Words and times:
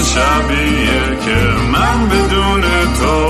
شبیه 0.00 1.18
که 1.24 1.36
من 1.72 2.08
بدون 2.08 2.62
تو 3.00 3.27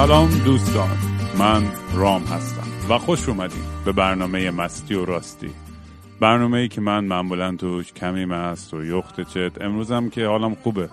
سلام 0.00 0.28
دوستان 0.44 0.98
من 1.38 1.62
رام 1.94 2.22
هستم 2.22 2.92
و 2.94 2.98
خوش 2.98 3.28
اومدیم 3.28 3.64
به 3.84 3.92
برنامه 3.92 4.50
مستی 4.50 4.94
و 4.94 5.04
راستی. 5.04 5.50
برنامه 6.20 6.58
ای 6.58 6.68
که 6.68 6.80
من 6.80 7.04
معمولا 7.04 7.56
توش 7.56 7.92
کمی 7.92 8.24
مست 8.24 8.74
و 8.74 8.84
یخت 8.84 9.20
چت 9.20 9.62
امروزم 9.62 10.08
که 10.08 10.26
حالم 10.26 10.54
خوبه. 10.54 10.88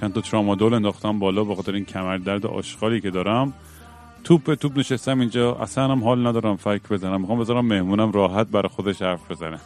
چند 0.00 0.12
تا 0.12 0.20
ترامادول 0.20 0.74
انداختم 0.74 1.18
بالا 1.18 1.44
به 1.44 1.54
خاطر 1.54 1.72
این 1.72 1.84
کمر 1.84 2.16
درد 2.16 2.46
آشغالی 2.46 3.00
که 3.00 3.10
دارم. 3.10 3.52
توپ 4.24 4.44
به 4.44 4.56
توپ 4.56 4.78
نشستم 4.78 5.20
اینجا. 5.20 5.54
اصلا 5.54 5.88
هم 5.88 6.04
حال 6.04 6.26
ندارم 6.26 6.56
فکر 6.56 6.88
بزنم. 6.90 7.20
می‌خوام 7.20 7.38
بذارم 7.38 7.66
مهمونم 7.66 8.12
راحت 8.12 8.46
برای 8.46 8.68
خودش 8.68 9.02
حرف 9.02 9.30
بزنه. 9.30 9.58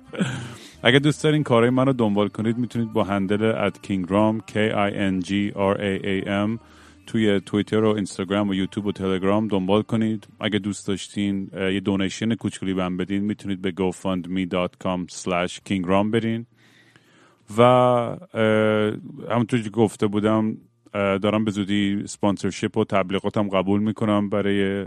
اگه 0.82 0.98
دوست 0.98 1.24
دارین 1.24 1.42
کارهای 1.42 1.70
من 1.70 1.86
رو 1.86 1.92
دنبال 1.92 2.28
کنید 2.28 2.58
می‌تونید 2.58 2.92
با 2.92 3.04
هندل 3.04 3.42
ات 3.44 3.82
کینگرام 3.82 4.38
K 4.38 4.52
I 4.72 4.92
N 4.92 5.26
G 5.26 5.54
R 5.54 5.76
A 5.78 6.04
A 6.04 6.26
M 6.26 6.58
توی 7.06 7.40
توییتر 7.40 7.84
و 7.84 7.88
اینستاگرام 7.88 8.48
و 8.48 8.54
یوتیوب 8.54 8.86
و 8.86 8.92
تلگرام 8.92 9.48
دنبال 9.48 9.82
کنید. 9.82 10.28
اگه 10.40 10.58
دوست 10.58 10.88
داشتین 10.88 11.50
یه 11.54 11.80
دونیشن 11.80 12.34
کوچولی 12.34 12.74
بهم 12.74 12.96
بدین 12.96 13.24
می‌تونید 13.24 13.62
به 13.62 13.70
gofundme.com 13.70 15.12
slash 15.12 15.58
kingram 15.68 16.10
برین. 16.12 16.46
و 17.58 17.62
همونطور 19.30 19.60
که 19.62 19.70
گفته 19.70 20.06
بودم 20.06 20.56
دارم 20.92 21.44
به 21.44 21.50
زودی 21.50 22.02
سپانسرشیپ 22.06 22.76
و 22.76 22.84
تبلیغاتم 22.84 23.48
قبول 23.48 23.80
می‌کنم 23.80 24.28
برای 24.28 24.86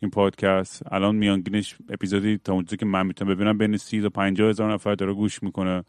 این 0.00 0.10
پادکست. 0.12 0.82
الان 0.92 1.16
میانگینش 1.16 1.76
اپیزودی 1.88 2.38
تا 2.38 2.52
اونجا 2.52 2.76
که 2.76 2.86
من 2.86 3.06
می‌تونم 3.06 3.34
ببینم 3.34 3.58
بین 3.58 3.76
سی 3.76 4.02
تا 4.02 4.08
50 4.08 4.48
هزار 4.48 4.72
نفر 4.72 4.94
داره 4.94 5.12
گوش 5.12 5.42
می‌کنه. 5.42 5.84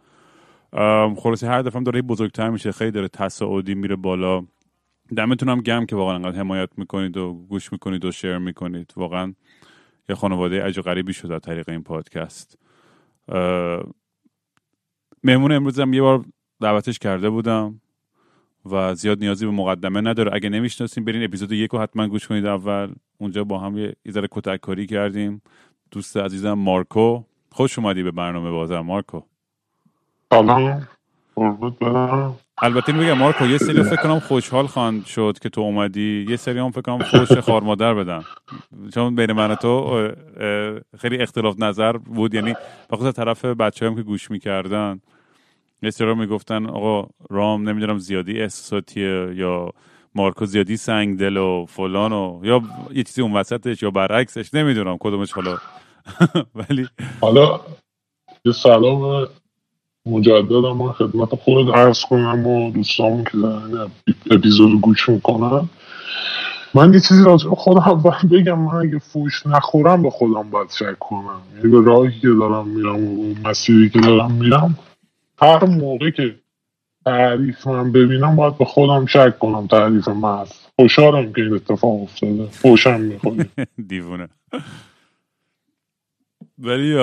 خلاصه 1.18 1.48
هر 1.48 1.62
دفعه 1.62 1.84
داره 1.84 2.02
بزرگتر 2.02 2.50
میشه. 2.50 2.72
خیلی 2.72 2.92
داره 2.92 3.08
تصاعدی 3.08 3.76
میره 3.76 3.96
بالا. 3.96 4.46
دمتون 5.18 5.50
هم 5.50 5.62
گم 5.62 5.86
که 5.86 5.96
واقعا 5.96 6.16
انقدر 6.16 6.40
حمایت 6.40 6.70
می‌کنید 6.78 7.18
و 7.18 7.34
گوش 7.34 7.72
می‌کنید 7.72 8.06
و 8.06 8.12
شیر 8.12 8.38
می‌کنید. 8.38 8.94
واقعا 8.98 9.34
یه 10.10 10.16
خانواده 10.16 10.64
عجب 10.64 10.82
غریبی 10.82 11.14
شد 11.14 11.32
از 11.32 11.42
طریق 11.42 11.70
این 11.70 11.84
پادکست. 11.84 12.58
مهمون 15.24 15.52
امروز 15.52 15.80
هم 15.80 15.94
یه 15.94 16.02
بار 16.02 16.26
دعوتش 16.62 17.00
کرده 17.00 17.30
بودم 17.30 17.82
و 18.66 18.96
زیاد 18.96 19.20
نیازی 19.20 19.46
به 19.46 19.52
مقدمه 19.52 20.02
نداره. 20.02 20.34
اگه 20.34 20.50
نمی‌شناسیم 20.50 21.06
برین 21.06 21.24
اپیزود 21.24 21.52
یک 21.52 21.72
رو 21.72 21.80
حتما 21.80 22.08
گوش 22.08 22.28
کنید 22.28 22.46
اول. 22.46 22.94
اونجا 23.18 23.44
با 23.44 23.60
هم 23.60 23.78
یه 23.78 23.96
ذره 24.10 24.28
کتک 24.32 24.62
کاری 24.62 24.86
کردیم. 24.86 25.42
دوست 25.92 26.18
عزیزم 26.18 26.54
مارکو. 26.54 27.24
خوش 27.52 27.80
اومدی 27.80 28.04
به 28.04 28.12
برنامه 28.12 28.52
بازم 28.52 28.80
مارکو. 28.80 29.22
سلام. 30.34 30.88
البته 32.62 32.94
بگم 32.94 33.14
مارکو 33.14 33.46
یه 33.46 33.58
سری 33.58 33.84
فکر 33.84 34.04
کنم 34.04 34.20
خوشحال 34.20 34.68
خواند 34.68 35.06
شد 35.06 35.38
که 35.42 35.50
تو 35.50 35.62
اومدی. 35.62 36.26
یه 36.30 36.36
سری 36.36 36.60
هم 36.60 36.72
فکر 36.72 36.82
کنم 36.82 37.04
خوش 37.04 37.32
خار 37.32 37.62
مادر 37.64 37.94
بدن. 37.94 38.24
چون 38.94 39.16
بین 39.16 39.32
من 39.32 39.56
تو 39.56 40.12
خیلی 41.00 41.18
اختلاف 41.18 41.56
نظر 41.60 41.92
بود. 41.98 42.34
یعنی 42.34 42.54
بخاطر 42.90 43.12
طرف 43.12 43.46
بچه 43.46 43.86
هم 43.86 43.96
که 43.96 44.04
گوش 44.04 44.32
می‌کردن 44.32 45.02
یه 45.84 45.90
سری 45.90 46.14
می‌گفتن 46.14 46.66
آقا 46.66 47.10
رام 47.30 47.70
نمی‌دونم 47.70 47.98
زیادی 47.98 48.42
احساساتیه 48.42 49.34
یا 49.36 49.70
مارکو 50.16 50.46
زیادی 50.46 50.78
سنگ 50.78 51.20
دل 51.20 51.38
و 51.38 51.66
فلان 51.70 52.14
و 52.14 52.40
یا 52.44 52.62
یه 52.92 53.04
چیزی 53.04 53.22
اون 53.22 53.34
وسطش 53.34 53.84
یا 53.84 53.92
برعکسش 53.92 54.54
نمی‌دونم 54.54 54.98
کدومش 55.00 55.32
حالا. 55.32 55.58
ولی 56.56 56.88
حالا 57.22 57.60
یه 58.46 58.52
سلام. 58.52 59.28
مجدد 60.06 60.54
من 60.54 60.92
خدمت 60.92 61.36
خود 61.36 61.70
عرض 61.70 62.02
کنم 62.02 62.48
و 62.48 62.72
دوستامون 62.72 63.24
که 63.24 63.38
دارن 63.38 63.92
اپیزود 64.32 64.82
گوش 64.82 65.10
می‌کنن. 65.10 65.70
من 66.74 66.94
یه 66.94 67.00
چیزی 67.00 67.24
راجع 67.24 67.50
به 67.50 67.56
خودم 67.56 68.02
باید 68.04 68.30
بگم. 68.32 68.60
من 68.60 68.76
اگه 68.76 69.00
فوش 69.00 69.48
نخورم 69.48 70.04
به 70.04 70.10
خودم 70.10 70.50
باید 70.50 70.70
شک 70.70 71.00
کنم. 71.00 71.42
یعنی 71.58 71.70
به 71.70 71.82
راهی 71.82 72.20
که 72.20 72.28
دارم 72.28 72.68
میرم 72.68 73.04
و 73.04 73.34
مسیری 73.46 73.90
که 73.90 74.00
دارم 74.00 74.32
میرم 74.32 74.78
هر 75.42 75.66
موقع 75.66 76.10
که 76.10 76.36
تعریف 77.06 77.68
من 77.68 77.92
ببینم 77.92 78.36
باید 78.36 78.58
به 78.58 78.66
خودم 78.66 79.06
شک 79.06 79.40
کنم. 79.40 79.68
تعریف 79.68 80.08
من. 80.08 80.42
هست 80.42 80.72
خوشحالم 80.76 81.34
که 81.34 81.42
این 81.42 81.54
اتفاق 81.54 82.02
افتاده. 82.02 82.46
فوشم 82.46 83.00
می‌خوری 83.02 83.46
دیوونه. 83.88 84.28
ولی 86.60 86.96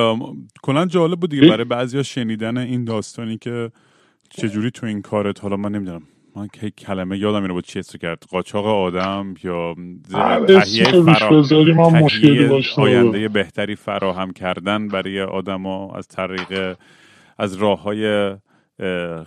کلا 0.63 0.87
جالب 0.87 1.21
بود 1.21 1.31
دیگه. 1.31 1.49
برای 1.49 1.65
بعضیا 1.65 2.03
شنیدن 2.03 2.59
این 2.59 2.85
داستانی 2.85 3.39
که 3.39 3.71
چجوری 4.31 4.71
تو 4.71 4.87
این 4.87 5.03
کارت 5.03 5.43
حالا 5.43 5.57
من 5.57 5.73
نمی‌دونم. 5.73 6.03
من 6.37 6.49
که 6.49 6.71
کلمه 6.71 7.19
یادم 7.19 7.43
اینو 7.43 7.55
بود 7.55 7.65
چی 7.65 7.79
اسم 7.79 7.99
کرد. 7.99 8.25
قاچاق 8.31 8.67
آدم 8.67 9.35
یا 9.45 9.75
تهیه 10.49 10.85
فرا... 10.85 11.45
آینده 12.77 13.29
بهتری 13.29 13.77
فراهم 13.77 14.33
کردن 14.33 14.89
برای 14.89 15.21
آدما 15.23 15.95
از 15.95 16.09
طریق 16.09 16.77
از 17.39 17.55
راه 17.55 17.83
های 17.83 18.37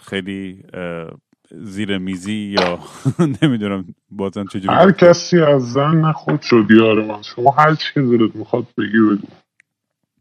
خیلی 0.01 0.63
زیر 1.51 1.97
میزی 1.97 2.33
یا 2.33 2.79
نمی‌دونم 3.41 3.95
بازم 4.09 4.45
چجوری 4.45 4.67
هر 4.67 4.91
کسی 4.91 5.39
از 5.39 5.73
زن 5.73 5.95
نخود 5.95 6.41
شد 6.41 6.65
یار 6.71 7.05
من 7.05 7.21
شما 7.21 7.51
هر 7.51 7.75
چی 7.75 7.93
که 7.93 8.01
می‌خواد 8.35 8.65
بگی 8.77 8.99
بگو. 8.99 9.44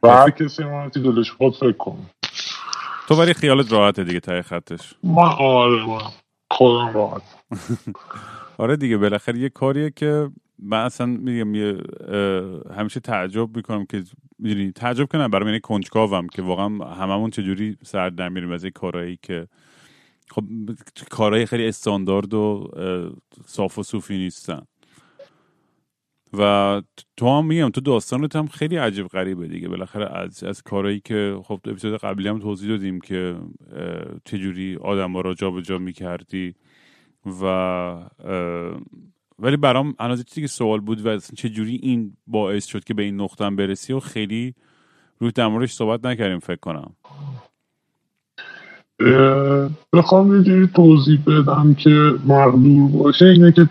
و 0.04 0.09
هر 0.09 0.31
کسی 0.31 0.65
ما 0.65 0.88
دلش 0.88 1.32
خود 1.32 1.56
فکر 1.56 1.72
کن. 1.72 2.10
تو 3.09 3.15
ولی 3.15 3.34
خیالت 3.34 3.72
راحته 3.72 4.04
دیگه 4.04 4.20
تای 4.20 4.42
خطش. 4.42 4.94
من 5.04 5.32
آره 5.38 5.87
من 5.87 6.03
خودم 6.50 6.92
راحت. 6.94 7.22
آره 8.59 8.76
دیگه 8.76 8.97
بالاخره 8.98 9.38
یه 9.38 9.48
کاریه 9.48 9.91
که 9.91 10.31
من 10.59 10.84
اصلا 10.84 11.06
میگم 11.06 11.54
یه 11.54 11.78
همیشه 12.76 13.00
تعجب 13.00 13.56
می‌کنم 13.56 13.87
که 13.87 14.04
می‌دونی 14.38 14.72
تعجب 14.72 15.06
کنم 15.06 15.28
برای 15.28 15.53
من 15.53 15.59
کنجکاوم 15.59 16.26
که 16.28 16.42
واقعا 16.42 16.69
هممون 16.94 17.31
چجوری 17.31 17.78
سر 17.84 18.10
در 18.10 18.28
میریم 18.28 18.53
از 18.53 18.66
کارهایی 18.66 19.19
که 19.22 19.48
خب 20.31 20.44
کارهای 21.10 21.47
خیلی 21.47 21.69
استاندارد 21.69 22.34
و 22.34 22.71
صاف 23.47 23.78
و 23.78 23.82
صوفی 23.82 24.19
نیستن. 24.19 24.62
و 26.39 26.83
تو 27.16 27.39
هم 27.39 27.47
میگم 27.47 27.71
تو 27.71 27.81
داستانت 27.81 28.36
هم 28.36 28.47
خیلی 28.47 28.77
عجیب 28.77 29.07
غریبه 29.07 29.48
دیگه. 29.48 29.69
بالاخره 29.69 30.16
از 30.16 30.45
از 30.45 30.63
کارهایی 30.63 31.01
که 31.01 31.39
خب 31.45 31.60
تو 31.65 31.71
اپیزود 31.71 32.01
قبلی 32.01 32.28
هم 32.28 32.39
توضیح 32.39 32.69
دادیم 32.69 33.01
که 33.01 33.36
چجوری 34.25 34.77
آدم 34.77 35.13
ها 35.13 35.21
را 35.21 35.34
جابجا 35.34 35.78
می‌کردی 35.78 36.54
و 37.42 37.45
ولی 39.39 39.57
برام 39.57 39.95
الان 39.98 40.16
چیزی 40.16 40.41
که 40.41 40.47
سوال 40.47 40.81
بود 40.81 41.07
و 41.07 41.19
چه 41.19 41.48
جوری 41.48 41.81
این 41.83 42.16
باعث 42.27 42.66
شد 42.66 42.84
که 42.84 42.95
به 42.95 43.03
این 43.03 43.21
نقطه 43.21 43.45
هم 43.45 43.57
برسی 43.57 43.92
و 43.92 44.01
خیلی 44.01 44.54
روی 45.19 45.31
در 45.31 45.66
صحبت 45.66 46.07
نکردیم 46.07 46.39
فکر 46.39 46.60
کنم. 46.60 46.92
بخوام 49.92 50.45
یه 50.45 50.66
توضیح 50.66 51.21
بدم 51.27 51.75
که 51.75 51.91
مقدور 52.27 52.91
باشه 52.91 53.25
اینه 53.25 53.53
که 53.53 53.69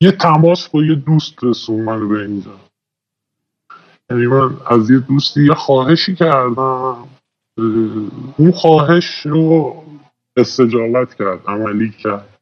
یه 0.00 0.12
تماس 0.12 0.68
با 0.68 0.82
یه 0.82 0.94
دوست 0.94 1.44
رسون 1.44 1.80
من 1.80 2.08
به 2.08 2.22
اینجا. 2.22 2.60
یعنی 4.10 4.26
من 4.26 4.56
از 4.66 4.90
یه 4.90 4.98
دوستی 4.98 5.44
یه 5.44 5.54
خواهشی 5.54 6.14
کردم. 6.14 7.08
اون 8.36 8.50
خواهش 8.52 9.20
رو 9.24 9.84
استجابت 10.36 11.14
کرد 11.14 11.46
عملی 11.46 11.90
کرد. 11.90 12.40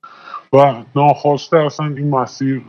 و 0.53 0.85
ناخواسته 0.97 1.57
اصلا 1.57 1.87
این 1.87 2.11
مسیر 2.11 2.63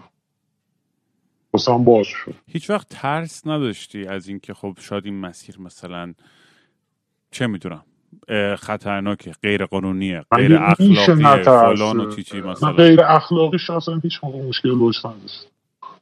بسام 1.53 1.83
باز 1.83 2.07
شد. 2.07 2.35
هیچ 2.47 2.69
وقت 2.69 2.87
ترس 2.89 3.47
نداشتی 3.47 4.05
از 4.05 4.27
اینکه 4.27 4.53
خب 4.53 4.77
شاید 4.79 5.05
این 5.05 5.19
مسیر 5.19 5.59
مثلا 5.59 6.13
چه 7.31 7.47
می‌دونم 7.47 7.83
خطرناکه 8.59 9.31
غیر 9.43 9.65
قانونیه 9.65 10.23
غیر 10.35 10.55
اخلاقیه 10.55 11.15
نترسه؟ 11.15 11.75
فلان 11.75 11.99
و 11.99 12.15
چیچی 12.15 12.41
من 12.41 12.49
مثلا. 12.51 12.71
غیر 12.71 13.01
اخلاقیش 13.01 13.69
اصلا 13.69 13.99
هیچ 14.03 14.19
موقع 14.23 14.41
مشکل 14.47 14.69
روش 14.69 15.05
نداشت 15.05 15.47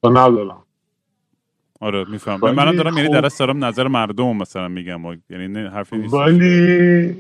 و 0.03 0.09
ندارم. 0.09 0.63
آره 1.79 2.05
میفهم. 2.09 2.39
ولی 2.41 2.55
منم 2.55 2.71
دارم 2.75 2.97
یعنی 2.97 3.07
خب- 3.07 3.13
در 3.13 3.25
اصل 3.25 3.45
دارم 3.45 3.65
نظر 3.65 3.87
مردم 3.87 4.37
مثلا 4.37 4.67
میگم. 4.67 5.01
یعنی 5.29 5.59
حرفی 5.67 5.97
نیست. 5.97 6.13
ولی 6.13 7.15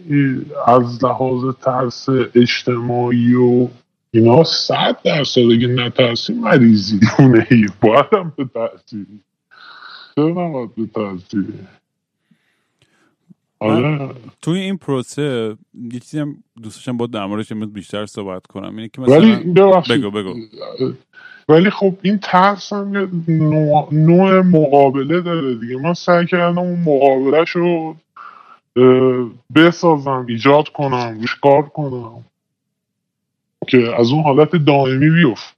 از 0.67 1.03
لحاظ 1.05 1.55
ترس 1.61 2.09
اجتماعی 2.35 3.33
و 3.35 3.67
اینا 4.11 4.43
صد 4.43 4.97
درصد 5.05 5.41
اگه 5.41 5.67
نترسی 5.67 6.33
مریضی. 6.33 6.99
اونه 7.19 7.47
ای 7.51 7.65
باید 7.81 8.05
هم 8.13 8.33
به 8.37 8.45
ترسی. 8.45 9.05
چرا 10.15 10.27
نباید 10.27 10.75
به 10.75 10.85
ترسی؟ 10.95 11.47
آره. 13.59 14.09
توی 14.41 14.59
این 14.59 14.77
پروسه 14.77 15.55
یه 15.93 15.99
چیزی 15.99 16.19
هم 16.19 16.35
دوست 16.63 16.75
داشتم 16.75 16.97
با 16.97 17.07
در 17.07 17.25
موردش 17.25 17.53
بیشتر 17.53 18.05
صحبت 18.05 18.47
کنم. 18.47 18.75
اینه 18.75 18.89
که 18.89 19.01
مثلا 19.01 19.19
ولی 19.19 19.35
بگو 19.89 20.11
بگو. 20.11 20.33
ولی 21.49 21.69
خب 21.69 21.93
این 22.01 22.17
ترس 22.17 22.73
هم 22.73 22.95
یه 22.95 23.07
نوع, 23.27 23.89
نوع 23.91 24.41
مقابله 24.41 25.21
داره 25.21 25.55
دیگه. 25.55 25.77
من 25.77 25.93
سعی 25.93 26.25
کردم 26.25 26.57
اون 26.57 26.79
مقابلهش 26.79 27.49
رو 27.49 27.95
اه، 28.75 29.29
بسازم 29.55 30.25
ایجاد 30.29 30.69
کنم 30.69 31.17
روش 31.19 31.35
کار 31.35 31.61
کنم 31.61 32.25
که 33.67 33.99
از 33.99 34.11
اون 34.11 34.23
حالت 34.23 34.55
دائمی 34.55 35.09
بیفته 35.09 35.56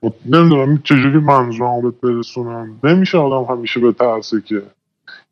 خب 0.00 0.14
نمی‌دونم 0.26 0.78
چجوری 0.84 1.18
منظورم 1.18 1.82
بهت 1.82 2.00
برسونم. 2.00 2.80
نمیشه 2.84 3.18
آدم 3.18 3.54
همیشه 3.54 3.80
به 3.80 3.92
ترسه 3.92 4.40
که. 4.40 4.62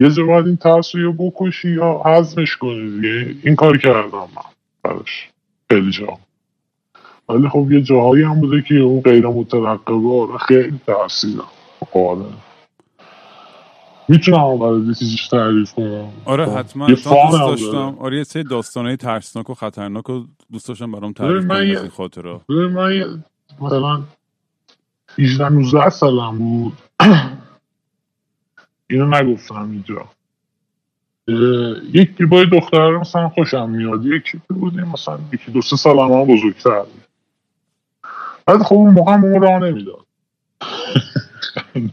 یه 0.00 0.10
جا 0.10 0.26
باید 0.26 0.46
این 0.46 0.56
ترس 0.56 0.94
رو 0.94 1.00
یا 1.00 1.12
بکشی 1.18 1.70
یا 1.70 2.02
حزمش 2.04 2.56
کنی 2.56 2.90
دیگه. 2.90 3.36
این 3.44 3.56
کار 3.56 3.78
کردم 3.78 4.18
من 4.18 4.42
براش. 4.82 5.28
خیلی 5.70 5.90
جا. 5.90 6.18
ولی 7.28 7.48
خب 7.48 7.72
یه 7.72 7.82
جاهایی 7.82 8.24
هم 8.24 8.40
بوده 8.40 8.62
که 8.62 8.74
اون 8.74 9.00
غیر 9.00 9.26
مترقبه 9.26 10.38
خیلی 10.48 10.80
ترسیدم. 10.86 11.44
آره. 11.94 12.24
می‌تونم 14.08 14.58
برای 14.58 14.80
یه 14.86 14.94
چیزیش 14.94 15.28
تعریف 15.28 15.72
کنم. 15.74 16.08
آره 16.24 16.46
خب. 16.46 16.58
حتما. 16.58 16.84
یه 16.88 16.94
دوست 16.94 17.08
فان 17.08 17.32
هم 17.32 17.38
داشتم. 17.46 17.72
داره. 17.72 17.96
آره 18.00 18.16
یه 18.18 18.24
سری 18.24 18.44
داستانه 18.44 18.96
ترسناک 18.96 19.50
و 19.50 19.54
خطرناک 19.54 20.10
و 20.10 20.24
دوست 20.52 20.68
داشتم 20.68 20.92
برام 20.92 21.12
ببین، 21.12 21.14
تعریف 21.14 21.44
من 21.44 21.56
کنی 21.56 21.66
یه- 21.68 21.80
این 21.80 21.90
ببین 22.48 22.66
من 22.66 22.92
یه- 22.94 23.06
مثلا 23.60 24.02
18 25.18 25.48
19 25.48 25.88
سالم 25.90 26.38
بود. 26.38 26.78
اینو 28.90 29.06
نگفتم 29.06 29.70
اینجا. 29.70 30.08
با 32.30 32.38
یه 32.38 32.46
دختر 32.52 32.96
مثلا 32.96 33.28
خوشم 33.28 33.70
میاد. 33.70 34.06
یکی 34.06 34.40
بودیم 34.48 34.88
مثلا 34.88 35.18
یکی 35.32 35.52
دو 35.52 35.62
سه 35.62 35.76
سال 35.76 35.98
هم 35.98 36.24
بزرگتر 36.24 36.82
بود. 36.82 37.04
بعد 38.46 38.62
خب 38.62 38.74
اون 38.74 38.94
موقع 38.94 39.12
اون 39.12 39.42
راه 39.42 39.58
نمی‌داد. 39.58 40.06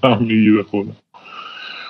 دم 0.02 0.20
می‌گیره 0.24 0.64
خودم. 0.64 0.96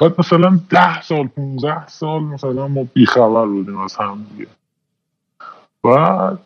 بعد 0.02 0.20
مثلا 0.20 0.60
ده 0.70 1.02
سال 1.02 1.28
15 1.28 1.88
سال 1.88 2.24
مثلا 2.24 2.68
ما 2.68 2.84
بیخبر 2.84 3.46
بودیم 3.46 3.78
از 3.78 3.96
هم 3.96 4.26
دیگه. 4.32 4.48
بعد 5.84 6.40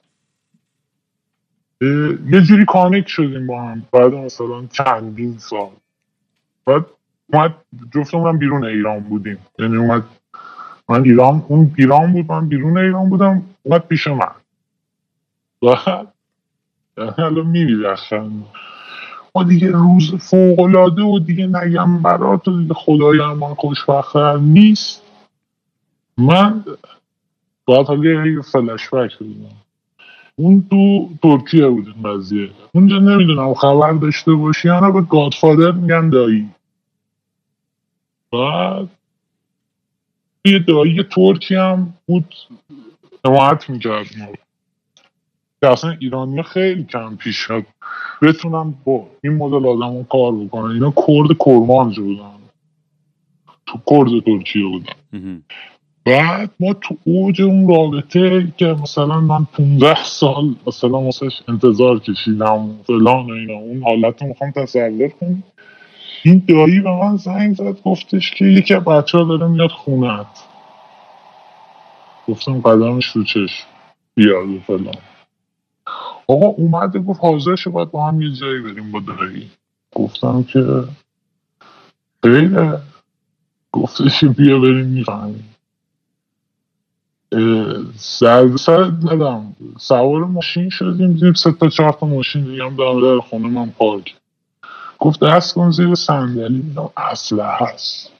یه 1.81 2.41
جوری 2.41 2.65
کانکت 2.65 3.07
شدیم 3.07 3.47
با 3.47 3.61
هم. 3.61 3.83
بعد 3.91 4.13
مثلا 4.13 4.65
چندین 4.65 5.37
سال. 5.37 5.69
بعد 6.65 6.85
اومد 7.33 7.55
جفتمون 7.95 8.37
بیرون 8.37 8.65
ایران 8.65 8.99
بودیم. 8.99 9.37
یعنی 9.59 9.77
اومد 9.77 10.03
من 10.89 11.03
ایران 11.03 11.43
اون 11.47 11.75
ایران 11.77 12.13
بود 12.13 12.31
من 12.31 12.49
بیرون 12.49 12.77
ایران 12.77 13.09
بودم 13.09 13.41
اومد 13.63 13.87
پیش 13.87 14.07
من. 14.07 14.31
بعد 15.61 16.13
الان 17.17 17.47
می‌بینم. 17.47 18.45
ما 19.35 19.43
دیگه 19.43 19.71
روز 19.71 20.15
فوقلاده 20.15 21.01
و 21.01 21.19
دیگه 21.19 21.47
نگم 21.47 22.01
برات 22.01 22.47
و 22.47 22.61
دیگه 22.61 22.73
خدای 22.73 23.17
من 23.19 23.53
خوشبختتر 23.53 24.37
نیست. 24.37 25.03
من 26.17 26.65
باید 27.65 27.87
حالا 27.87 28.25
یه 28.25 28.41
فلش 28.41 28.89
بک 28.89 29.19
بزنم 29.19 29.66
اون 30.39 30.67
تو 30.69 31.09
ترکیه 31.23 31.67
بود 31.67 31.87
این 31.87 32.03
قضیه 32.03 32.49
اونجا 32.75 32.99
نمی‌دونم 32.99 33.53
خبر 33.53 33.91
داشته 33.93 34.33
باشی. 34.33 34.67
یا 34.67 34.79
نه 34.79 34.91
به 34.91 35.01
گادفادر 35.01 35.71
میگن 35.71 36.09
دایی. 36.09 36.49
بعد 38.31 38.89
یه 40.45 40.59
دایی 40.59 41.03
ترکی 41.03 41.55
هم 41.55 41.93
بود. 42.07 42.35
حمایت 43.25 43.69
می‌کرد 43.69 44.07
ما. 44.17 44.27
که 45.61 45.67
اصلا 45.67 45.91
ایرانی 45.99 46.43
خیلی 46.43 46.83
کم 46.83 47.15
پیش 47.15 47.35
شد 47.35 47.65
بتونن 48.21 48.73
با 48.85 49.07
این 49.23 49.33
مدل 49.33 49.67
آدم 49.67 50.03
کار 50.03 50.31
بکنن 50.35 50.71
اینا 50.71 50.91
کرد 50.91 51.37
کرمانج 51.45 51.99
بودن. 51.99 52.31
تو 53.65 53.77
کرد 53.87 54.23
ترکیه 54.25 54.65
بودن. 54.67 54.93
بعد 56.07 56.49
ما 56.59 56.73
تو 56.73 56.97
اوج 57.03 57.41
اون 57.41 57.67
رابطه 57.67 58.53
که 58.57 58.65
مثلا 58.65 59.19
من 59.19 59.45
15 59.45 60.03
سال 60.03 60.55
مثلا 60.67 60.99
واسش 60.99 61.41
انتظار 61.47 61.99
کشیدم 61.99 62.69
فلان 62.83 63.25
و 63.25 63.31
اینا 63.31 63.53
اون 63.53 63.83
حالت 63.83 64.21
رو 64.21 64.27
می‌خوام 64.27 64.51
تصور 64.51 65.07
کنم. 65.07 65.43
این 66.23 66.43
دایی 66.47 66.79
به 66.79 66.91
من 66.91 67.17
زنگ 67.17 67.55
زد 67.55 67.81
گفتش 67.81 68.31
که 68.31 68.45
یکی 68.45 68.75
بچه 68.75 69.17
ها 69.17 69.23
داره 69.23 69.47
میاد 69.47 69.69
خونت 69.69 70.43
گفتم 72.27 72.61
قدمش 72.61 73.05
رو 73.05 73.23
چشم. 73.23 73.67
بیاد 74.15 74.49
و 74.49 74.59
فلان. 74.59 74.95
آقا 76.27 76.45
اومده 76.45 76.99
گفت 76.99 77.19
حاضر 77.21 77.55
شد 77.55 77.71
باید 77.71 77.91
با 77.91 78.07
هم 78.07 78.21
یه 78.21 78.31
جایی 78.31 78.61
بریم 78.61 78.91
با 78.91 78.99
دایی. 78.99 79.49
گفتم 79.95 80.43
که 80.43 80.83
خیلی 82.23 82.55
گفتش 83.71 84.23
بیا 84.23 84.59
بریم 84.59 84.85
می‌فهمیم 84.87 85.56
سر 87.95 88.57
سر 88.57 88.83
ندم 88.83 89.55
سوار 89.79 90.25
ماشین 90.25 90.69
شدیم 90.69 91.13
دیدیم 91.13 91.33
سه 91.33 91.51
تا 91.51 91.69
چهار 91.69 91.91
تا 91.99 92.07
ماشین 92.07 92.43
دیگه 92.43 92.63
هم 92.63 92.75
در 92.75 93.19
خونه 93.19 93.47
من 93.47 93.69
پارک. 93.69 94.15
گفت 94.99 95.23
دست 95.23 95.53
کن 95.53 95.71
زیر 95.71 95.95
صندلی 95.95 96.59
دیدم 96.61 96.89
اصله 96.97 97.43
هست. 97.43 98.11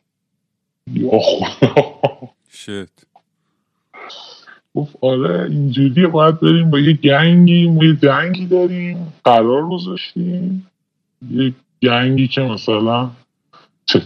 یا 0.94 1.20
خدا. 1.20 1.76
شت. 2.50 3.06
گفت 4.76 4.96
آره 5.02 5.44
اینجوریه. 5.50 6.08
باید 6.08 6.40
بریم 6.40 6.70
با 6.70 6.80
یه 6.80 6.94
گنگی. 6.94 7.68
ما 7.68 7.84
یه 7.86 7.96
جنگی 7.96 8.46
داریم. 8.46 9.14
قرار 9.24 9.70
گذاشتیم. 9.70 10.68
یه 11.32 11.54
گنگی 11.84 12.28
که 12.28 12.42
مثلا 12.42 13.10
چه 13.86 14.02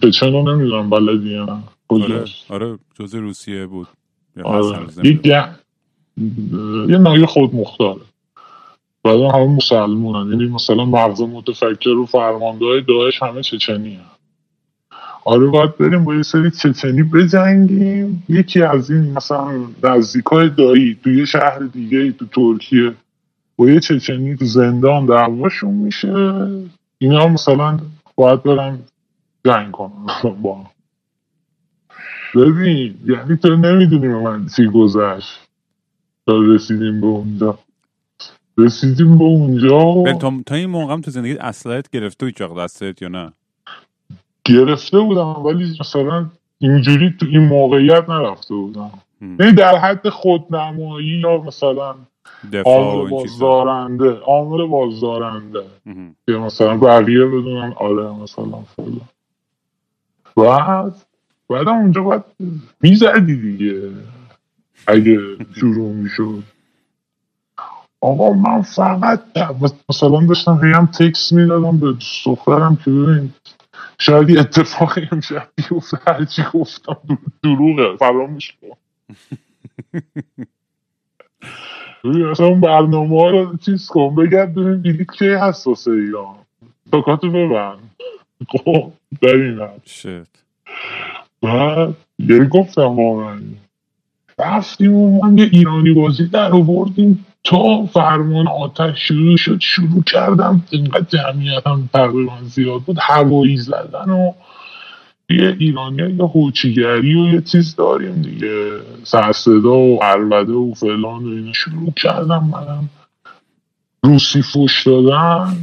به 0.00 0.10
چه 0.10 0.30
نوع 0.30 0.54
نمی‌دونم 0.54 0.90
بلدی 0.90 1.38
نه. 1.38 1.62
آره 2.02 2.24
آره 2.48 2.78
جز 2.94 3.14
روسیه 3.14 3.66
بود. 3.66 3.88
یا 4.36 4.44
آره. 4.44 4.78
هست 4.78 5.04
یه 5.04 5.20
یه 6.88 6.98
نایه 6.98 7.26
خود 7.26 7.54
مختاره. 7.54 8.00
بعد 9.04 9.20
هم 9.20 9.26
همه 9.26 9.46
مسلمون 9.46 10.30
یعنی 10.30 10.46
مثلا 10.46 10.84
مغز 10.84 11.20
متفکر 11.20 11.88
و 11.88 12.06
فرمانده 12.06 12.64
های 12.64 12.82
داعش 12.82 13.22
همه 13.22 13.42
چچنی 13.42 13.94
هم. 13.94 14.04
آره 15.24 15.46
باید 15.46 15.78
بریم 15.78 16.04
با 16.04 16.14
یه 16.14 16.22
سری 16.22 16.50
چچنی 16.50 17.02
بجنگیم. 17.02 18.24
یکی 18.28 18.62
از 18.62 18.90
این 18.90 19.12
مثلا 19.12 19.66
نزدیک 19.82 20.24
های 20.24 20.48
دایی 20.48 20.98
تو 21.04 21.10
یه 21.10 21.24
شهر 21.24 21.58
دیگه 21.58 22.12
تو 22.12 22.26
ترکیه 22.26 22.94
با 23.56 23.70
یه 23.70 23.80
چچنی 23.80 24.36
تو 24.36 24.44
زندان 24.44 25.06
دعواشون 25.06 25.74
میشه. 25.74 26.38
اینا 26.98 27.28
مثلا 27.28 27.78
باید 28.16 28.42
برن 28.42 28.78
جنگ 29.44 29.70
کنن 29.70 30.06
با. 30.42 30.73
ببین 32.34 32.94
یعنی 33.04 33.36
تو 33.36 33.56
نمی‌دونی 33.56 34.08
به 34.08 34.18
من 34.18 34.46
چی 34.56 34.66
گذشت. 34.66 35.40
تا 36.26 36.32
رسیدیم 36.42 37.00
به 37.00 37.06
اونجا. 37.06 37.58
رسیدیم 38.58 39.18
به 39.18 39.24
اونجا 39.24 39.86
و 39.86 40.02
بل 40.02 40.12
تا, 40.12 40.32
تا 40.46 40.54
این 40.54 40.70
موقع 40.70 40.92
هم 40.92 41.00
تو 41.00 41.10
زندگی 41.10 41.32
اصلت 41.32 41.90
گرفته 41.90 42.26
بود 42.26 42.34
چاق 42.34 42.60
دستت 42.60 43.02
یا 43.02 43.08
نه؟ 43.08 43.32
گرفته 44.44 45.00
بودم 45.00 45.26
ولی 45.26 45.76
مثلا 45.80 46.26
اینجوری 46.58 47.14
تو 47.20 47.26
این 47.26 47.44
موقعیت 47.44 48.08
نرفته 48.08 48.54
بودم. 48.54 48.90
هم. 49.20 49.36
یعنی 49.40 49.52
در 49.52 49.76
حد 49.76 50.08
خودنمایی 50.08 51.20
یا 51.20 51.42
مثلا 51.42 51.94
دفاع 52.52 52.78
و 52.78 52.90
عامل 52.90 53.14
این 53.14 53.22
چیزا. 53.22 53.46
بازدارنده 53.46 54.10
عامل 54.10 54.66
بازدارنده. 54.66 55.64
که 56.26 56.32
مثلا 56.32 56.76
بقیه 56.76 57.24
بدونن 57.26 57.72
آره 57.76 58.10
مثلا 58.22 58.62
فلان. 58.76 59.00
بعد 60.36 60.94
بعد 61.50 61.68
هم 61.68 61.74
اونجا 61.74 62.02
باید 62.02 62.22
می‌زدی 62.80 63.36
دیگه. 63.36 63.90
اگه 64.86 65.18
شروع 65.54 65.92
می‌شد. 65.92 66.42
آقا 68.00 68.32
من 68.32 68.62
فقط 68.62 69.20
مثلا 69.88 70.26
داشتم 70.26 70.52
هم 70.52 70.86
تکس 70.86 71.32
می‌دادم 71.32 71.78
به 71.78 71.94
دخترم 72.26 72.76
که 72.76 72.90
ببین 72.90 73.32
شاید 73.98 74.30
یه 74.30 74.40
اتفاقی 74.40 75.08
امشب 75.12 75.48
بیفته 75.56 75.98
هرچی 76.06 76.42
گفتم 76.54 76.96
دروغه 77.42 77.96
فراموش 77.96 78.52
کن. 78.52 78.76
اصلا 82.30 82.46
اون 82.46 82.60
برنامه 82.60 83.20
ها 83.20 83.30
رو 83.30 83.56
چیز 83.56 83.86
کن 83.86 84.14
بگرد 84.14 84.54
ببین 84.54 84.82
بلیت 84.82 85.12
که 85.18 85.24
حساسه 85.24 85.90
ایران. 85.90 86.36
تاکاتو 86.92 87.30
ببند. 87.30 87.90
خب 88.48 88.92
در 89.22 89.34
این 89.34 89.68
شت. 89.84 90.43
بعد 91.44 91.94
یه 92.18 92.44
گفتم 92.44 92.82
واقعا 92.82 93.40
رفتیم 94.38 94.94
و 94.94 95.24
من 95.24 95.38
یه 95.38 95.48
ایرانی 95.52 95.92
بازی 95.92 96.26
در 96.26 96.52
آوردیم 96.52 97.26
تا 97.44 97.86
فرمان 97.86 98.48
آتش 98.48 98.98
شروع 98.98 99.36
شد 99.36 99.60
شروع 99.60 100.02
کردم. 100.02 100.62
اینقدر 100.70 101.06
جمعیت 101.18 101.66
هم 101.66 101.88
تقریبا 101.92 102.38
زیاد 102.42 102.80
بود 102.80 102.96
هوایی 103.00 103.56
زدن 103.56 104.10
و 104.10 104.32
یه 105.30 105.56
ایرانی 105.58 105.96
یه 105.96 106.24
هوچیگری 106.24 107.14
و 107.14 107.34
یه 107.34 107.40
چیز 107.40 107.76
داریم 107.76 108.22
دیگه. 108.22 108.70
سرصدا 109.04 109.78
و 109.78 110.02
عربده 110.02 110.52
و 110.52 110.74
فلان 110.74 111.24
و 111.24 111.28
اینا 111.28 111.52
شروع 111.52 111.92
کردم 111.96 112.50
منم 112.52 112.88
روسی 114.02 114.42
فوش 114.42 114.86
دادن 114.86 115.56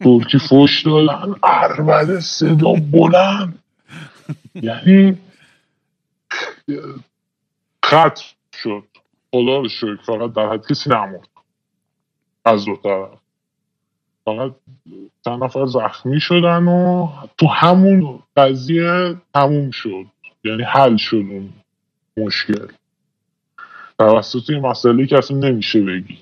ترکی 0.00 0.38
فوش 0.38 0.82
دادن 0.82 1.34
عربده 1.42 2.20
صدا 2.20 2.72
بلند. 2.92 3.58
یعنی 4.62 5.18
خط 7.82 8.20
شد. 8.62 8.84
خدا 9.30 9.58
رو 9.58 9.68
شکر. 9.68 9.96
فقط 9.96 10.32
در 10.32 10.52
حد 10.52 10.66
کسی 10.70 10.90
نمورد 10.90 11.28
از 12.44 12.64
دو 12.64 12.76
طرف. 12.76 13.18
فقط 14.24 14.54
چند 15.24 15.44
نفر 15.44 15.66
زخمی 15.66 16.20
شدن 16.20 16.68
و 16.68 17.08
تو 17.38 17.46
همون 17.46 18.22
قضیه 18.36 19.16
تموم 19.34 19.70
شد. 19.70 20.06
یعنی 20.44 20.62
حل 20.62 20.96
شد 20.96 21.16
اون 21.16 21.52
مشکل. 22.16 22.66
توسط 23.98 24.50
این 24.50 24.60
مسئله 24.66 25.06
که 25.06 25.18
اصلا 25.18 25.36
نمیشه 25.36 25.80
بگی. 25.80 26.18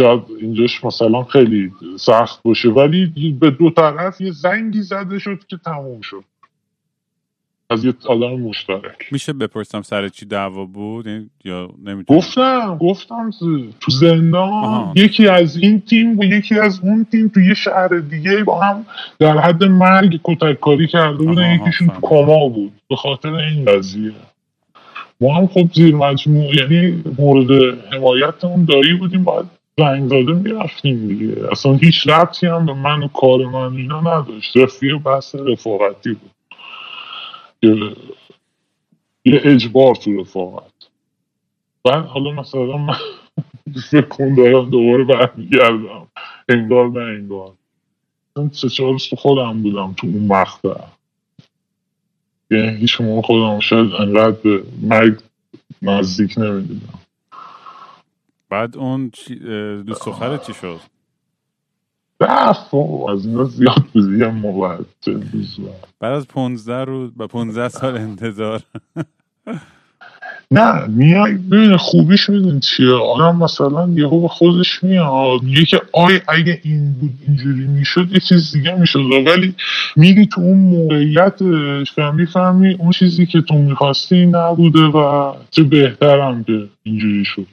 شاید 0.00 0.20
اینجاش 0.40 0.84
مثلا 0.84 1.24
خیلی 1.24 1.72
سخت 2.00 2.42
باشه. 2.42 2.68
ولی 2.68 3.36
به 3.40 3.50
دو 3.50 3.70
طرف 3.70 4.20
یه 4.20 4.30
زنگی 4.30 4.82
زده 4.82 5.18
شد 5.18 5.38
که 5.48 5.56
تموم 5.64 6.00
شد. 6.00 6.24
از 7.70 7.84
یه 7.84 7.94
آدم 8.08 8.40
مشترک. 8.40 9.08
میشه 9.12 9.32
بپرسم 9.32 9.82
سر 9.82 10.08
چی 10.08 10.26
دعوا 10.26 10.64
بود؟ 10.64 11.06
یا 11.44 11.70
نمی‌تونم 11.84 12.18
گفتم 12.18 12.78
گفتم 12.80 13.30
تو 13.80 13.90
زندان 13.90 14.92
یکی 14.96 15.28
از 15.28 15.56
این 15.56 15.80
تیم 15.80 16.18
و 16.18 16.24
یکی 16.24 16.58
از 16.58 16.80
اون 16.82 17.06
تیم 17.10 17.28
تو 17.28 17.40
یه 17.40 17.54
شهر 17.54 17.88
دیگه 17.88 18.44
با 18.44 18.60
هم 18.60 18.86
در 19.18 19.38
حد 19.38 19.64
مرگ 19.64 20.20
کتک 20.24 20.60
کاری 20.60 20.86
کرده 20.86 21.24
بودن 21.24 21.54
یکیشون 21.54 21.88
تو 21.88 22.00
کما 22.02 22.48
بود 22.48 22.72
به 22.88 22.96
خاطر 22.96 23.34
این 23.34 23.64
قضیه. 23.64 24.12
ما 25.20 25.36
هم 25.36 25.46
خب 25.46 25.72
زیر 25.72 25.94
مجموع 25.94 26.54
یعنی 26.54 27.04
مورد 27.18 27.78
حمایت 27.92 28.44
اون 28.44 28.64
دایی 28.64 28.94
بودیم 28.94 29.24
باید 29.24 29.55
زنگ 29.80 30.08
زاده 30.10 30.32
می‌رفتیم 30.34 31.08
دیگه. 31.08 31.52
اصلا 31.52 31.74
هیچ 31.74 32.08
ربطی 32.08 32.46
هم 32.46 32.66
به 32.66 32.74
من 32.74 33.02
و 33.02 33.08
کار 33.08 33.46
من 33.46 33.76
اینا 33.76 34.00
نداشت. 34.00 34.56
رفیق 34.56 34.98
بحث 34.98 35.34
رفاقتی 35.34 36.12
بود. 36.12 36.32
یه 39.24 39.40
اجبار 39.44 39.94
تو 39.94 40.20
رفاقت. 40.20 40.72
بعد 41.84 42.04
حالا 42.06 42.30
مثلا 42.32 42.78
من 42.78 42.96
فکر 43.90 44.34
دارم 44.36 44.70
دوباره 44.70 45.04
برمیگردم. 45.04 46.08
انگار 46.48 46.88
نه 46.90 47.00
انگار. 47.00 47.52
سه 48.52 48.68
چهار 48.68 48.98
خودم 49.18 49.62
بودم 49.62 49.94
تو 49.98 50.06
اون 50.06 50.26
مقطع 50.26 50.80
یعنی 52.50 52.76
هیچ 52.78 53.00
موقع 53.00 53.22
خودم 53.22 53.60
شاید 53.60 53.92
انقدر 53.94 54.30
به 54.30 54.64
مرگ 54.82 55.20
نزدیک 55.82 56.38
نمی‌دیدم. 56.38 57.05
بعد 58.50 58.76
اون 58.76 59.10
دوست 59.86 60.06
دختر 60.06 60.36
چی 60.36 60.54
شد؟ 60.54 60.80
رفت 62.20 62.74
از 63.10 63.26
اینا 63.26 63.44
زیاد 63.44 63.84
بودی 63.92 64.22
هم 64.22 64.42
بعد 66.00 66.12
از 66.12 66.28
پونزده 66.28 66.84
روز 66.84 67.10
با 67.16 67.26
پونزده 67.26 67.68
سال 67.68 67.96
انتظار. 67.96 68.60
نه 70.50 70.86
میای 70.86 71.34
ببین 71.34 71.76
خوبیش 71.76 72.30
میدون 72.30 72.60
چیه؟ 72.60 72.92
آدم 72.94 73.36
مثلا 73.36 73.88
یهو 73.88 74.20
به 74.20 74.28
خودش 74.28 74.84
میاد 74.84 75.42
میگه 75.42 75.64
که 75.64 75.82
آی 75.92 76.20
اگه 76.28 76.60
این 76.62 76.92
بود 76.92 77.10
اینجوری 77.26 77.66
می‌شد 77.66 78.12
یه 78.12 78.20
چیز 78.20 78.52
دیگه 78.52 78.74
می‌شد. 78.74 79.00
ولی 79.26 79.54
میری 79.96 80.26
تو 80.26 80.40
اون 80.40 80.58
موقعیتش 80.58 81.92
فهمی 81.92 82.26
فهمی 82.26 82.74
اون 82.74 82.90
چیزی 82.90 83.26
که 83.26 83.40
تو 83.40 83.54
می‌خواستی 83.54 84.26
نبوده 84.26 84.82
و 84.82 85.34
چه 85.50 85.62
بهترم 85.62 86.44
که 86.44 86.68
اینجوری 86.82 87.24
شد. 87.24 87.46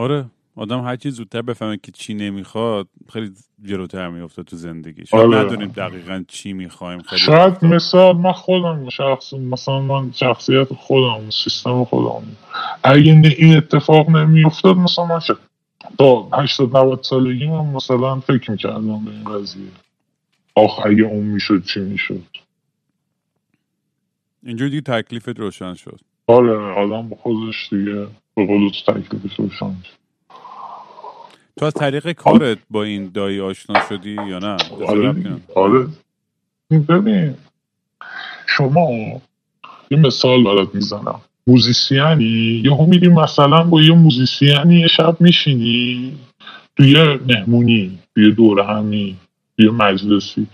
آره 0.00 0.24
آدم 0.56 0.84
هر 0.84 0.96
چی 0.96 1.10
زودتر 1.10 1.42
بفهمه 1.42 1.76
که 1.82 1.92
چی 1.92 2.14
نمی‌خواد 2.14 2.88
خیلی 3.12 3.32
جلوتر 3.62 4.08
میفته 4.08 4.42
تو 4.42 4.56
زندگی 4.56 5.06
شاید 5.06 5.34
آره. 5.34 5.38
ندونیم 5.38 5.68
دقیقا 5.68 6.24
چی 6.28 6.52
می‌خوایم 6.52 7.02
خیلی 7.02 7.20
شاید 7.20 7.64
مثال 7.64 8.16
من 8.16 8.32
خودم 8.32 8.88
شخص 8.88 9.32
مثلا 9.32 9.80
من 9.80 10.12
شخصیت 10.12 10.72
خودم 10.74 11.30
سیستم 11.30 11.84
خودم. 11.84 12.22
اگه 12.82 13.12
این 13.38 13.56
اتفاق 13.56 14.10
نمیافتاد 14.10 14.76
مثلا 14.76 15.06
من 15.06 15.20
شد. 15.20 15.38
تا 15.98 16.28
80 16.32 16.76
90 16.76 17.02
سالگی 17.02 17.46
من 17.46 17.66
مثلا 17.66 18.20
فکر 18.20 18.50
می‌کردم 18.50 19.04
به 19.04 19.10
این 19.10 19.24
قضیه. 19.24 19.70
آخ 20.54 20.86
اگه 20.86 21.02
اون 21.02 21.24
می‌شد 21.24 21.64
چی 21.64 21.80
می‌شد؟ 21.80 22.22
اینجوری 24.42 24.70
دیگه 24.70 25.02
تکلیفت 25.02 25.38
روشن 25.38 25.74
شد. 25.74 26.00
آره 26.26 26.56
آدم 26.56 27.08
با 27.08 27.16
خودش 27.16 27.68
دیگه 27.70 28.06
به 28.36 28.46
قول 28.46 28.70
تکلیفش 28.86 29.34
روشن 29.38 29.76
شد 29.82 30.00
تو 31.58 31.66
از 31.66 31.74
طریق 31.74 32.12
کارت 32.12 32.58
با 32.70 32.82
این 32.82 33.10
دایی 33.14 33.40
آشنا 33.40 33.88
شدی 33.88 34.16
یا 34.28 34.38
نه؟ 34.38 34.56
آره. 34.86 35.14
آره. 35.54 35.86
ببین 36.88 37.34
شما 38.46 38.90
یه 39.90 39.98
مثال 39.98 40.44
برات 40.44 40.74
می‌زنم. 40.74 41.20
musician 41.46 42.39
ی؟ 42.39 42.62
یه 42.64 42.86
میری 42.88 43.08
مثلا 43.08 43.64
با 43.64 43.80
یه 43.82 43.94
musician 43.94 44.70
ی 44.70 44.80
یه 44.80 44.88
شب 44.88 45.20
میشینی 45.20 46.18
توی 46.76 47.18
مهمونی 47.28 47.98
توی 48.14 48.32
دور 48.32 48.60
همی 48.60 49.16
توی 49.60 49.70
مجلسی. 49.70 50.46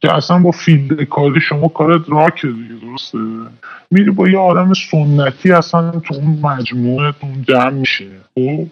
که 0.00 0.14
اصلا 0.14 0.38
با 0.38 0.50
field 0.50 1.02
کاری 1.02 1.40
شما 1.40 1.68
کارت 1.68 2.02
راک 2.08 2.42
دیگه 2.42 2.74
درسته؟ 2.82 3.18
میری 3.90 4.10
با 4.10 4.28
یه 4.28 4.38
آدم 4.38 4.72
سنتی 4.74 5.52
اصلا 5.52 5.90
تو 5.90 6.14
اون 6.14 6.38
مجموعه 6.42 7.12
تو 7.12 7.26
اون 7.26 7.44
جمع 7.48 7.70
میشه. 7.70 8.06
خب؟ 8.34 8.66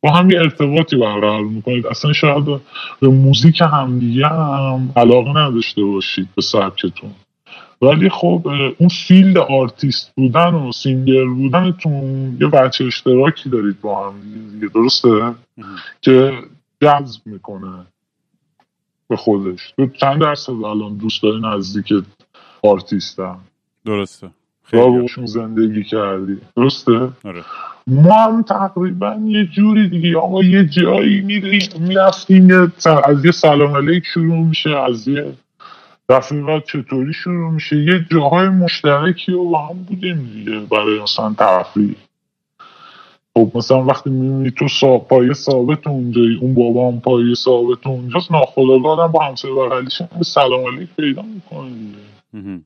با 0.00 0.10
هم 0.10 0.30
یه 0.30 0.40
ارتباطی 0.40 0.96
برقرار 0.96 1.42
می‌کنید. 1.42 1.86
اصلا 1.86 2.12
شاید 2.12 2.44
به 3.00 3.08
موزیک 3.08 3.60
همدیگه 3.60 4.28
هم 4.28 4.92
علاقه 4.96 5.30
نداشته 5.30 5.84
باشید 5.84 6.28
به 6.36 6.42
سبکتون. 6.42 7.10
ولی 7.82 8.08
خب 8.08 8.48
اون 8.78 8.88
field 8.88 9.38
artist 9.38 10.12
بودن 10.16 10.54
و 10.54 10.72
singer 10.72 11.24
بودنتون 11.24 12.36
یه 12.40 12.46
وجه 12.46 12.84
اشتراکی 12.84 13.50
دارید 13.50 13.80
با 13.80 14.06
هم 14.06 14.14
دیگه 14.52 14.72
درسته؟ 14.74 15.34
که 16.02 16.32
جذب 16.80 17.20
می‌کنه. 17.26 17.86
به 19.08 19.16
خودش. 19.16 19.72
تو 19.76 19.86
چند 19.86 20.20
درصد 20.20 20.52
الان 20.52 20.96
دوست 20.96 21.22
داری 21.22 21.40
نزدیک 21.40 22.04
آرتیستم؟ 22.62 23.38
درسته. 23.84 24.30
خیلی 24.64 25.08
زندگی 25.24 25.84
کردی. 25.84 26.38
درسته؟ 26.56 27.08
آره. 27.24 27.44
ما 27.86 28.14
هم 28.14 28.42
تقریبا 28.42 29.20
یه 29.24 29.46
جوری 29.46 29.88
دیگه 29.88 30.18
آقا 30.18 30.42
یه 30.42 30.64
جایی 30.64 31.20
می‌رفتیم 31.80 32.72
از 33.04 33.24
یه 33.24 33.30
سلام 33.30 33.76
علیک 33.76 34.04
شروع 34.06 34.44
میشه 34.44 34.70
از 34.70 35.08
یه 35.08 35.34
رفیقات 36.08 36.64
چطوری 36.64 37.12
شروع 37.12 37.50
میشه؟ 37.50 37.76
یه 37.76 38.06
جاهای 38.10 38.48
مشترکی 38.48 39.32
و 39.32 39.44
با 39.44 39.66
هم 39.66 39.82
بودیم 39.82 40.30
دیگه 40.34 40.60
برای 40.60 41.02
مثلا 41.02 41.34
تفریح. 41.38 41.94
خب 43.36 43.52
مثلا 43.54 43.84
وقتی 43.84 44.10
می‌بینی 44.10 44.50
تو 44.50 44.68
سا... 44.68 44.98
پایه 44.98 45.32
ثابت 45.32 45.86
اونجایی 45.86 46.38
اون 46.40 46.54
بابا 46.54 46.90
هم 46.90 47.00
پایه 47.00 47.34
ثابت 47.34 47.86
اونجاست 47.86 48.32
ناخداگاه 48.32 49.12
با 49.12 49.24
همسر 49.24 49.48
بغلیش 49.48 50.02
سلام 50.22 50.66
علیک 50.66 50.88
پیدا 50.96 51.22
می‌کنه 51.22 52.60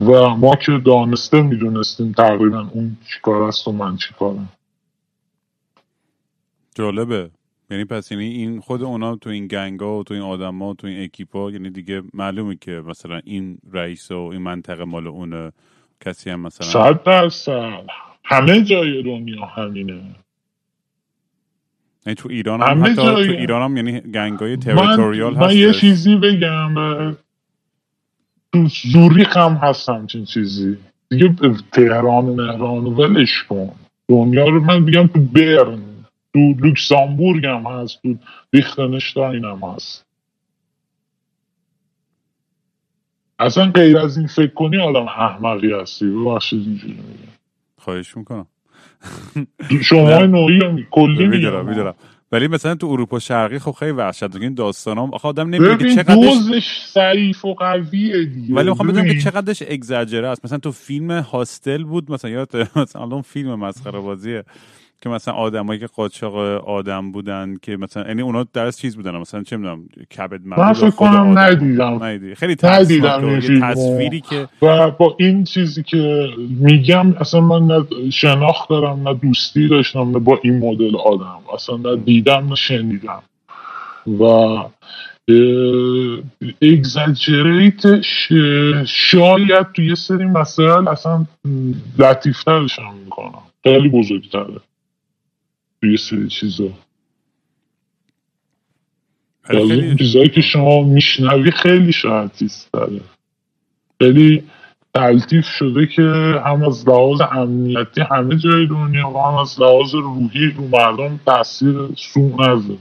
و 0.00 0.28
ما 0.28 0.56
که 0.56 0.80
دانسته 0.84 1.42
می‌دونستیم 1.42 2.12
تقریبا 2.12 2.70
اون 2.72 2.96
چیکار 3.14 3.42
است 3.42 3.68
و 3.68 3.72
من 3.72 3.96
چیکارم. 3.96 4.48
جالبه. 6.74 7.30
یعنی 7.70 7.84
پس 7.84 8.12
یعنی 8.12 8.24
این 8.24 8.60
خود 8.60 8.82
اونا 8.82 9.16
تو 9.16 9.30
این 9.30 9.46
گنگا 9.46 9.98
و 9.98 10.02
تو 10.02 10.14
این 10.14 10.22
آدما 10.22 10.70
و 10.70 10.74
تو 10.74 10.86
این 10.86 11.04
اکیپا 11.04 11.50
یعنی 11.50 11.70
دیگه 11.70 12.02
معلومه 12.14 12.56
که 12.60 12.70
مثلا 12.86 13.20
این 13.24 13.58
رئیس 13.72 14.10
و 14.10 14.18
این 14.18 14.42
منطقه 14.42 14.84
مال 14.84 15.06
اونه. 15.06 15.52
کسی 16.00 16.30
هم 16.30 16.40
مثلا 16.40 16.66
صد 16.66 17.02
درصد. 17.02 18.05
همه 18.26 18.62
جای 18.64 19.04
دنیا 19.04 19.46
همینه. 19.46 20.16
یعنی 22.06 22.14
تو 22.16 22.28
ایران 22.30 22.62
هم 22.62 22.72
همه 22.72 22.82
حتی 22.82 23.02
جای- 23.04 23.26
تو 23.26 23.32
ایران 23.32 23.62
هم 23.62 23.76
یعنی 23.76 24.00
گنگای 24.00 24.58
تریتوریال 24.58 25.36
من 25.36 25.56
یه 25.56 25.72
چیزی 25.72 26.16
بگم 26.16 26.74
تو 28.54 28.68
زوریخ 28.92 29.36
هم 29.36 29.52
هست 29.52 29.90
همچین 29.90 30.26
چیزی. 30.26 30.78
دیگه 31.10 31.36
تهران 31.72 32.26
و 32.26 32.34
مهران 32.34 32.86
و 32.86 32.90
ولش 32.90 33.44
کن. 33.44 33.76
دنیا 34.10 34.46
رو 34.48 34.60
من 34.60 34.82
میگم 34.82 35.08
تو 35.08 35.20
برن. 35.20 35.82
تو 36.34 36.40
لوکسامبورگ 36.60 37.46
هم 37.46 37.62
هست 37.66 38.02
تو 38.02 38.16
لیختنشتاین 38.54 39.46
هم 39.46 39.58
هست. 39.58 40.06
اصلا 43.40 43.72
غیر 43.72 43.98
از 43.98 44.18
این 44.18 44.26
فکر 44.26 44.54
کنی 44.54 44.78
آدم 44.78 45.08
احمقی 45.08 45.72
هستی. 45.72 46.06
ببخشید 46.10 46.66
اینجوری 46.68 46.94
میگم. 46.94 47.35
خواهش 47.86 48.16
می‌کنم. 48.16 48.46
شما. 49.82 50.18
نوعی 50.26 50.86
کلی 50.90 51.26
می‌دونم 51.26 51.68
می‌دونم. 51.68 51.94
ولی 52.32 52.48
مثلا 52.48 52.74
تو 52.74 52.86
اروپا 52.86 53.18
شرقی 53.18 53.58
خب 53.58 53.70
خیلی 53.70 53.92
وحشت 53.92 54.36
این 54.36 54.54
داستان 54.54 54.98
هم 54.98 55.14
آخه 55.14 55.28
آدم 55.28 55.48
نمی‌دونه 55.48 55.76
که 55.76 55.94
چقدرش 55.94 56.16
دوزش 56.18 56.86
ضعیف 56.92 57.44
و 57.44 57.54
قویه 57.54 58.24
دیگه. 58.24 58.54
ولی 58.54 58.68
می‌خوام 58.68 58.88
بدونم 58.88 59.04
که. 59.04 59.20
چقدرش 59.20 59.62
اگزاجره 59.68 60.28
است. 60.28 60.44
مثلا 60.44 60.58
تو 60.58 60.72
فیلم 60.72 61.10
هاستل 61.10 61.84
بود 61.84 62.12
مثلا 62.12 62.30
یاد 62.30 62.56
مثلا 62.76 63.02
الان 63.02 63.22
فیلم 63.22 63.54
مسخره 63.54 64.00
بازیه. 64.00 64.44
که 65.02 65.08
مثلا 65.08 65.34
آدمایی 65.34 65.80
که 65.80 65.86
قاچاق 65.86 66.36
آدم 66.68 67.12
بودن 67.12 67.56
که 67.62 67.76
مثلا 67.76 68.06
یعنی 68.08 68.22
اونا 68.22 68.46
درس 68.52 68.80
چیز 68.80 68.96
بودن 68.96 69.16
مثلا 69.16 69.42
چه 69.42 69.56
می‌دونم 69.56 69.88
کبد 70.18 70.40
من 70.44 70.72
فکر 70.72 70.90
کنم. 70.90 71.38
ندیدم. 71.38 72.04
ندیدی. 72.04 72.34
خیلی 72.34 72.56
فیلمو. 72.56 73.60
تصویری 73.60 74.20
که 74.20 74.48
و 74.62 74.90
با 74.90 75.16
این 75.18 75.44
چیزی 75.44 75.82
که 75.82 76.28
میگم 76.60 77.12
اصلا 77.12 77.40
من 77.40 77.66
نه 77.66 78.10
شناخت 78.10 78.68
دارم 78.68 79.08
نه 79.08 79.14
دوستی 79.14 79.68
داشتم 79.68 80.10
نه 80.10 80.18
با 80.18 80.40
این 80.42 80.58
مدل 80.58 80.96
آدم. 80.96 81.38
اصلا 81.54 81.76
نه 81.76 81.96
دیدم 81.96 82.48
نه 82.48 82.54
شنیدم. 82.54 83.22
و 84.20 84.24
اگزاجریتش 86.62 88.32
شاید 88.86 89.72
تو 89.74 89.82
یه 89.82 89.94
سری 89.94 90.24
مسائل 90.24 90.88
اصلا 90.88 91.24
لطیفترش 91.98 92.78
هم 92.78 92.94
می‌کنم. 93.04 93.42
خیلی 93.62 93.88
بزرگتره. 93.88 94.60
تو 95.80 95.86
یه 95.86 95.96
سری 95.96 96.28
چیزا. 96.28 96.68
ولی 99.48 99.58
اون 99.58 99.68
خیلی 99.68 99.96
چیزایی 99.96 100.28
که 100.28 100.40
شما 100.40 100.82
میشنوی 100.82 101.50
خیلی 101.50 101.92
شاید 101.92 102.32
چیز 102.32 102.68
داره 102.72 103.00
خیلی 103.98 104.42
تلطیف 104.94 105.46
شده 105.46 105.86
که 105.86 106.02
هم 106.44 106.62
از 106.62 106.88
لحاظ 106.88 107.20
امنیتی 107.32 108.00
همه 108.00 108.36
جای 108.36 108.66
دنیا 108.66 109.10
و 109.10 109.18
هم 109.18 109.34
از 109.34 109.60
لحاظ 109.60 109.94
روحی 109.94 110.50
رو 110.50 110.68
مردم 110.68 111.20
تاثیر 111.26 111.74
سو 111.96 112.20
نذاره 112.20 112.78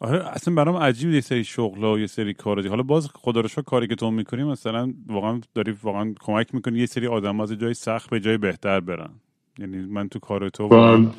آره 0.00 0.28
اصلا 0.28 0.54
برام 0.54 0.76
عجیب 0.76 1.10
یه 1.10 1.20
سری 1.20 1.44
شغل 1.44 1.84
و 1.84 1.98
یه 1.98 2.06
سری 2.06 2.34
کار 2.34 2.68
حالا 2.68 2.82
باز 2.82 3.10
خدا 3.14 3.40
رو 3.40 3.62
کاری 3.62 3.86
که 3.86 3.94
تو 3.94 4.10
می‌کنی 4.10 4.44
مثلا 4.44 4.94
واقعا 5.06 5.40
داری 5.54 5.74
واقعا 5.82 6.14
کمک 6.20 6.54
می‌کنی 6.54 6.78
یه 6.78 6.86
سری 6.86 7.06
آدم 7.06 7.40
از 7.40 7.52
جای 7.52 7.74
سخت 7.74 8.10
به 8.10 8.20
جای 8.20 8.38
بهتر 8.38 8.80
برن. 8.80 9.10
یعنی 9.58 9.78
من 9.86 10.08
تو 10.08 10.18
کار 10.18 10.48
تو 10.48 10.68
بله. 10.68 11.10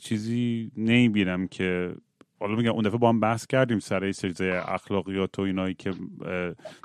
چیزی 0.00 0.72
نمی‌بینم 0.76 1.48
که 1.48 1.94
حالا 2.40 2.56
میگم 2.56 2.72
اون 2.72 2.84
دفعه 2.84 2.98
با 2.98 3.08
هم 3.08 3.20
بحث 3.20 3.46
کردیم 3.46 3.78
سر 3.80 4.02
این 4.04 4.12
سری 4.12 4.50
اخلاقیات 4.50 5.38
و 5.38 5.42
اینایی 5.42 5.74
که 5.74 5.94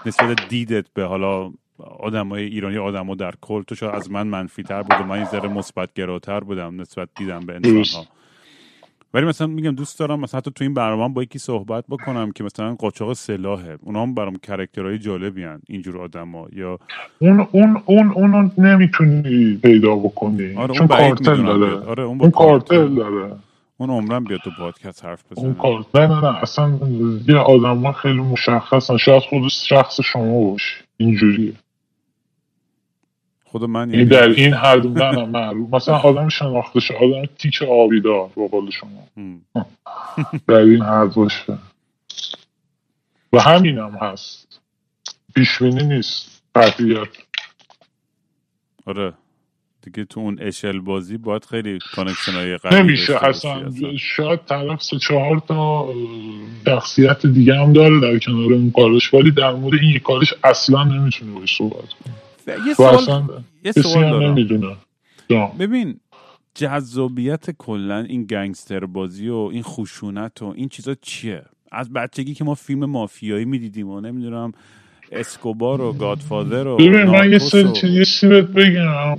نسبت 0.06 0.48
دیدت 0.48 0.89
به 0.94 1.03
حالا 1.06 1.53
آدمای 1.80 2.44
ایرانی 2.46 2.77
آدما 2.77 3.15
در 3.15 3.34
کل 3.42 3.63
تو 3.63 3.75
شاید 3.75 3.96
از 3.96 4.12
من 4.12 4.27
منفی 4.27 4.63
تر 4.63 4.84
بود 4.84 5.00
و 5.00 5.03
من 5.03 5.20
یه 5.20 5.25
ذره 5.25 5.50
مثبت 5.50 5.94
گراتر 5.94 6.39
بودم 6.39 6.82
نسبت 6.82 7.10
دیدم 7.15 7.46
به 7.46 7.56
انسان 7.56 7.88
ها. 7.89 8.08
ولی 9.13 9.25
مثلا 9.25 9.48
میگم 9.48 9.72
دوست 9.72 10.00
دارم 10.00 10.19
مثلا 10.19 10.38
حتی 10.38 10.52
تو 10.52 10.63
این 10.63 10.73
برنامه 10.73 11.13
با 11.13 11.23
یکی 11.23 11.39
صحبت 11.39 11.86
بکنم 11.89 12.32
که 12.32 12.43
مثلا 12.43 12.76
قاچاق 12.76 13.13
سلاحه. 13.13 13.78
اونا 13.82 14.02
هم 14.02 14.15
برام 14.15 14.36
کرکترهای 14.36 14.99
جالبی 14.99 15.43
هن 15.43 15.62
اینجور 15.67 15.97
آدما 16.02 16.47
یا 16.54 16.80
اون 17.19 17.47
اون 17.52 17.82
اون 17.86 18.12
اونو 18.12 18.49
نمی‌تونی 18.58 19.60
پیدا 19.63 19.95
بکنی 19.95 20.56
آره 20.56 20.69
اون 20.69 20.73
چون 20.73 20.88
کارتل 20.88 21.43
داره. 21.43 21.76
آره 21.86 22.04
اون 22.04 22.21
اون 22.21 22.32
کارتل. 22.32 22.76
کارتل 22.76 22.95
داره. 22.95 23.36
اون 23.78 23.89
عمرم 23.89 24.23
بیاد 24.23 24.39
تو 24.39 24.52
پادکست 24.52 25.06
حرف 25.06 25.23
اون 25.38 25.54
بزنه. 25.54 25.62
کارت 25.63 25.86
نه 25.95 26.08
نه 26.08 26.21
نه 26.21 26.38
اصلا 26.43 26.80
یه 27.28 27.38
آدم 27.38 27.80
ها 27.86 27.91
خیلی 27.91 28.19
مشخصن. 28.21 28.97
شاید 28.97 29.23
خود 29.23 29.47
شخص 29.47 30.02
شما 30.02 30.52
باشی 30.52 30.76
اینجوریه. 30.97 31.54
خود 33.54 33.63
من 33.63 33.89
یعنی 33.89 34.06
در 34.06 34.30
این 34.30 34.54
حد 34.54 34.84
بودن 34.84 35.16
هم 35.16 35.30
معروف 35.30 35.74
مثلا 35.74 35.98
آدم 35.98 36.30
شناخته 36.30 36.80
شده 36.80 36.98
آدم 36.98 37.26
تیک 37.38 37.62
آبیدار 37.62 38.30
به 38.36 38.48
قول 38.48 38.70
شما. 38.70 39.08
در 40.48 40.56
این 40.56 40.82
حد 40.82 41.13
باشه 41.13 41.58
و 43.34 43.42
همین 43.42 43.78
هم 43.78 43.98
هست. 44.02 44.60
پیشبینی 45.36 45.84
نیست. 45.84 46.42
قطعیت. 46.56 47.08
آره. 48.86 49.13
دیگه 49.82 50.06
تو 50.06 50.20
اون 50.20 50.38
اشل 50.42 50.80
بازی 50.80 51.18
باید 51.18 51.46
خیلی 51.46 51.80
connection 51.95 52.32
های 52.32 52.58
قوی 52.58 52.80
نمیشه. 52.80 53.26
اصلا 53.26 53.72
شاید 53.98 54.39
طرف 54.46 54.84
سه 54.84 55.00
چهار 55.00 55.39
تا 55.48 55.94
شخصیت 56.66 57.26
دیگه 57.26 57.56
هم 57.56 57.74
داره 57.74 58.00
در 58.00 58.20
کنار 58.20 58.54
اون 58.54 58.72
کارش 58.72 59.13
ولی 59.13 59.32
در 59.32 59.54
مورد 59.54 59.80
این 59.82 59.89
یک 59.89 60.02
کارش 60.02 60.34
اصلا 60.44 60.84
نمی‌تونه 60.84 61.32
باش 61.32 61.58
صحبت 61.58 61.89
کنه 61.94 62.13
یه 62.47 62.71
و 62.71 62.73
سوال 62.73 63.43
یه 63.65 63.71
سوال 63.71 64.36
دارم. 65.29 65.51
ببین 65.60 65.99
جذابیت 66.56 67.51
کلا 67.58 67.97
این 67.97 68.23
گنگستر 68.23 68.86
بازی 68.86 69.29
و 69.29 69.36
این 69.36 69.63
خشونت 69.63 70.41
و 70.41 70.53
این 70.56 70.69
چیزا 70.69 70.95
چیه؟ 71.01 71.43
از 71.71 71.93
بچگی 71.93 72.34
که 72.34 72.43
ما 72.43 72.56
فیلم 72.56 72.86
مافیایی 72.86 73.45
می‌دیدیم 73.45 73.89
و 73.89 74.01
نمی‌دونم 74.01 74.51
اسکوبار 75.12 75.82
و 75.82 75.93
گادفادر 75.93 76.67
و 76.67 76.77
ببین 76.77 77.03
من 77.03 77.32
یه 77.32 77.38
سری 77.38 78.29
بهت 78.29 78.47
بگم. 78.47 79.17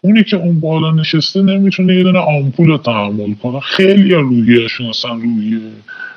اونی 0.00 0.24
که 0.24 0.36
اون 0.36 0.60
بالا 0.60 0.90
نشسته 0.90 1.42
نمی‌تونه 1.42 1.96
یه 1.96 2.02
دونه 2.02 2.18
آمپول 2.18 2.66
رو 2.66 2.78
تحمل 2.78 3.34
کنه. 3.34 3.60
خیلی 3.60 4.14
روحیهشون 4.14 4.86
اصلا 4.86 5.12
روحیه 5.12 5.60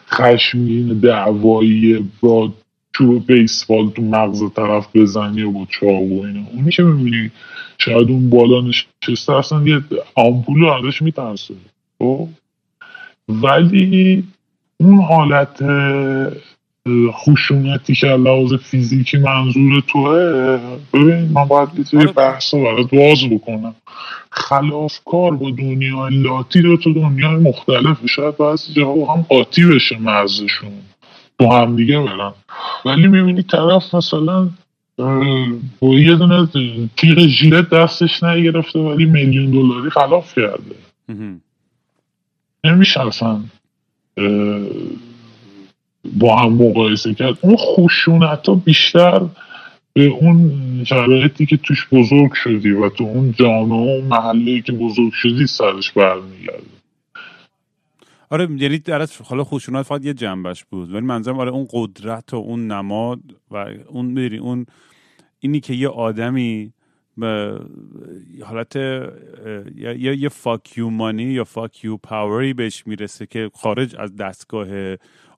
خشمگین 0.09 0.99
دعوایی 0.99 2.09
با 2.21 2.53
چوب 2.93 3.27
بیسبال 3.27 3.89
تو 3.89 4.01
مغز 4.01 4.43
طرف 4.55 4.87
بزنی 4.93 5.41
و 5.41 5.51
با 5.51 5.67
چاقو 5.69 6.21
و 6.21 6.25
اینا. 6.25 6.43
اونی 6.53 6.71
که 6.71 6.83
می‌بینی 6.83 7.31
شاید 7.77 8.09
اون 8.09 8.29
بالا 8.29 8.61
نشسته 8.61 9.33
اصلا 9.33 9.63
یه 9.63 9.81
آمپول 10.15 10.59
رو 10.59 10.71
ازش 10.71 11.01
میترسه 11.01 11.53
خب؟ 11.99 12.27
ولی 13.29 14.23
اون 14.77 15.01
حالت 15.01 15.61
اه، 15.61 16.31
خشونتی 17.11 17.95
که 17.95 18.07
لحاظ 18.07 18.53
فیزیکی 18.53 19.17
منظور 19.17 19.83
توه 19.87 20.11
ببین 20.93 21.31
من 21.33 21.45
باید 21.45 21.69
یه 21.93 21.99
آره. 21.99 22.11
بحث 22.11 22.53
رو 22.53 22.63
برات 22.63 22.89
باز 22.95 23.29
بکنم. 23.31 23.75
خلافکار 24.31 25.35
با 25.35 25.51
دنیای 25.51 26.15
لاتی 26.15 26.61
دو 26.61 26.77
تا 26.77 26.91
دنیای 26.91 27.35
مختلف 27.35 27.97
شاید 28.05 28.37
بعضی 28.37 28.73
جاها 28.73 29.13
هم 29.13 29.21
قاطی 29.29 29.65
بشه 29.65 29.97
مرزشون. 29.97 30.71
با 31.39 31.59
هم 31.61 31.75
دیگه 31.75 31.99
برن. 31.99 32.33
ولی 32.85 33.07
می‌بینی 33.07 33.43
طرف 33.43 33.95
مثلا 33.95 34.49
با 35.79 35.93
یه 35.93 36.15
دونه 36.15 36.47
تیغ 36.97 37.19
ژیلت 37.19 37.69
دستش 37.69 38.23
نگرفته 38.23 38.79
ولی 38.79 39.05
میلیون 39.05 39.51
دلاری 39.51 39.89
خلاف 39.89 40.35
کرده. 40.35 40.75
نمیشه 42.63 43.07
اصلا 43.07 43.39
با 46.19 46.35
هم 46.35 46.53
مقایسه 46.53 47.13
کرد. 47.13 47.37
اون 47.41 47.55
خشونت 47.57 48.47
ها 48.47 48.55
بیشتر 48.55 49.21
به 49.93 50.05
اون 50.05 50.51
شرایطی 50.85 51.45
که 51.45 51.57
توش 51.57 51.87
بزرگ 51.91 52.33
شدی 52.33 52.71
و 52.71 52.89
تو 52.89 53.03
اون 53.03 53.33
جامعه 53.39 54.01
و 54.01 54.07
محله 54.07 54.61
که 54.61 54.71
بزرگ 54.71 55.13
شدی 55.13 55.47
سرش 55.47 55.91
برمیگرده. 55.91 56.80
آره 58.31 58.47
یعنی 58.57 58.79
در 58.79 59.07
حالا 59.23 59.43
خشونت 59.43 59.81
فقط 59.81 60.05
یه 60.05 60.13
جنبش 60.13 60.65
بود 60.65 60.93
ولی 60.93 61.05
منظرم 61.05 61.39
آره 61.39 61.51
اون 61.51 61.67
قدرت 61.69 62.33
و 62.33 62.37
اون 62.37 62.67
نماد 62.67 63.19
و 63.51 63.55
اون 63.87 64.05
می‌دونی 64.05 64.37
اون 64.37 64.65
اینی 65.39 65.59
که 65.59 65.73
یه 65.73 65.87
آدمی 65.87 66.73
به 67.17 67.59
حالت 68.43 68.75
یا 69.75 70.13
یه 70.13 70.29
fuck 70.29 70.89
you 70.89 71.02
money 71.02 71.23
یا 71.23 71.43
fuck 71.43 71.97
you 71.97 72.16
power 72.16 72.47
ی 72.47 72.53
بهش 72.53 72.87
می‌رسه 72.87 73.25
که 73.25 73.51
خارج 73.53 73.95
از 73.99 74.15
دستگاه 74.15 74.95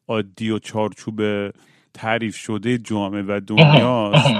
عادی 0.08 0.50
و 0.50 0.60
چارچوب 0.60 1.22
تعریف 1.94 2.36
شده 2.36 2.78
جامعه 2.78 3.22
و 3.22 3.40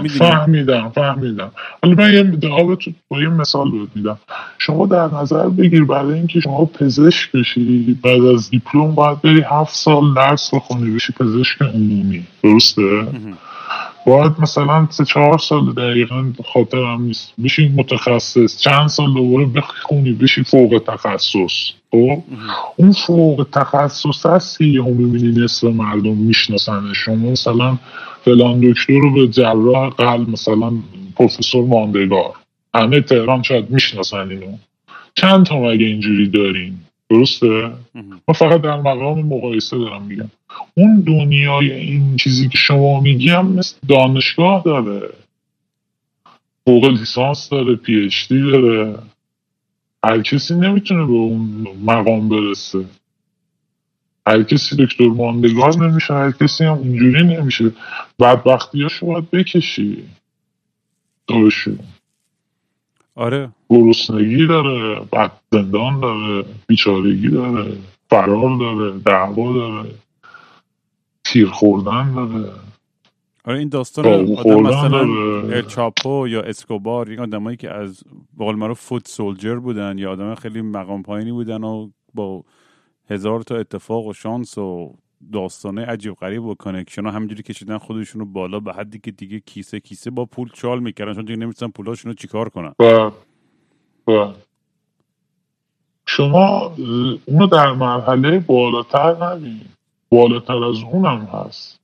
می‌دونی؟ 0.02 0.10
فهمیدم 0.10 0.90
فهمیدم. 0.90 1.52
حالا 1.84 1.96
من 1.96 2.14
یه 2.14 2.76
تو 2.76 2.92
با 3.08 3.22
یه 3.22 3.30
مثال 3.30 3.72
بهت 3.72 3.90
میدم. 3.96 4.20
شما 4.58 4.86
در 4.86 5.08
نظر 5.08 5.50
بگیر 5.50 5.84
برای 5.84 6.14
اینکه 6.14 6.40
شما 6.40 6.66
پزشک 6.66 7.32
بشی 7.32 8.00
بعد 8.04 8.22
از 8.22 8.50
دیپلم 8.50 8.96
باید 8.96 9.22
بری 9.22 9.42
هفت 9.42 9.76
سال 9.76 10.14
درس 10.14 10.54
بخونی 10.54 10.96
بشی 10.96 11.14
پزشک 11.14 11.62
عمومی. 11.62 12.24
درسته؟ 12.44 13.08
باید 14.06 14.32
مثلا 14.40 14.88
سه 14.90 15.06
چهار 15.06 15.38
سال 15.38 15.74
دقیقا 15.74 16.26
خاطرم 16.54 17.02
نیست. 17.02 17.34
بشی 17.44 17.68
متخصص. 17.70 18.62
چند 18.62 18.88
سال 18.88 19.14
دوباره 19.14 19.46
بخونی 19.46 20.12
بشی 20.12 20.44
فوق 20.44 20.82
تخصص. 20.88 21.72
خب؟ 21.92 22.24
اون 22.76 22.92
فوق 22.92 23.48
تخصص 23.52 24.26
هست 24.26 24.58
که 24.58 24.66
یهو 24.66 24.94
می‌بینی 24.94 25.44
نصف 25.44 25.64
مردم 25.64 26.18
می‌شناسن. 26.18 26.94
شما 26.94 27.32
مثلا 27.32 27.78
فلان 28.26 28.60
دکتر 28.60 28.94
رو 28.94 29.14
به 29.14 29.28
جراح 29.28 29.90
قلب 29.90 30.30
مثلا 30.30 30.72
پروفسور 31.16 31.66
ماندگار. 31.66 32.34
همه 32.76 33.02
تهران 33.02 33.44
شاید 33.44 33.70
می‌شناسن 33.70 34.30
اینو. 34.30 34.58
چند 35.16 35.46
تا 35.46 35.60
مگه 35.60 35.86
اینجوری 35.86 36.30
داریم 36.30 36.88
درسته؟ 37.10 37.72
ما 38.28 38.34
فقط 38.34 38.62
در 38.62 38.82
مقام 38.82 39.20
مقایسه 39.20 39.78
دارم 39.78 40.02
میگم. 40.02 40.30
اون 40.74 41.02
دنیای 41.02 41.72
این 41.72 42.16
چیزی 42.18 42.50
که 42.50 42.58
شما 42.58 43.00
میگیم 43.00 43.42
مثل 43.42 43.76
دانشگاه 43.88 44.64
داره. 44.64 45.10
فوق 46.66 46.86
لیسانس 46.86 47.50
داره 47.50 47.76
پی 47.76 48.06
اچ 48.06 48.28
دی 48.28 48.42
داره. 48.52 48.96
هر 50.04 50.22
کسی 50.22 50.54
نمی‌تونه 50.56 51.06
به 51.06 51.14
اون 51.14 51.68
مقام 51.84 52.30
برسه. 52.30 52.86
هر 54.28 54.44
کسی 54.44 54.76
دکتر 54.76 55.08
ماندگار 55.08 55.78
نمیشه 55.78 56.14
هر 56.14 56.32
کسی 56.32 56.64
هم 56.64 56.74
اونجوری 56.74 57.24
نمیشه. 57.24 57.72
بدبختی 58.20 58.82
هاشو 58.82 59.06
باید 59.06 59.32
بکشی. 59.32 60.04
دارشون 61.28 61.80
آره. 63.16 63.50
گرسنگی 63.70 64.48
داره 64.48 65.00
بد 65.00 65.32
زندان 65.52 66.00
داره 66.00 66.46
بیچارگی 66.68 67.28
داره 67.28 67.78
فرار 68.10 68.58
داره 68.60 69.00
دعوا 69.00 69.54
داره. 69.54 69.90
تیر 71.34 71.48
خوردن 71.50 72.14
داره 72.14 72.52
آره 73.46 73.60
این 73.60 73.70
داستان 73.70 74.06
آدم 74.06 74.62
مثلا. 74.62 75.00
الچاپو 75.42 76.28
یا 76.28 76.42
اسکوبار 76.42 77.10
این 77.10 77.20
آدمایی 77.20 77.58
که 77.58 77.72
از 77.72 78.04
به 78.38 78.46
قول 78.46 78.56
معروف 78.56 78.80
foot 78.80 79.08
soldier 79.08 79.56
بودن 79.56 79.98
یا 79.98 80.12
آدم 80.12 80.36
خیلی 80.36 80.62
مقام 80.62 81.04
پایینی 81.04 81.32
بودن 81.32 81.64
و 81.64 81.90
با 82.14 82.44
هزار 83.10 83.42
تا 83.42 83.56
اتفاق 83.56 84.06
و 84.06 84.14
شانس 84.14 84.58
و 84.58 84.96
داستانه 85.34 85.86
عجیب 85.86 86.14
غریب 86.14 86.44
و 86.46 86.56
connection 86.56 87.06
ها 87.06 87.12
همینجوری 87.12 87.44
کشیدن 87.44 87.78
خودشون 87.78 88.20
رو 88.20 88.26
بالا 88.26 88.60
به 88.60 88.74
حدی 88.74 89.00
که 89.00 89.12
دیگه 89.12 89.40
کیسه 89.40 89.80
کیسه 89.80 90.12
با 90.12 90.26
پول 90.26 90.50
چال 90.54 90.80
می‌کردن 90.80 91.14
چون 91.14 91.26
دیگه 91.26 91.40
نمی‌تونن 91.40 91.72
پولاشون 91.72 92.12
رو 92.12 92.16
چیکار 92.16 92.50
کنن 92.50 92.74
و 92.80 93.12
و 94.12 94.34
شما 96.06 96.74
اونو 97.26 97.48
در 97.48 97.74
مرحله 97.74 98.40
بالاتر 98.40 99.26
نبینید 99.26 99.83
بالاتر 100.14 100.64
از 100.64 100.76
اونم 100.92 101.28
هست. 101.34 101.80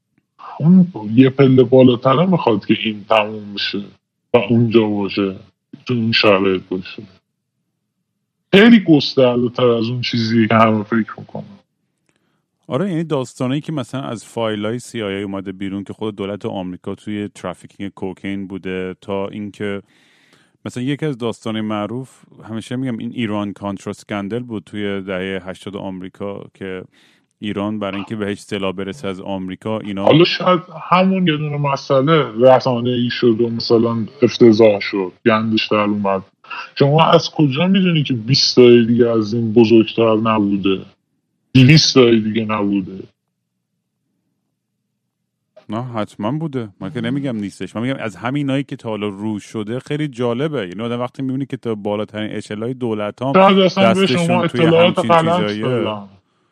اون 0.60 0.88
یه 1.13 1.30
پله 1.30 1.63
بالاتره 1.63 2.26
می‌خواد 2.26 2.65
که 2.65 2.76
این 2.84 3.06
تموم 3.10 3.54
بشه 3.54 3.82
و 4.34 4.38
اونجا 4.38 4.88
باشه 4.88 5.36
تو 5.86 5.94
این 5.94 6.12
شرایط 6.12 6.62
باشه. 6.70 7.04
خیلی 8.54 8.80
گسترده 8.80 9.50
تر 9.50 9.68
از 9.68 9.89
اون 9.89 10.02
چیزی 10.02 10.48
که 10.48 10.56
همه 10.56 10.84
فکر 10.84 11.13
می‌کنن. 11.18 11.44
آره 12.68 12.89
یعنی 12.89 13.04
داستانی 13.04 13.62
که 13.62 13.72
مثلا 13.72 14.02
از 14.02 14.26
فایل 14.26 14.65
های 14.65 14.80
CIA 14.80 14.96
اومده 14.96 15.52
بیرون 15.52 15.84
که 15.84 15.94
خود 15.94 16.15
دولت 16.15 16.46
آمریکا 16.46 16.96
توی 16.96 17.30
ترافیکینگ 17.36 17.92
کوکین 17.92 18.48
بوده 18.48 18.96
تا 19.02 19.28
اینکه 19.28 19.82
مثلا 20.65 20.84
یکی 20.84 21.06
از 21.06 21.18
داستان 21.18 21.62
معروف 21.62 22.24
همیشه 22.44 22.76
میگم 22.76 22.98
این 22.98 23.12
ایران 23.12 23.54
کانترا 23.54 23.92
اسکندل 23.92 24.39
بود 24.39 24.63
توی 24.63 25.02
دهه 25.02 25.50
80 25.50 25.76
آمریکا 25.76 26.44
که 26.54 26.84
ایران 27.39 27.80
برای 27.80 27.95
اینکه 27.95 28.15
بهش 28.15 28.39
سلاح 28.39 28.71
برسه 28.71 29.08
از 29.08 29.21
آمریکا 29.21 29.80
اینا 29.80 30.04
حالا 30.04 30.23
شاید 30.23 30.60
همون 30.89 31.28
یه 31.28 31.38
دونه 31.38 31.58
مسئله 31.58 32.25
رسانه 32.39 32.89
ای 32.89 33.10
شد 33.10 33.41
و 33.41 33.49
مثلا 33.49 34.06
افتضاح 34.21 34.80
شد 34.80 35.12
گندش 35.25 35.67
در 35.67 35.78
اومد. 35.78 36.21
شما 36.75 37.04
از 37.04 37.30
کجا 37.32 37.67
می‌دونی 37.67 38.04
که 38.04 38.13
20 38.13 38.56
تای 38.56 38.86
دیگه 38.86 39.10
از 39.10 39.34
این 39.34 39.54
بزرگتر 39.54 40.15
نبوده؟ 40.15 40.82
200 41.54 41.93
تای 41.93 42.19
دیگه 42.19 42.45
نبوده؟ 42.45 43.04
نه 45.69 45.84
حتما 45.84 46.32
بوده. 46.32 46.69
من 46.82 46.93
که 46.93 47.02
نمیگم 47.02 47.36
نیستش. 47.36 47.75
من 47.75 47.82
میگم 47.82 47.95
از 47.99 48.15
همینایی 48.15 48.63
که 48.63 48.75
تا 48.75 48.89
حالا 48.89 49.08
روش 49.08 49.43
شده 49.43 49.80
خیلی 49.80 50.08
جالبه. 50.08 50.67
یعنی 50.67 50.82
آدم 50.82 50.99
وقتی 50.99 51.21
می‌بینی 51.21 51.45
که 51.45 51.58
تا 51.58 51.75
بالاترین 51.75 52.32
اشلای 52.32 52.73
دولت 52.73 53.21
هم 53.21 53.32
به 53.32 53.65
دستشون 53.78 54.47
توی 54.47 54.65
همچین 54.65 54.65
غلط 54.65 55.45
چیزاییه. 55.45 55.86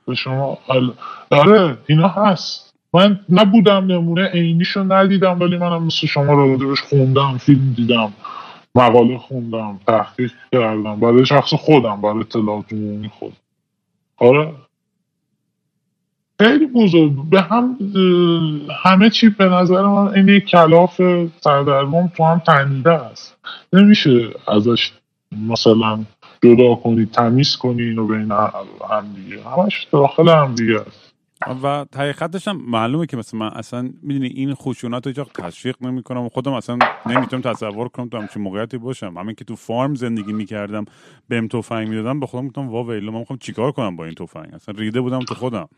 به 0.07 0.15
شما. 0.15 0.57
ال- 0.69 0.93
آره 1.31 1.77
اینا 1.87 2.07
هست. 2.07 2.73
من 2.93 3.19
نبودم 3.29 3.85
نمونه 3.85 4.27
عینیشو 4.27 4.83
ندیدم 4.93 5.39
ولی 5.39 5.57
منم 5.57 5.83
مثل 5.83 6.07
شما 6.07 6.33
راجبش 6.33 6.81
خوندم 6.81 7.37
فیلم 7.37 7.73
دیدم 7.77 8.13
مقاله 8.75 9.17
خوندم 9.17 9.79
تحقیق 9.87 10.31
کردم. 10.51 10.99
برای 10.99 11.25
شخص 11.25 11.53
خودم 11.53 12.01
برای 12.01 12.19
اطلاعات 12.19 12.73
عمومی 12.73 13.09
خود. 13.09 13.33
آره. 14.17 14.53
خیلی 16.41 16.65
بزرگ. 16.67 17.29
به 17.29 17.41
هم 17.41 17.77
همه 18.83 19.09
چی 19.09 19.29
به 19.29 19.45
نظر 19.45 19.81
من 19.81 20.07
این 20.15 20.27
یک 20.27 20.45
کلاف 20.45 21.01
سردرگم 21.41 22.07
تو 22.07 22.23
هم 22.23 22.39
تنیده 22.39 22.91
است. 22.91 23.37
نمیشه 23.73 24.29
ازش 24.47 24.91
مثلا 25.49 26.05
جدا 26.43 26.75
کنی 26.75 27.05
تمیز 27.05 27.55
کنی 27.55 27.81
اینو 27.81 28.07
بین 28.07 28.31
هم 28.31 29.13
دیگه. 29.15 29.43
همش 29.43 29.87
داخل 29.91 30.29
هم 30.29 30.55
دیگه 30.55 30.79
است. 30.79 31.07
و 31.63 31.85
حقیقتش 31.95 32.47
هم 32.47 32.61
معلومه 32.67 33.05
که 33.05 33.17
مثلا 33.17 33.39
من 33.39 33.47
اصلا 33.47 33.89
می‌دونی 34.01 34.27
این 34.27 34.53
خشونت 34.53 35.07
رو 35.07 35.13
هیچ 35.13 35.27
تشویق 35.33 35.83
نمی‌کنم 35.83 36.21
و 36.21 36.29
خودم 36.29 36.53
اصلا 36.53 36.77
نمی‌تونم 37.05 37.41
تصور 37.41 37.87
کنم 37.87 38.09
تو 38.09 38.17
همچین 38.17 38.41
موقعیتی 38.41 38.77
باشم. 38.77 39.17
همین 39.17 39.35
که 39.35 39.45
تو 39.45 39.55
فارم 39.55 39.95
زندگی 39.95 40.33
می‌کردم 40.33 40.85
بهم 41.29 41.47
تفنگ 41.47 41.87
می‌دادم 41.87 42.19
به 42.19 42.27
خودم 42.27 42.47
گفتم 42.47 42.69
وا 42.69 42.83
ویلا 42.83 43.11
من 43.11 43.19
می‌خوام 43.19 43.39
چیکار 43.39 43.71
کنم 43.71 43.95
با 43.95 44.05
این 44.05 44.13
تفنگ؟ 44.13 44.53
اصلا 44.53 44.75
ریده 44.77 45.01
بودم 45.01 45.19
تو 45.19 45.35
خودم. 45.35 45.69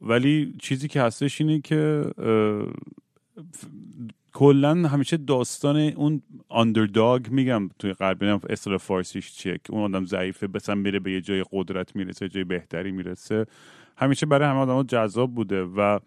ولی 0.00 0.54
چیزی 0.58 0.88
که 0.88 1.02
هستش 1.02 1.40
اینه 1.40 1.60
که 1.60 2.04
کلا 4.40 4.74
همیشه 4.88 5.16
داستان 5.16 5.76
اون 5.76 6.22
آندرداگ 6.48 7.28
میگم 7.28 7.68
توی 7.78 7.92
غربی 7.92 8.26
نمی‌دونم 8.26 8.52
اصطلاح 8.52 8.78
فارسیش 8.78 9.32
چیه؟ 9.32 9.60
که 9.64 9.72
اون 9.72 9.94
آدم 9.94 10.06
ضعیفه 10.06 10.48
مثلا 10.54 10.74
میره 10.74 10.98
به 10.98 11.12
یه 11.12 11.20
جای 11.20 11.44
قدرت 11.52 11.96
می‌رسه 11.96 12.28
جای 12.28 12.44
بهتری 12.44 12.92
می‌رسه. 12.92 13.46
همیشه 13.96 14.26
برای 14.26 14.48
همه 14.48 14.58
آدم 14.58 14.82
جذاب 14.82 15.34
بوده 15.34 15.62
و 15.62 15.98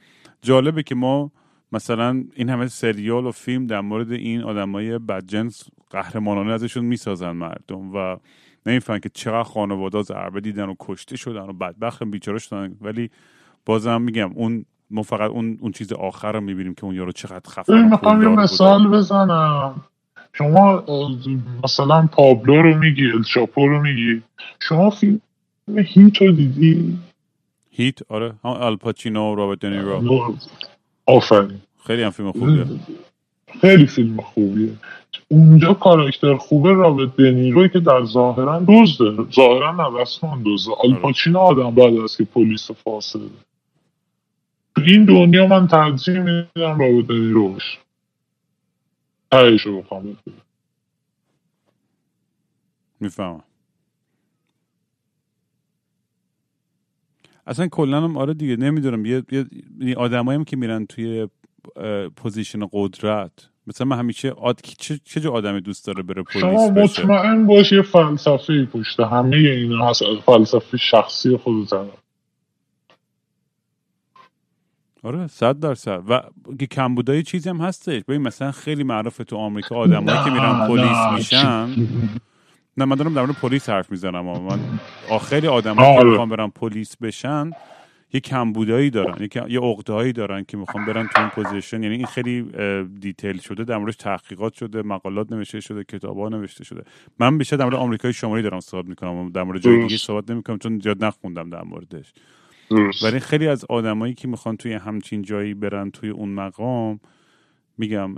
جالبه 0.42 0.84
که 0.84 0.96
ما 0.96 1.32
مثلا 1.72 2.24
این 2.36 2.50
همه 2.50 2.68
سریال 2.68 3.26
و 3.26 3.32
فیلم 3.32 3.68
در 3.68 3.82
مورد 3.82 4.12
این 4.12 4.42
آدمای 4.42 5.00
بدجنس 5.00 5.64
قهرمانانه 5.90 6.52
ازشون 6.52 6.86
می‌سازن 6.86 7.32
مردم 7.32 7.96
و 7.96 8.18
نمی‌فهمن 8.66 9.00
که 9.00 9.10
چقدر 9.10 9.44
خانواده 9.44 10.02
ضربه 10.02 10.42
دیدن 10.42 10.70
و 10.70 10.76
کشته 10.80 11.18
شدن 11.18 11.42
و 11.50 11.54
بدبخت 11.54 12.04
بیچاره 12.04 12.40
شدن. 12.40 12.78
ولی 12.82 13.10
بازم 13.66 14.02
میگم 14.02 14.32
اون 14.36 14.66
ما 14.94 15.04
فقط 15.04 15.32
اون 15.32 15.58
اون 15.62 15.72
چیز 15.72 15.94
آخر 15.94 16.32
رو 16.32 16.42
می‌بینیم 16.42 16.74
که 16.74 16.86
اون 16.86 16.96
یارو 16.96 17.12
چقدر 17.12 17.50
خفن 17.50 17.90
می‌خوام 17.90 18.22
یه. 18.22 18.28
مثال 18.28 18.88
بزنم. 18.88 19.76
شما 20.34 20.84
مثلا 21.64 22.10
پابلو 22.12 22.62
رو 22.62 22.78
میگی 22.78 23.12
الچاپو 23.12 23.68
رو 23.68 23.82
میگی. 23.82 24.22
شما 24.60 24.90
فیلم 24.90 25.22
هیت 25.78 26.22
رو 26.22 26.32
دیدی؟ 26.32 26.98
هیت؟ 27.72 28.12
آره. 28.12 28.34
هم 28.44 28.50
الپاچینو 28.50 29.32
و 29.32 29.36
رابرت 29.36 29.60
دنیرو. 29.60 30.36
آفرین. 31.06 31.62
خیلی 31.88 32.04
هم 32.04 32.10
فیلم 32.10 32.32
خوبیه. 32.32 32.66
خیلی 33.62 33.88
فیلم 33.88 34.22
خوبیه. 34.22 34.70
اونجا 35.28 35.74
کاراکتر 35.74 36.36
خوبه 36.36 36.74
رابرت 36.74 37.16
دنیروی 37.16 37.70
که 37.70 37.80
در 37.80 38.04
ظاهرا 38.04 38.66
دزده. 38.68 39.24
ظاهرا 39.36 40.02
رسما 40.02 40.40
دزده. 40.46 40.74
آلپاچینو 40.84 41.40
آدم 41.40 41.72
بعد 41.72 41.94
از 41.94 42.18
که 42.18 42.24
پلیس 42.24 42.72
فاسده 42.72 43.30
این 44.86 45.06
دنیا 45.06 45.48
من 45.48 45.68
ترجیح 45.68 46.20
میدم 46.20 46.78
باشه 47.34 47.80
تهش 49.32 49.62
رو 49.62 49.82
بخوام. 49.82 50.18
می‌فهمم. 53.00 53.44
اصلا 57.48 57.68
کلا 57.68 58.02
هم 58.02 58.18
آره 58.18 58.34
دیگه 58.34 58.56
نمی‌دونم. 58.56 59.06
یه, 59.06 59.24
یه 59.80 59.96
آدمایی 59.96 60.38
هم 60.38 60.46
که 60.46 60.58
میرن 60.58 60.86
توی 60.86 61.28
position 62.16 62.60
قدرت 62.72 63.50
مثلا 63.68 63.88
من 63.88 64.00
همیشه 64.00 64.32
آد... 64.32 64.62
چه, 64.62 65.00
چه 65.04 65.20
جور 65.20 65.34
آدمی 65.34 65.62
دوست 65.62 65.88
داره 65.88 66.04
بره 66.04 66.24
پلیس 66.24 66.42
شما 66.42 66.70
مطمئن 66.70 67.48
باش 67.48 67.72
یه 67.72 67.82
فلسفه 67.82 68.66
پشت 68.66 69.00
همه 69.00 69.38
اینا 69.38 69.90
هست. 69.90 70.04
فلسفه 70.26 70.78
شخصی 70.78 71.38
خودت 71.38 71.74
هم. 71.74 71.90
آره 75.04 75.28
صد 75.28 75.60
درصد. 75.60 76.04
و 76.10 76.22
کمبودای 76.72 77.24
چیزی 77.24 77.50
هم 77.50 77.58
هستش. 77.58 78.04
ببین 78.04 78.22
مثلا 78.22 78.52
خیلی 78.52 78.84
معروفه 78.84 79.24
تو 79.24 79.36
آمریکا 79.38 79.76
آدمایی 79.76 80.24
که 80.24 80.30
میرن 80.30 80.68
پلیس 80.68 80.98
میشن. 81.16 81.70
نه 82.78 82.86
من 82.86 82.96
دارم 82.96 83.14
در 83.14 83.22
مورد 83.22 83.36
پلیس 83.36 83.70
حرف 83.70 83.92
می‌زنم 83.92 84.26
من 84.26 84.60
آه، 85.10 85.20
خیلی 85.20 85.48
آدمایی 85.48 85.94
که 85.94 86.00
آره. 86.00 86.10
می‌خوان 86.10 86.30
برن 86.30 86.48
پلیس 86.48 86.98
بشن 86.98 87.52
یه 88.14 88.20
کمبودایی 88.20 88.90
دارن 88.90 89.22
یه 89.22 89.30
یه 89.50 89.60
عقدهایی 89.60 90.14
دارن 90.14 90.44
که 90.44 90.58
می‌خوان 90.58 90.86
برن 90.86 91.08
تو 91.08 91.22
این 91.22 91.30
position. 91.30 91.84
یعنی 91.84 91.96
این 91.96 92.06
خیلی 92.06 92.46
detail 93.00 93.38
شده 93.38 93.64
در 93.64 93.78
موردش 93.78 93.96
تحقیقات 93.96 94.54
شده 94.54 94.82
مقالات 94.82 95.32
نوشته 95.32 95.60
شده 95.60 95.84
کتابا 95.84 96.30
نوشته 96.30 96.64
شده. 96.64 96.84
من 97.20 97.38
بیشتر 97.38 97.58
در 97.58 97.64
مورد 97.64 97.76
آمریکای 97.76 98.14
شمالی 98.14 98.44
دارم 98.44 98.60
صحبت 98.60 98.86
می‌کنم 98.86 99.30
در 99.30 99.44
مورد 99.44 99.62
جای 99.62 99.82
دیگه 99.82 99.98
صحبت 99.98 100.32
نمی‌کنم 100.32 100.58
چون 100.58 100.80
زیاد 100.80 101.04
نخوندم 101.06 101.50
در 101.50 101.64
موردش. 101.64 102.14
ولی 103.04 103.20
خیلی 103.20 103.48
از 103.48 103.66
آدمایی 103.70 104.14
که 104.14 104.28
می‌خوان 104.28 104.58
توی 104.58 104.74
همچین 104.74 105.22
جایی 105.22 105.54
برن 105.54 105.92
توی 105.92 106.10
اون 106.10 106.30
مقام 106.30 107.00
میگم 107.78 108.16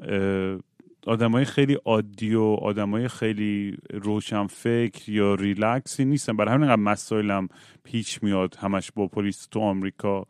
آدمای 1.08 1.46
خیلی 1.46 1.74
عادی 1.74 2.36
و 2.36 2.44
آدمای 2.44 3.08
خیلی 3.08 3.78
روشن 3.94 4.48
فکر 4.48 5.12
یا 5.12 5.36
ریلکسی 5.36 6.06
نیستن. 6.06 6.38
برای 6.38 6.54
همین 6.54 6.76
مسائلم 6.76 7.48
پیش 7.84 8.24
میاد 8.24 8.56
همش 8.60 8.92
با 8.92 9.08
پلیس 9.08 9.48
تو 9.48 9.60
آمریکا. 9.60 10.26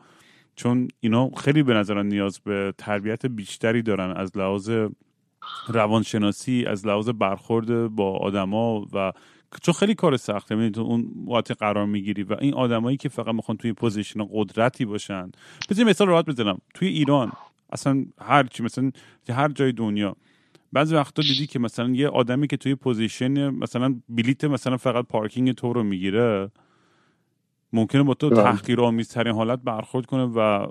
چون 0.56 0.88
اینا 1.00 1.30
خیلی 1.30 1.64
به 1.64 1.74
نظران 1.74 2.08
نیاز 2.08 2.40
به 2.40 2.74
تربیت 2.78 3.26
بیشتری 3.26 3.82
دارن 3.82 4.12
از 4.12 4.38
لحاظ 4.38 4.72
روانشناسی 5.68 6.66
از 6.68 6.88
لحاظ 6.88 7.10
برخورد 7.10 7.88
با 7.88 8.18
آدما 8.18 8.86
و 8.94 9.12
چون 9.62 9.74
خیلی 9.74 9.96
کار 9.96 10.18
سخته. 10.18 10.56
می‌دونی 10.56 10.72
تو 10.72 10.82
اون 10.82 11.12
وقت 11.28 11.52
قرار 11.52 11.86
می‌گیری 11.86 12.24
و 12.24 12.36
این 12.40 12.54
آدمایی 12.54 12.98
که 12.98 13.10
فقط 13.10 13.36
می‌خوان 13.36 13.58
توی 13.58 13.74
position 13.74 14.20
قدرتی 14.34 14.86
باشن. 14.86 15.32
بذار 15.70 15.86
مثال 15.86 16.08
راحت 16.08 16.26
بزنم. 16.26 16.62
توی 16.74 16.88
ایران 16.88 17.32
اصلا 17.72 18.06
هر 18.22 18.44
چی 18.44 18.64
مثلا 18.64 18.92
هر 19.30 19.48
جای 19.48 19.72
دنیا. 19.72 20.16
بعضی 20.74 20.96
وقتا 20.96 21.22
دیدی 21.22 21.48
که 21.48 21.60
مثلا 21.60 21.90
یه 21.90 22.08
آدمی 22.08 22.48
که 22.48 22.58
توی 22.58 22.76
position 22.76 23.50
مثلا 23.50 23.96
بلیت 24.10 24.44
مثلا 24.44 24.78
فقط 24.78 25.06
پارکینگ 25.06 25.52
تو 25.52 25.74
رو 25.74 25.84
می‌گیره 25.84 26.52
ممکنه 27.74 28.04
با 28.04 28.14
تو 28.14 28.30
بله. 28.30 28.44
تحقیر 28.44 28.82
آمیزترین 28.82 29.36
حالت 29.36 29.60
برخورد 29.60 30.06
کنه 30.06 30.24
و 30.24 30.68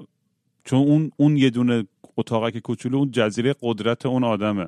چون 0.65 0.79
اون 0.79 1.11
اون 1.17 1.37
یه 1.37 1.51
دونه 1.51 1.85
اتاقک 2.17 2.59
کوچولو 2.59 2.99
اون 2.99 3.11
جزیره 3.11 3.55
قدرت 3.63 4.07
اون 4.07 4.25
آدمه. 4.25 4.67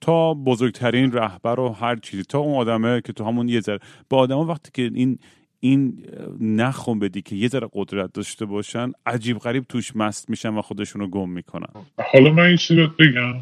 تا 0.00 0.34
بزرگترین 0.34 1.12
رهبر 1.12 1.60
و 1.60 1.68
هر 1.68 1.96
چیزی. 1.96 2.22
تا 2.22 2.38
اون 2.38 2.54
آدمه 2.56 3.00
که 3.00 3.12
تو 3.12 3.24
همون 3.24 3.48
یه 3.48 3.60
ذره 3.60 3.78
با 4.10 4.18
آدما 4.18 4.44
وقتی 4.44 4.70
که 4.74 4.90
این 4.94 5.18
این 5.60 6.04
نخون 6.40 6.98
بدی 6.98 7.22
که 7.22 7.36
یه 7.36 7.48
ذره 7.48 7.68
قدرت 7.72 8.12
داشته 8.12 8.44
باشن 8.44 8.92
عجیب 9.06 9.38
غریب 9.38 9.64
توش 9.68 9.96
مست 9.96 10.30
میشن 10.30 10.54
و 10.54 10.62
خودشونو 10.62 11.06
گم 11.06 11.30
می‌کنن. 11.30 11.84
حالا 12.12 12.32
من 12.32 12.42
این 12.42 12.56
چیزی 12.56 12.86
بگم. 12.98 13.34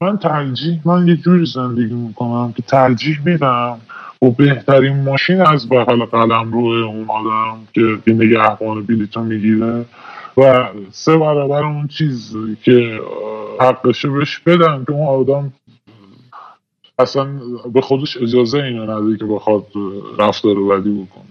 من 0.00 0.18
ترجیح 0.18 0.80
من 0.84 1.08
یه 1.08 1.16
جوری 1.16 1.46
زندگی 1.46 1.94
می‌کنم 1.94 2.52
که 2.56 2.62
ترجیح 2.62 3.18
میدم 3.24 3.80
و 4.22 4.30
بهترین 4.30 5.02
ماشین 5.02 5.40
از 5.40 5.68
بغل 5.68 6.04
قلم 6.04 6.52
روی 6.52 6.82
اون 6.82 7.06
آدم 7.08 7.58
که 7.72 8.12
نگهبان 8.12 8.82
بلیتو 8.82 9.24
می‌گیره 9.24 9.84
و 10.36 10.68
سه 10.90 11.16
برابر 11.16 11.64
اون 11.64 11.88
چیز 11.88 12.36
که 12.62 13.00
حقشه 13.60 14.08
بهش 14.08 14.38
بدم 14.38 14.84
که 14.84 14.92
اون 14.92 15.06
آدم 15.08 15.52
اصلا 16.98 17.40
به 17.74 17.80
خودش 17.80 18.16
اجازه 18.16 18.58
اینو 18.58 18.82
نداره 18.82 19.18
که 19.18 19.24
بخواد 19.24 19.66
رفتار 20.18 20.54
بدی 20.64 21.04
بکنه. 21.04 21.24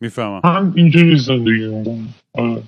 می‌فهمم. 0.00 0.40
من 0.44 0.72
اینجوری 0.76 1.18
زندگی 1.18 1.66
می‌کنم 1.66 2.14
آره. 2.34 2.62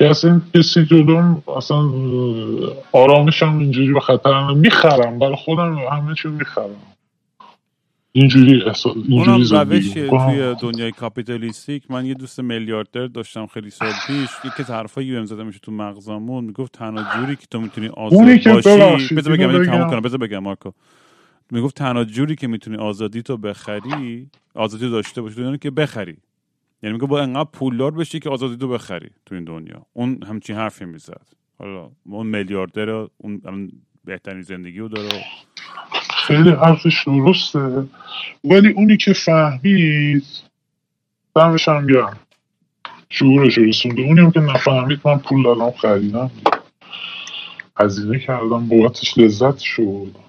اصلا 0.00 0.40
کسی 0.54 0.84
جلوم 0.86 1.42
اصلا 1.56 1.90
آرامشم 2.92 3.58
اینجوری 3.58 3.92
به 3.92 4.00
خطر 4.00 4.54
می‌خرم 4.54 5.18
برای 5.18 5.36
خودم 5.36 5.78
همه 5.78 6.14
چی 6.14 6.28
می‌خرم. 6.28 6.97
اینجوری 8.18 8.62
احساس 8.62 8.96
اینجوری 9.08 9.64
روش 9.64 9.90
توی 9.90 10.54
دنیای 10.60 10.92
کاپیتالیستیک. 10.92 11.90
من 11.90 12.06
یه 12.06 12.14
دوست 12.14 12.40
میلیاردر 12.40 13.06
داشتم 13.06 13.46
خیلی 13.46 13.70
سال 13.70 13.92
پیش. 14.06 14.30
یکی 14.44 14.72
حرفایی 14.72 15.12
بهم 15.12 15.24
زده 15.24 15.42
میشه 15.42 15.58
تو 15.58 15.72
مغزمون. 15.72 16.44
می‌گفت 16.44 16.72
تنها 16.72 17.04
جوری 17.16 17.36
که 17.36 17.46
تو 17.50 17.60
می‌تونی 17.60 17.88
آزاد 17.88 18.20
باشی 18.46 19.14
بذار 19.14 19.32
بگم 19.36 19.48
اینو 19.48 19.64
تموم 19.64 19.90
کنم. 19.90 20.00
بذار 20.00 20.18
بگم 20.18 20.38
مارکو. 20.38 20.70
می‌گفت 21.50 21.76
تنها 21.76 22.04
جوری 22.04 22.36
که 22.36 22.46
می‌تونی 22.46 22.76
آزادی 22.76 23.22
تو 23.22 23.36
بخری 23.36 24.30
آزادی 24.54 24.90
داشته 24.90 25.22
باشی 25.22 25.36
دنیا 25.36 25.56
که 25.56 25.70
بخری. 25.70 26.16
یعنی 26.82 26.94
میگه 26.94 27.06
با 27.06 27.20
انقدر 27.20 27.48
پولدار 27.52 27.90
بشی 27.90 28.20
که 28.20 28.30
آزادی 28.30 28.56
تو 28.56 28.68
بخری 28.68 29.10
تو 29.26 29.34
این 29.34 29.44
دنیا. 29.44 29.86
اون 29.92 30.22
همچین 30.28 30.56
حرفی 30.56 30.84
می‌زد. 30.84 31.26
حالا 31.58 31.90
اون 32.04 32.26
میلیاردر 32.26 32.90
اون 33.16 33.70
بهترین 34.04 34.42
زندگی 34.42 34.78
رو 34.78 34.88
داره. 34.88 35.24
خیلی 36.28 36.50
حرفش 36.50 37.04
درسته. 37.08 37.84
ولی 38.44 38.68
اونی 38.68 38.96
که 38.96 39.12
فهمید 39.12 40.24
دمش 41.36 41.68
هم 41.68 41.86
گرم. 41.86 42.16
شعورش 43.10 43.58
رسونده. 43.58 44.02
اونی 44.02 44.20
هم 44.20 44.30
که 44.30 44.40
نفهمید 44.40 45.00
من 45.04 45.18
پول 45.18 45.42
دارم 45.42 45.70
خریدم. 45.70 46.30
هزینه 47.76 48.18
کردم 48.18 48.68
بابتش 48.68 49.18
لذت 49.18 49.58
شد. 49.58 50.27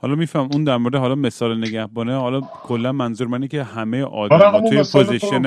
حالا 0.00 0.14
میفهم 0.14 0.48
اون 0.52 0.64
در 0.64 0.76
مورد 0.76 0.94
حالا 0.94 1.14
مثال 1.14 1.58
نگهبانه 1.58 2.16
حالا 2.16 2.40
کلا 2.40 2.92
منظور 2.92 3.28
منی 3.28 3.48
که 3.48 3.62
همه 3.62 4.02
آدم 4.02 4.68
توی 4.68 4.82
پوزیشن 4.92 5.46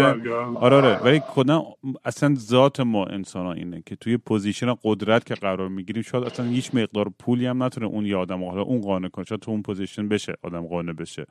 آره 0.56 0.76
آره 0.76 1.00
ولی 1.04 1.22
کلا 1.34 1.64
اصلا 2.06 2.36
ذات 2.36 2.80
ما 2.80 3.06
انسان 3.06 3.46
ها 3.46 3.54
اینه 3.54 3.84
که 3.86 3.96
توی 3.96 4.18
position 4.18 4.76
قدرت 4.84 5.26
که 5.26 5.36
قرار 5.36 5.68
می‌گیریم 5.68 6.04
شاید 6.04 6.24
اصلا 6.24 6.46
هیچ 6.46 6.76
مقدار 6.76 7.12
پولی 7.20 7.46
هم 7.46 7.64
نتونه 7.64 7.88
اون 7.88 8.06
یه 8.06 8.16
آدم 8.18 8.44
حالا 8.44 8.62
اون 8.62 8.82
قانع 8.82 9.08
کنه 9.08 9.26
شاید 9.26 9.42
تو 9.42 9.52
اون 9.52 9.62
position 9.62 10.08
بشه 10.10 10.34
آدم 10.44 10.68
قانع 10.68 10.94
بشه. 10.94 11.26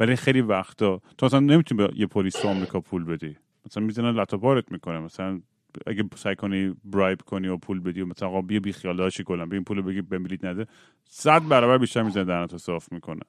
ولی 0.00 0.16
خیلی 0.16 0.40
وقتا 0.40 1.00
تو 1.18 1.26
اصلا 1.26 1.40
نمی‌تونی 1.40 1.86
به 1.86 1.92
یه 1.96 2.06
پلیس 2.06 2.44
آمریکا 2.44 2.80
پول 2.80 3.04
بدی. 3.04 3.36
مثلا 3.66 3.82
می‌زنن 3.82 4.10
لت 4.14 4.33
و 4.33 4.43
پارت 4.43 4.72
می‌کنه 4.72 4.98
مثلا 4.98 5.40
اگه 5.86 6.04
سعی 6.16 6.34
کنی 6.34 6.74
bribe 6.84 7.20
کنی 7.22 7.48
و 7.48 7.56
پول 7.56 7.80
بدی 7.80 8.00
و 8.00 8.06
مثلا 8.06 8.28
آقا 8.28 8.42
بیا 8.42 8.60
بی 8.60 8.72
خیالاشی 8.72 9.24
کنم 9.24 9.48
به 9.48 9.56
این 9.56 9.64
پول 9.64 9.82
بگیر 9.82 10.02
به 10.02 10.18
بلیت 10.18 10.44
نده. 10.44 10.66
صد 11.04 11.48
برابر 11.48 11.78
بیشتر 11.78 12.02
می‌زنه 12.02 12.24
دهنتو 12.24 12.58
صاف 12.58 12.92
می‌کنه. 12.92 13.20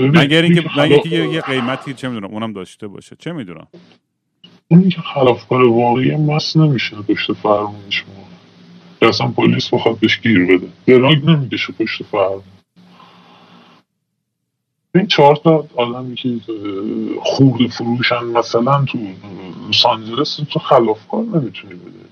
مگر 0.00 0.42
اینکه 0.42 0.64
مگر 0.76 1.06
یه 1.06 1.40
قیمتی 1.40 1.94
چه 1.94 2.08
می‌دونم 2.08 2.32
اونم 2.32 2.52
داشته 2.52 2.88
باشه. 2.88 3.16
چه 3.16 3.32
می‌دونم؟ 3.32 3.66
اون 4.68 4.88
که 4.88 5.00
خلافکار 5.00 5.64
واقعی 5.64 6.16
مس 6.16 6.56
نمیشه 6.56 6.96
پشت 6.96 7.32
فرمونش 7.32 8.04
ما 8.08 9.08
اصلا 9.08 9.28
پلیس 9.28 9.74
بخواد 9.74 9.98
بهش 9.98 10.20
گیر 10.20 10.46
بده. 10.46 10.68
دراگ 10.86 11.24
نمی‌کشه 11.24 11.72
پشت 11.72 12.02
فرمون. 12.02 12.42
این 14.94 15.06
چهار 15.06 15.36
تا 15.36 15.68
آدمی 15.76 16.14
که 16.14 16.40
خورد 17.22 17.66
فروشن 17.70 18.24
مثلا 18.24 18.84
تو 18.84 18.98
لس 19.68 19.86
آنجلس 19.86 20.36
تو 20.36 20.58
خلافکار 20.58 21.22
نمی‌تونی 21.22 21.74
بده. 21.74 22.08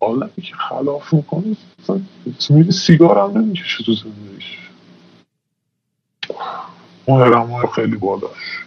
آدمی 0.00 0.42
که 0.42 0.54
خلاف 0.54 1.12
می‌کنه 1.12 1.56
میده 2.50 2.70
سیگار 2.72 3.18
هم 3.18 3.38
نمی‌کشه 3.38 3.84
تو 3.84 3.92
زندگیش. 3.92 4.58
اون 7.06 7.66
خیلی 7.66 7.96
بالاش 7.96 8.65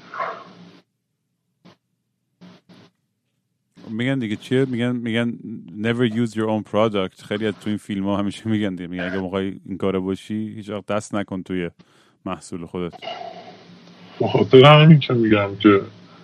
میگن 3.90 4.20
دیگه 4.20 4.36
چیه؟ 4.36 4.66
میگن 4.66 4.96
میگن 4.96 5.32
never 5.82 6.14
use 6.14 6.32
your 6.36 6.50
own 6.50 6.72
product. 6.72 7.24
خیلی 7.26 7.48
از 7.48 7.56
تو 7.62 7.70
این 7.70 7.78
فیلم 7.78 8.06
ها 8.06 8.18
همیشه 8.18 8.50
میگن 8.50 8.76
دیگه. 8.76 8.88
میگن 8.88 9.04
اگه 9.04 9.20
موقعی 9.20 9.62
این 9.66 9.78
کاره 9.78 10.00
باشی 10.00 10.54
هیچ 10.56 10.70
وقت 10.70 10.86
دست 10.86 11.16
نکن 11.16 11.44
توی 11.44 11.70
محصول 12.26 12.66
خودت. 12.66 12.94
بخاطر 14.22 14.66
همین 14.66 15.00
که 15.00 15.14
میگم 15.14 15.56
که 15.56 15.82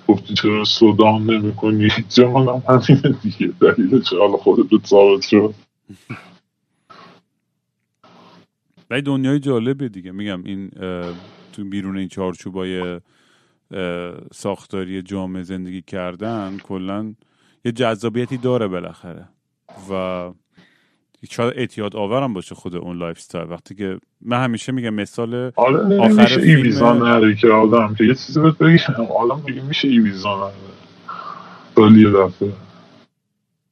گفتی 0.08 0.34
چرا 0.34 0.64
سودان 0.64 1.24
نمی 1.24 1.54
کنی 1.56 1.90
جمان 2.16 2.48
هم 2.48 2.64
همینه 2.76 3.18
دیگه. 3.24 3.54
دلیل 3.62 4.02
چه 4.02 4.18
حالا 4.18 4.38
خودت 4.38 4.70
به 4.70 4.80
ثابت 4.88 5.22
شد. 5.22 5.56
ولی 8.90 9.02
دنیای 9.02 9.40
جالبه 9.40 9.90
دیگه. 9.90 10.12
میگم 10.12 10.44
این 10.44 10.70
تو 11.54 11.66
بیرون 11.72 11.98
این 11.98 12.08
چارچوبای 12.10 13.02
ساختاری 14.34 15.02
جامعه 15.02 15.44
زندگی 15.44 15.82
کردن 15.82 16.58
کلا 16.64 17.16
یه 17.66 17.72
جذابیتی 17.72 18.38
داره 18.38 18.68
بالاخره. 18.68 19.30
و 19.92 20.32
شاید 21.30 21.54
اعتیاد 21.58 21.96
آور 21.96 22.19
هم 22.19 22.34
باشه 22.34 22.56
خود 22.56 22.76
اون 22.76 22.98
lifestyle. 22.98 23.50
وقتی 23.50 23.76
که 23.76 24.00
من 24.22 24.44
همیشه 24.44 24.72
میگم 24.72 24.94
مثال 24.94 25.52
آره 25.56 26.00
آخر 26.00 26.26
فیلم 26.26 26.62
ایبیزا 26.62 26.94
نره 26.94 27.36
که 27.36 27.48
آدم 27.48 27.96
که 27.96 28.04
یه 28.04 28.16
چیزی 28.16 28.40
بهت 28.40 28.58
بگم 28.58 29.06
آدم 29.06 29.42
میگه 29.48 29.62
میشه 29.62 29.88
ایبیزا 29.88 30.38
نره. 30.38 30.54
سالی 31.76 32.02
یه 32.02 32.10
دفعه 32.10 32.54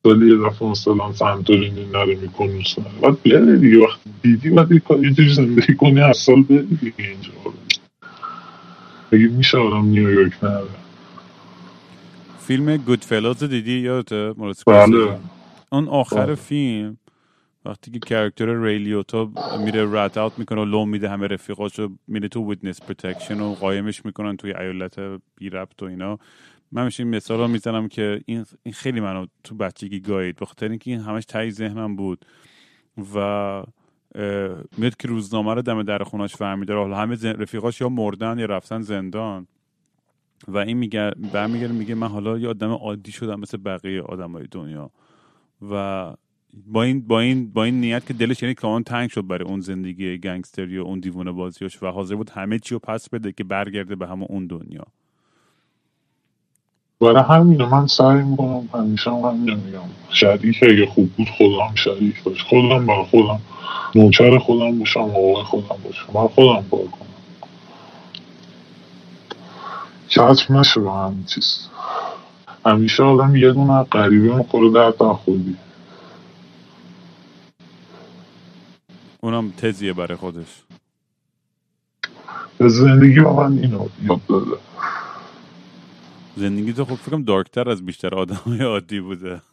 سالی 0.03 0.27
یه 0.27 0.49
دفعه 0.49 0.69
مثلا 0.69 1.13
سنتورینی 1.13 1.85
نره 1.85 2.17
نره 2.39 3.01
باید 3.01 3.23
بره 3.23 3.57
دیگه. 3.57 3.77
وقتی 3.77 4.09
دیدی 4.21 4.49
باید 4.49 4.71
یه 4.71 5.11
جوری 5.11 5.33
زندگی 5.33 5.75
کنی 5.75 5.99
هر 5.99 6.13
سال 6.13 6.43
بری 6.43 6.65
دیگه 6.81 6.93
اینجا. 6.97 7.31
بگی 9.11 9.27
میشه 9.27 9.57
آدم 9.57 9.85
نیویورک 9.85 10.43
نره. 10.43 10.82
فیلم 12.47 12.77
Goodfellas 12.77 13.43
دیدی؟ 13.43 13.79
یادته؟ 13.79 14.33
بله. 14.67 15.19
اون 15.71 15.87
آخر 15.87 16.25
بله. 16.25 16.35
فیلم 16.35 16.97
وقتی 17.65 17.91
که 17.91 17.99
character 17.99 18.63
ری 18.63 18.86
لیوتا 18.86 19.31
میره 19.65 19.85
rat 19.85 20.17
out 20.17 20.39
می‌کنه 20.39 20.61
و 20.61 20.65
لوم 20.65 20.89
میده 20.89 21.09
همه 21.09 21.27
رفیقاشو 21.27 21.89
میره 22.07 22.27
تو 22.27 22.49
witness 22.49 22.81
protection 22.81 23.39
و 23.39 23.53
قایمش 23.53 24.05
می‌کنن 24.05 24.37
توی 24.37 24.53
ایالت 24.53 24.99
بی 25.37 25.49
ربط 25.49 25.83
و 25.83 25.85
اینا. 25.85 26.19
من 26.71 26.85
میشه 26.85 27.03
این 27.03 27.15
مثال 27.15 27.39
رو 27.39 27.47
می‌زنم 27.47 27.87
که 27.87 28.21
این, 28.25 28.45
خیلی 28.73 28.99
منو 28.99 29.25
تو 29.43 29.55
بچگی 29.55 29.99
گاید 29.99 30.35
بخاطر 30.35 30.69
اینکه 30.69 30.91
این 30.91 30.99
همش 30.99 31.25
تایی 31.25 31.51
ذهنم 31.51 31.95
بود. 31.95 32.25
و 33.15 33.63
میاد 34.77 34.95
که 34.99 35.07
روزنامه 35.07 35.53
رو 35.53 35.61
دم 35.61 35.83
در 35.83 36.03
خونش 36.03 36.35
فهمیده. 36.35 36.73
حالا 36.73 36.97
همه 36.97 37.15
رفیقاش 37.31 37.81
یا 37.81 37.89
مردن 37.89 38.39
یا 38.39 38.45
رفتن 38.45 38.81
زندان. 38.81 39.47
و 40.47 40.57
این 40.57 40.77
میگه 40.77 41.11
برمیگرده 41.33 41.73
میگه 41.73 41.95
من 41.95 42.07
حالا 42.09 42.39
یه 42.39 42.49
آدم 42.49 42.71
عادی 42.71 43.11
شدم 43.13 43.39
مثل 43.41 43.57
بقیه 43.57 44.01
آدمای 44.01 44.47
دنیا. 44.51 44.91
و 45.71 46.13
با 46.67 46.83
این 46.83 47.01
با 47.07 47.19
این 47.21 47.53
با 47.53 47.63
این 47.63 47.81
نیت 47.81 48.05
که 48.07 48.13
دلش 48.13 48.43
یعنی 48.43 48.55
کاملا 48.55 48.83
تنگ 48.83 49.09
شد 49.09 49.27
برای 49.27 49.49
اون 49.49 49.61
زندگی 49.61 50.19
گنگستری 50.19 50.79
و 50.79 50.83
اون 50.83 50.99
دیوونه 51.01 51.31
بازیاش 51.31 51.83
و 51.83 51.87
حاضر 51.87 52.15
بود 52.15 52.29
همه 52.29 52.59
چی 52.59 52.75
رو 52.75 52.79
پس 52.79 53.09
بده 53.09 53.31
که 53.31 53.43
برگرده 53.43 53.95
به 53.95 54.07
همون 54.07 54.27
اون 54.31 54.47
دنیا. 54.47 54.85
برای 57.01 57.23
همین 57.29 57.63
من 57.65 57.87
سعی 57.87 58.23
می‌کنم 58.23 58.69
همیشه 58.73 59.11
هم 59.11 59.17
همین 59.17 59.55
میگم 59.55 59.81
شریک 60.09 60.59
اگه 60.63 60.87
خوب 60.87 61.11
بود 61.17 61.27
خودم 61.37 61.75
شریک 61.75 62.23
باش. 62.23 62.43
خودم 62.43 62.87
برای 62.87 63.05
خودم. 63.05 63.41
نوکر 63.95 64.39
خودم 64.39 64.79
باشم 64.79 65.01
موقع 65.01 65.43
خودم 65.43 65.77
باشم. 65.85 66.07
من 66.13 66.27
خودم 66.27 66.65
کار 66.71 66.85
کنم. 66.85 67.12
کتم 70.15 70.57
نشه 70.57 70.81
به 70.81 70.91
همین 70.91 71.25
چیز. 71.25 71.69
همیشه 72.65 73.03
آدم 73.03 73.35
یه 73.35 73.51
دونه 73.53 73.83
قریبه 73.83 74.35
می‌خوره 74.35 74.91
در 74.91 75.13
خودی 75.13 75.57
اونم 79.23 79.51
تزیه 79.51 79.93
برای 79.93 80.17
خودش. 80.17 80.63
به 82.57 82.69
زندگی 82.69 83.19
با 83.21 83.33
من 83.49 83.57
اینو 83.59 83.89
یاد 84.03 84.21
داده. 84.29 84.57
زندگی 86.35 86.73
تو 86.73 86.85
خب 86.85 86.95
فکرم 86.95 87.23
دارکتر 87.23 87.69
از 87.69 87.85
بیشتر 87.85 88.15
آدم 88.15 88.61
عادی 88.61 88.99
بوده. 88.99 89.41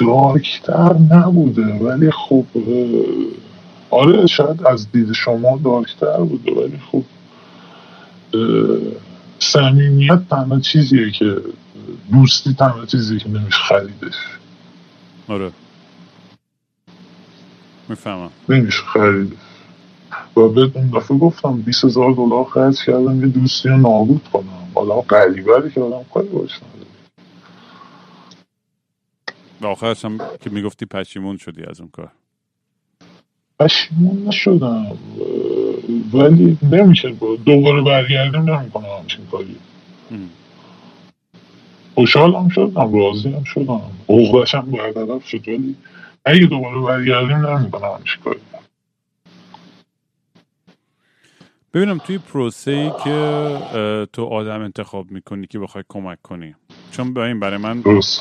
دارکتر 0.00 0.94
نبوده 0.94 1.74
ولی 1.74 2.10
خب 2.10 2.46
آره 3.90 4.26
شاید 4.26 4.66
از 4.66 4.92
دید 4.92 5.12
شما 5.12 5.58
دارکتر 5.64 6.18
بوده 6.18 6.52
ولی 6.52 6.78
خب 6.92 7.04
صمیمیت 9.38 10.28
تنها 10.30 10.60
چیزیه 10.60 11.10
که 11.10 11.36
دوستی 12.12 12.54
تنها 12.54 12.86
چیزیه 12.86 13.18
که 13.18 13.28
نمیشه 13.28 13.58
خریدش 13.68 14.14
آره. 15.28 15.52
می‌فهمم. 17.88 18.30
نمیشه 18.48 18.82
خریدش 18.82 19.38
و 20.36 20.48
به 20.48 20.70
اون 20.74 20.90
دفعه 20.90 21.18
گفتم 21.18 21.62
20 21.62 21.84
هزار 21.84 22.12
دلار 22.12 22.44
خرج 22.44 22.84
کردم 22.86 23.20
یه 23.20 23.26
دوستی 23.26 23.68
رو 23.68 23.76
نابود 23.76 24.28
کنم. 24.32 24.70
حالا 24.74 25.00
قریبه 25.00 25.70
که 25.74 25.80
آدم 25.80 26.04
کاری 26.14 26.28
باش 26.28 26.60
و 29.60 29.66
آخرش 29.66 30.04
هم 30.04 30.18
که 30.40 30.50
می‌گفتی 30.50 30.86
پشیمون 30.86 31.36
شدی 31.36 31.62
از 31.64 31.80
اون 31.80 31.90
کار. 31.90 32.12
پشیمون 33.60 34.28
نشدم 34.28 34.98
ولی 36.12 36.58
نمیشه 36.72 37.10
دوباره 37.44 37.82
برگردیم 37.82 38.50
نمی‌کنم 38.50 38.84
همچین 38.98 39.26
کاری. 39.26 39.56
خوشحالم 41.94 42.48
شدم 42.48 42.98
راضی 42.98 43.32
هم 43.32 43.44
شدم 43.44 43.82
عقدشم 44.08 44.70
برطرف 44.70 45.28
شد 45.28 45.48
ولی 45.48 45.76
اگه 46.24 46.46
دوباره 46.46 46.80
برگردیم 46.80 47.46
نمی‌کنم 47.46 47.88
همچین 47.98 48.22
کاری. 48.24 48.40
ببینم 51.74 51.98
توی 51.98 52.18
پروسه 52.18 52.70
ای 52.70 52.90
که 53.04 54.06
تو 54.12 54.24
آدم 54.24 54.60
انتخاب 54.60 55.10
می‌کنی 55.10 55.46
که 55.46 55.58
بخوای 55.58 55.84
کمک 55.88 56.22
کنی. 56.22 56.54
چون 56.90 57.14
به 57.14 57.20
این 57.20 57.40
برای 57.40 57.56
من 57.56 57.80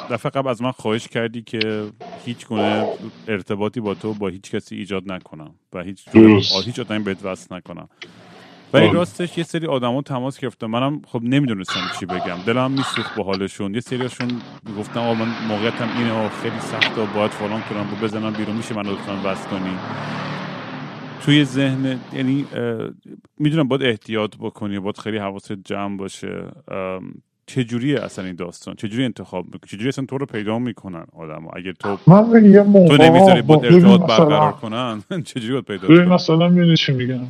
دفعه 0.09 0.29
قبل 0.29 0.49
از 0.49 0.61
من 0.61 0.71
خواهش 0.71 1.07
کردی 1.07 1.41
که 1.41 1.91
هیچ 2.25 2.47
گونه 2.47 2.87
ارتباطی 3.27 3.79
با 3.79 3.93
تو 3.93 4.13
با 4.13 4.27
هیچ 4.27 4.51
کسی 4.51 4.75
ایجاد 4.75 5.11
نکنم 5.11 5.51
و 5.73 5.83
هیچ 5.83 6.07
هیچ 6.65 6.79
آدمی 6.79 7.03
بهت 7.03 7.25
وصل 7.25 7.55
نکنم. 7.55 7.89
ولی 8.73 8.89
راستش 8.89 9.37
یه 9.37 9.43
سری 9.43 9.67
آدما 9.67 10.01
تماس 10.01 10.39
گرفتم. 10.39 10.67
منم 10.67 11.01
خب 11.07 11.23
نمی‌دونستم 11.23 11.79
چی 11.99 12.05
بگم. 12.05 12.37
دلم 12.45 12.71
میسوخت 12.71 13.15
با 13.15 13.23
حالشون. 13.23 13.73
یه 13.73 13.79
سریاشون 13.79 14.27
گفتم 14.77 14.99
آقا 14.99 15.13
من 15.13 15.47
موقعیتم 15.47 15.89
اینه 15.97 16.29
خیلی 16.29 16.59
سخته 16.59 17.01
و 17.01 17.05
باید 17.05 17.31
فلان 17.31 17.61
کنم 17.61 17.93
و 17.93 18.05
بزنم 18.05 18.33
بیرون 18.33 18.55
میشه 18.55 18.75
من 18.75 18.85
لطفا 18.85 19.21
وصل 19.25 19.49
کنی؟ 19.49 19.77
توی 21.21 21.45
ذهن 21.45 21.99
یعنی 22.13 22.45
می‌دونم 23.37 23.67
باید 23.67 23.83
احتیاط 23.83 24.35
بکنی 24.39 24.79
باید 24.79 24.97
خیلی 24.97 25.17
حواست 25.17 25.51
جمع 25.51 25.97
باشه. 25.97 26.51
چجوریه 27.49 28.01
اصلا 28.01 28.25
این 28.25 28.35
داستان؟ 28.35 28.75
چجوری 28.75 29.05
انتخاب 29.05 29.45
چجوری 29.67 29.87
اصلا 29.87 30.05
تو 30.05 30.17
رو 30.17 30.25
پیدا 30.25 30.59
می‌کنن 30.59 31.05
آدم 31.17 31.47
اگر 31.53 31.71
تو 31.71 31.97
من 32.07 32.45
یه 32.45 32.63
تو 32.63 33.03
نمی‌ذاری 33.03 33.41
با 33.41 33.61
ارتباط 33.63 34.01
برقرار 34.01 34.51
کنن؟ 34.51 35.03
چجوری 35.29 35.51
باید 35.53 35.65
پیدا 35.65 35.87
کنن؟ 35.87 36.13
مثلا 36.13 36.49
می‌دونی 36.49 36.77
چی 36.77 36.91
میگم؟ 36.91 37.27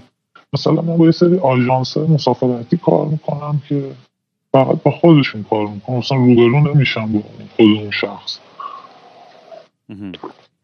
مثلا 0.54 0.82
من 0.82 0.98
با 0.98 1.06
یه 1.06 1.12
سری 1.12 1.38
آژانس 1.38 1.98
مسافرتی 1.98 2.78
کار 2.78 3.06
می‌کنم 3.06 3.62
که 3.70 3.92
فقط 4.52 4.84
با 4.84 4.92
خودشون 4.92 5.44
کار 5.44 5.68
می‌کنم 5.68 5.98
مثلا 5.98 6.18
روبرو 6.18 6.74
نمیشم 6.74 7.12
با 7.12 7.20
خود 7.20 7.50
اون 7.58 7.92
شخص 7.92 8.40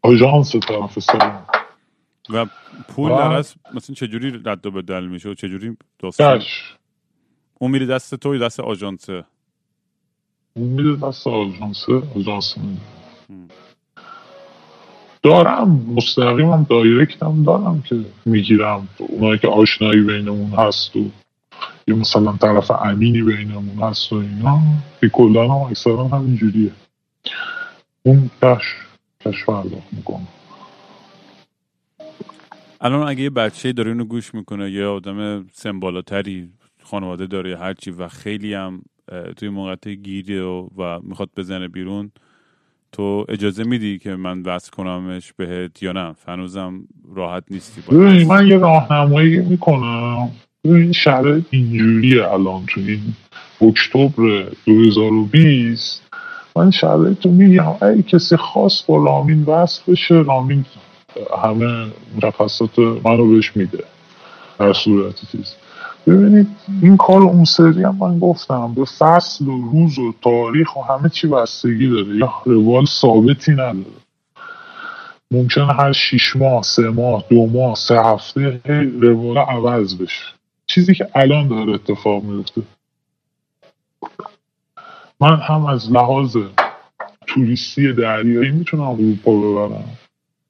آژانس 0.02 0.56
طرف 0.56 0.98
سرم 0.98 1.46
و 2.30 2.46
پول 2.88 3.10
در 3.10 3.32
از 3.32 3.54
مثلا 3.74 3.94
چجوری 3.94 4.40
رد 4.44 4.66
و 4.66 4.70
بدل 4.70 5.06
میشه 5.06 5.28
و 5.28 5.34
چجوری 5.34 5.76
داستان 5.98 6.42
اون 7.58 7.70
میره 7.70 7.86
دست 7.86 8.14
تو 8.14 8.34
یا 8.34 8.46
دست 8.46 8.60
آژانسه؟ 8.60 9.12
اون 9.12 9.24
میره 10.56 10.96
دست 10.96 11.26
آژانس 11.26 11.86
دارم 15.22 15.68
مستقیم 15.96 16.50
هم 16.50 16.66
دایرکت 16.70 17.22
هم 17.22 17.42
دارم 17.42 17.82
که 17.82 18.04
می‌گیرم. 18.24 18.88
اونایی 18.98 19.38
که 19.38 19.48
آشنایی 19.48 20.00
بینمون 20.00 20.50
هست 20.50 20.96
و 20.96 21.10
یه 21.88 21.94
مثلا 21.94 22.32
طرف 22.32 22.70
امینی 22.70 23.22
بینمون 23.22 23.78
هست 23.78 24.12
و 24.12 24.16
اینا 24.16 24.60
که 25.00 25.08
کلا 25.08 25.44
هم 25.44 25.70
اکثرا 25.70 26.08
همینجوریه. 26.08 26.72
اون 28.02 28.30
کش 28.42 28.76
کش 29.20 29.44
پرداخت 29.44 29.92
می‌کنم. 29.92 30.28
الان 32.80 33.08
اگه 33.08 33.22
یه 33.22 33.30
بچه 33.30 33.72
داره 33.72 33.90
اینو 33.90 34.04
گوش 34.04 34.34
می‌کنه 34.34 34.70
یه 34.70 34.84
آدم 34.84 35.46
سمبالاتری 35.52 36.48
خانواده 36.82 37.26
داره 37.26 37.58
هرچی 37.58 37.90
و 37.90 38.08
خیلی 38.08 38.54
هم 38.54 38.82
توی 39.36 39.48
موقعیت 39.48 39.88
گیری 39.88 40.38
و, 40.38 40.60
و 40.78 41.00
می‌خواد 41.02 41.28
بزنه 41.36 41.68
بیرون 41.68 42.10
تو 42.92 43.24
اجازه 43.28 43.64
میدی 43.64 43.98
که 43.98 44.16
من 44.16 44.42
وصل 44.42 44.70
کنمش 44.70 45.32
بهت 45.32 45.82
یا 45.82 45.92
نه؟ 45.92 46.14
هنوزم 46.28 46.80
راحت 47.14 47.44
نیستی 47.50 47.94
من 48.24 48.46
یه 48.46 48.58
راهنمایی 48.58 49.38
می‌کنم. 49.38 50.30
این 50.64 50.92
شرایط 50.92 51.44
اینجوریه 51.50 52.28
الان. 52.32 52.66
تو 52.66 52.80
این 52.80 53.00
اکتبر 53.60 54.46
2020 54.66 56.02
من 56.56 56.70
شرایط 56.70 57.26
رو 57.26 57.32
میگم 57.32 57.74
اگه 57.80 58.02
کسی 58.02 58.36
خاص 58.36 58.82
با 58.82 59.04
رامین 59.04 59.42
وصل 59.42 59.92
بشه 59.92 60.14
رامین 60.14 60.64
همه 61.42 61.86
مشخصات 62.16 62.78
منو 62.78 63.26
بهش 63.26 63.56
میده. 63.56 63.84
در 64.58 64.72
صورت 64.72 65.30
چیز 65.32 65.54
ببینید 66.06 66.48
این 66.82 66.96
کار 66.96 67.22
اون 67.22 67.44
سری 67.44 67.82
هم 67.82 67.96
من 67.96 68.18
گفتم. 68.18 68.74
به 68.74 68.84
فصل 68.84 69.46
و 69.46 69.70
روز 69.70 69.98
و 69.98 70.14
تاریخ 70.22 70.76
و 70.76 70.82
همه 70.82 71.08
چی 71.08 71.26
بستگی 71.26 71.88
داره. 71.88 72.16
یا 72.16 72.32
روال 72.44 72.84
ثابتی 72.84 73.52
نداره. 73.52 73.96
ممکنه 75.30 75.72
هر 75.72 75.92
شیش 75.92 76.36
ماه 76.36 76.62
سه 76.62 76.82
ماه 76.82 77.24
دو 77.30 77.46
ماه 77.46 77.74
سه 77.74 78.00
هفته 78.00 78.60
روال 79.00 79.38
عوض 79.38 79.94
بشه. 79.94 80.24
چیزی 80.66 80.94
که 80.94 81.08
الان 81.14 81.48
داره 81.48 81.72
اتفاق 81.72 82.22
میفته. 82.22 82.62
من 85.20 85.36
هم 85.36 85.66
از 85.66 85.92
لحاظ 85.92 86.36
توریستی 87.26 87.92
دریایی 87.92 88.50
می‌تونم 88.50 88.82
اروپا 88.82 89.32
ببرم. 89.40 89.98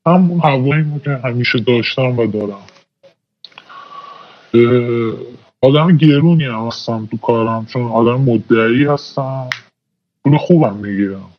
همون 0.06 0.40
هوایی 0.40 0.84
که 1.04 1.10
همیشه 1.24 1.58
داشتم 1.58 2.18
و 2.18 2.26
دارم. 2.26 2.62
آدم 5.66 5.96
گرونی 5.96 6.44
هم 6.44 6.66
هستم 6.66 7.06
تو 7.06 7.16
کارم 7.16 7.66
چون 7.66 7.82
آدم 7.82 8.20
مدعی 8.20 8.84
هستم. 8.84 9.50
پول 10.24 10.38
خوبم 10.38 10.76
می‌گیرم. 10.76 11.30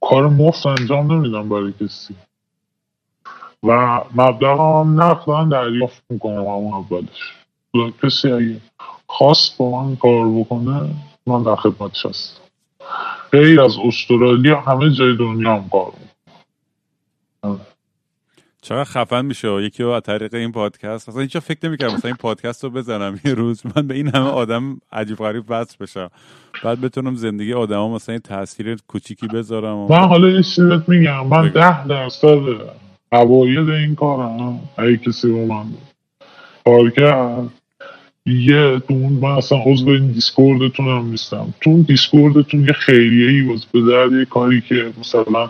کار 0.00 0.28
مفت 0.28 0.66
انجام 0.66 1.12
نمیدم 1.12 1.48
برای 1.48 1.72
کسی. 1.80 2.14
و 3.62 4.00
مبلغ 4.14 4.60
هم 4.60 5.02
نقدن 5.02 5.48
دریافت 5.48 6.02
می‌کنم 6.10 6.46
همون 6.46 6.74
اولش. 6.74 7.32
کسی 8.02 8.32
اگه 8.32 8.60
خواست 9.06 9.58
با 9.58 9.82
من 9.82 9.96
کار 9.96 10.28
بکنه 10.28 10.90
من 11.26 11.42
در 11.42 11.56
خدمتش 11.56 12.06
هستم. 12.06 12.40
غیر 13.32 13.60
از 13.60 13.76
استرالیا 13.84 14.60
همه 14.60 14.90
جای 14.90 15.16
دنیا 15.16 15.54
هم 15.54 15.68
کار 15.68 15.92
چقدر 18.66 18.84
خفن 18.84 19.24
میشه 19.24 19.62
یکی 19.62 19.82
رو 19.82 19.90
از 19.90 20.02
طریق 20.02 20.34
این 20.34 20.52
پادکست 20.52 21.08
اصلا 21.08 21.22
هیچ 21.22 21.36
فکر 21.36 21.58
نمی‌کردم 21.68 21.94
مثلا 21.94 22.08
این 22.08 22.16
پادکست 22.16 22.64
رو 22.64 22.70
بزنم 22.70 23.20
یه 23.24 23.34
روز. 23.34 23.62
من 23.76 23.86
به 23.86 23.94
این 23.94 24.08
همه 24.08 24.28
آدم 24.28 24.80
عجیب 24.92 25.16
غریب 25.16 25.44
وصل 25.48 25.76
بشم. 25.80 26.10
بعد 26.64 26.80
بتونم 26.80 27.14
زندگی 27.14 27.52
آدما 27.52 27.94
مثلا 27.94 28.12
این 28.12 28.20
تاثیر 28.20 28.76
کوچیکی 28.88 29.26
بذارم 29.26 29.76
و... 29.76 29.88
من 29.88 30.08
حالا 30.08 30.28
یه 30.28 30.42
چیزی 30.42 30.82
میگم. 30.88 31.26
من 31.26 31.48
ده 31.48 31.86
درصد 31.86 32.38
عواید 33.12 33.68
این 33.68 33.94
کارم 33.94 34.60
اگه 34.78 34.96
کسی 34.96 35.32
با 35.32 35.44
من 35.44 35.64
کار 36.64 36.90
کرد 36.90 37.48
یه 38.26 38.82
تو 38.88 38.94
اون 38.94 39.12
من 39.12 39.30
اصلا 39.30 39.58
عضو 39.66 39.88
این 39.88 40.12
دیسکوردتون 40.12 40.86
هم 40.86 41.06
نیستم. 41.10 41.54
تو 41.60 41.70
اون 41.70 41.82
دیسکوردتون 41.82 42.60
یه 42.60 42.72
خیریه 42.72 43.30
ای 43.30 43.42
باز 43.42 43.66
به 43.72 43.80
درد 43.80 44.12
یه 44.12 44.24
کاری 44.24 44.60
که 44.60 44.92
مثلا 45.00 45.48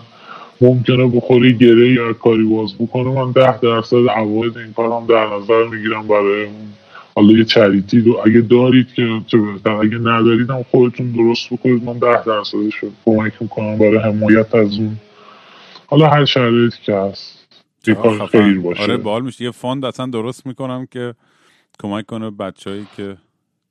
ممکنه 0.61 1.07
بخوری 1.07 1.55
گره 1.55 1.93
یا 1.93 2.13
کاری 2.13 2.45
باز 2.45 2.75
بکنه 2.75 3.11
من 3.11 3.33
ده 3.33 3.61
درصد 3.61 4.09
عواید 4.09 4.57
این 4.59 4.73
کارم 4.73 5.07
در 5.07 5.27
نظر 5.37 5.65
می‌گیرم 5.65 6.07
برای 6.07 6.45
اون. 6.45 6.69
حالا 7.17 7.33
یه 7.33 7.45
چریتی 7.45 8.01
رو 8.01 8.23
اگه 8.27 8.41
دارید 8.41 8.95
که 8.95 9.21
چه 9.27 9.39
بهتر 9.39 9.71
اگه 9.71 9.99
ندارید 9.99 10.51
هم 10.51 10.63
خودتون 10.63 11.13
درست 11.13 11.53
بکنید 11.53 11.85
من 11.85 11.99
ده 11.99 12.25
درصدش 12.25 12.75
رو 12.75 12.91
کمک 13.05 13.33
می‌کنم 13.41 13.79
برای 13.79 13.99
حمایت 13.99 14.55
از 14.55 14.79
اون. 14.79 14.97
حالا 15.87 16.07
هر 16.07 16.25
شرایطی 16.25 16.79
که 16.83 16.95
هست 16.95 17.37
کار. 18.03 18.27
خیر 18.27 18.61
باشه. 18.61 18.83
آره 18.83 18.97
بال 18.97 19.23
میشه. 19.23 19.45
یه 19.45 19.51
فاند 19.51 19.85
اصلا 19.85 20.07
درست 20.07 20.47
می‌کنم 20.47 20.87
که 20.91 21.15
کمک 21.81 22.07
کنه 22.07 22.31
بچههایی 22.31 22.87
که 22.97 23.17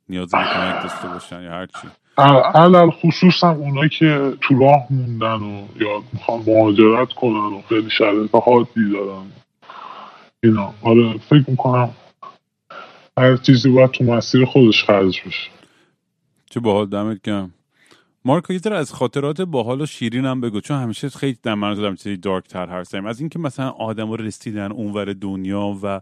نیاز 0.10 0.32
به 0.32 0.38
کمک 0.38 0.84
داشته 0.84 1.08
باشن 1.08 1.44
یا 1.44 1.52
هر 1.52 1.66
چی. 1.66 1.88
علل 2.18 2.90
خصوص 2.90 3.44
هم 3.44 3.56
اونایی 3.56 3.90
که 3.90 4.34
تو 4.42 4.60
راه 4.60 4.88
موندن 4.90 5.44
و 5.44 5.66
یا 5.80 6.04
می‌خوان 6.14 6.44
مهاجرت 6.48 7.14
کنن 7.14 7.54
و 7.54 7.62
خیلی 7.70 7.90
شرایط 7.90 8.36
حادی 8.36 8.92
دارن 8.94 9.32
اینا. 10.44 10.74
آره 10.82 11.18
فکر 11.18 11.44
می‌کنم 11.48 11.90
هر 13.18 13.38
چیزی 13.38 13.70
باید 13.70 13.92
تو 13.92 14.04
مسیر 14.04 14.46
خودش 14.46 14.84
خرج 14.84 15.22
بشه. 15.26 15.50
چه 16.50 16.60
باحال 16.60 16.86
دمت 16.86 17.22
گرم. 17.22 17.54
مارکو 18.26 18.54
یه 18.54 18.60
از 18.72 18.94
خاطرات 18.94 19.42
باحال 19.42 19.82
و 19.82 19.86
شیرین 19.86 20.26
هم 20.26 20.42
بگو 20.42 20.62
چون 20.62 20.78
همیشه 20.78 21.10
خیلی 21.10 21.38
در 21.44 21.56
من 21.56 21.74
دارم 21.74 21.96
چیزی 21.96 22.18
دارک 22.18 22.48
تر 22.48 22.66
حرف 22.66 22.94
از 22.94 23.20
اینکه 23.20 23.40
مثلا 23.40 23.70
آدم 23.70 24.14
رسیدن 24.14 24.72
اونور 24.72 25.14
دنیا 25.14 25.78
و 25.84 26.02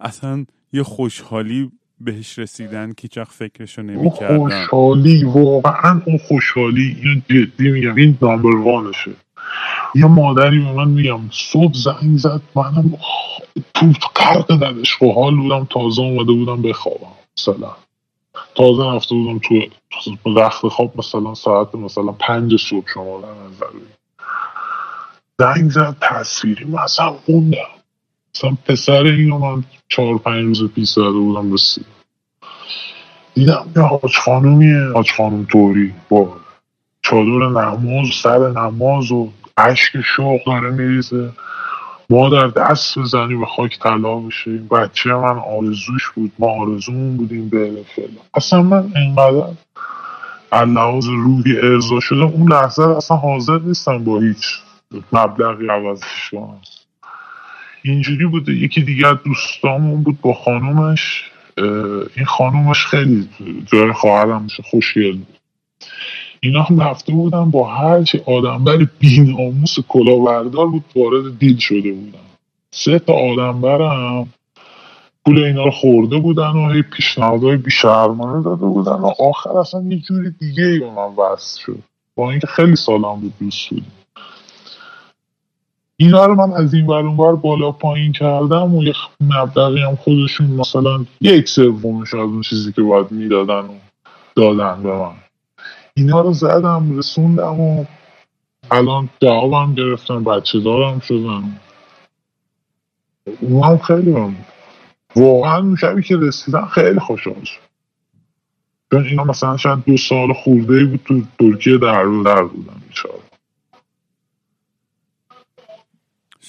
اصلا 0.00 0.46
یه 0.72 0.82
خوشحالی 0.82 1.70
بهش 2.00 2.38
رسیدن 2.38 2.92
که 2.92 3.08
چخ 3.08 3.30
فکرشو 3.30 3.82
نمی‌کردن. 3.82 4.38
خوشحالی 4.38 5.24
واقعا 5.24 6.02
اون 6.06 6.18
خوشحالی 6.18 6.96
اینو 7.02 7.20
جدی 7.28 7.70
میگم 7.70 7.94
این 7.94 8.18
نامبر 8.22 8.56
وانشه. 8.56 9.10
یه 9.94 10.06
مادری 10.06 10.58
به 10.58 10.72
من 10.72 10.88
میگم 10.88 11.20
صبح 11.30 11.72
زنگ 11.74 12.18
زد 12.18 12.40
منم 12.54 12.98
تو 13.74 13.92
قرق 14.14 14.52
ندش 14.64 15.02
و 15.02 15.12
حال 15.12 15.36
بودم 15.36 15.66
تازه 15.70 16.02
اومده 16.02 16.32
بودم 16.32 16.62
بخوابم 16.62 17.12
مثلا. 17.38 17.70
تازه 18.54 18.82
رفته 18.82 19.14
بودم 19.14 19.38
تو 19.38 19.60
رخت 20.26 20.68
خواب 20.68 20.98
مثلا 20.98 21.34
ساعت 21.34 21.74
مثلا 21.74 22.12
پنج 22.12 22.56
صبح 22.56 22.88
شما 22.94 23.20
در 23.20 23.28
نظر. 23.28 23.66
زنگ 25.38 25.70
زد 25.70 25.96
تصویری 26.00 26.64
من 26.64 26.78
اصلا 26.78 27.14
موندم 27.28 27.75
مثلا 28.36 28.56
پسر 28.66 29.02
اینو 29.02 29.38
من 29.38 29.64
چهار 29.88 30.18
پنج 30.18 30.60
روز 30.60 30.70
پیش 30.72 30.88
زده 30.88 31.10
بودم 31.10 31.52
رسید 31.52 31.86
دیدم 33.34 33.66
یه 33.76 33.82
حاج 33.82 34.16
خانومیه 34.16 34.92
حاج 34.94 35.12
خانوم 35.12 35.44
توری 35.44 35.94
با 36.08 36.36
چادر 37.02 37.48
نماز 37.48 38.08
سر 38.22 38.50
نماز 38.50 39.12
و 39.12 39.28
اشک 39.56 40.00
شوق 40.16 40.40
داره 40.46 40.70
میریزه. 40.70 41.32
ما 42.10 42.28
در 42.28 42.46
دست 42.46 42.98
بزنیم 42.98 43.40
به 43.40 43.46
خاک 43.46 43.78
طلا 43.78 44.16
بشه 44.16 44.50
این 44.50 44.68
بچه 44.68 45.14
من 45.14 45.38
آرزوش 45.38 46.10
بود 46.14 46.32
ما 46.38 46.46
آرزومون 46.46 47.16
بودیم 47.16 47.48
به 47.48 47.84
فعلا. 47.96 48.20
اصلا 48.34 48.62
من 48.62 48.92
اینقدر 48.96 49.46
لحاظ 50.52 51.06
روحی 51.06 51.56
ارضا 51.62 52.00
شده 52.00 52.22
اون 52.22 52.52
لحظه 52.52 52.82
اصلا 52.82 53.16
حاضر 53.16 53.58
نیستم 53.58 54.04
با 54.04 54.20
هیچ 54.20 54.58
مبلغی 55.12 55.68
عوضش 55.68 56.30
کنم. 56.30 56.60
اینجوری 57.90 58.26
بوده. 58.26 58.52
یکی 58.52 58.80
دیگه 58.80 59.06
از 59.06 59.16
دوستامون 59.24 60.02
بود 60.02 60.20
با 60.20 60.34
خانومش. 60.34 61.30
این 62.16 62.26
خانومش 62.26 62.86
خیلی 62.86 63.28
جای 63.72 63.92
خواهرم 63.92 64.46
خوشگل 64.70 65.12
بود. 65.12 65.38
اینا 66.40 66.62
هم 66.62 66.80
رفته 66.80 67.12
بودن 67.12 67.50
با 67.50 67.74
هر 67.74 68.02
چی 68.02 68.20
آدمبر 68.26 68.86
بیناموس 68.98 69.76
کلاهبردار 69.88 70.66
بود 70.66 70.84
وارد 70.96 71.38
دیل 71.38 71.58
شده 71.58 71.92
بودن. 71.92 72.18
سه 72.70 72.98
تا 72.98 73.12
آدمبر 73.12 73.82
هم 73.82 74.28
پول 75.24 75.44
اینا 75.44 75.64
رو 75.64 75.70
خورده 75.70 76.18
بودن 76.18 76.50
و 76.50 76.72
هی 76.72 76.82
پیشنهادهای 76.82 77.56
بیشرمانه 77.56 78.42
داده 78.42 78.66
بودن 78.66 78.92
و 78.92 79.12
آخر 79.18 79.58
اصلا 79.58 79.82
یه 79.82 79.98
جوری 79.98 80.30
دیگه 80.40 80.64
ای 80.64 80.78
به 80.78 80.90
من 80.90 81.14
وصل 81.24 81.60
شد. 81.60 81.78
با 82.14 82.30
اینکه 82.30 82.46
خیلی 82.46 82.76
سالم 82.76 83.20
بود 83.20 83.32
دوست 83.40 83.68
بودیم. 83.68 83.92
اینا 85.96 86.26
رو 86.26 86.34
من 86.34 86.52
از 86.52 86.74
این 86.74 86.90
اون 86.90 87.16
ور 87.16 87.36
بالا 87.36 87.72
پایین 87.72 88.12
کردم 88.12 88.74
و 88.74 88.84
یه 88.84 88.94
مبلغی 89.20 89.80
هم 89.80 89.96
خودشون 89.96 90.46
مثلا 90.46 91.04
یک 91.20 91.48
سومش 91.48 92.14
از 92.14 92.20
اون 92.20 92.42
چیزی 92.42 92.72
که 92.72 92.82
باید 92.82 93.12
می‌دادن 93.12 93.60
و 93.60 93.74
دادن 94.34 94.82
به 94.82 94.92
من. 94.92 95.14
اینا 95.94 96.20
رو 96.20 96.32
زدم 96.32 96.98
رسوندم 96.98 97.60
و 97.60 97.84
الان 98.70 99.08
جوابم 99.22 99.74
گرفتم 99.74 100.24
بچه 100.24 100.60
دارم 100.60 101.00
شدم. 101.00 101.60
اونم 103.40 103.78
خیلی 103.78 104.10
من 104.10 104.36
واقعا 105.16 105.76
شبی 105.76 106.02
که 106.02 106.16
رسیدم 106.16 106.66
خیلی 106.66 107.00
خوشحال 107.00 107.44
شد. 107.44 107.60
چون 108.90 109.04
اینا 109.04 109.24
مثلا 109.24 109.56
شاید 109.56 109.84
دو 109.86 109.96
سال 109.96 110.32
خورده 110.32 110.84
بود 110.84 111.00
تو 111.04 111.22
ترکیه 111.38 111.78
در 111.78 112.02
رو 112.02 112.22
در 112.22 112.42
بودن 112.42 112.82
بیچاره. 112.88 113.15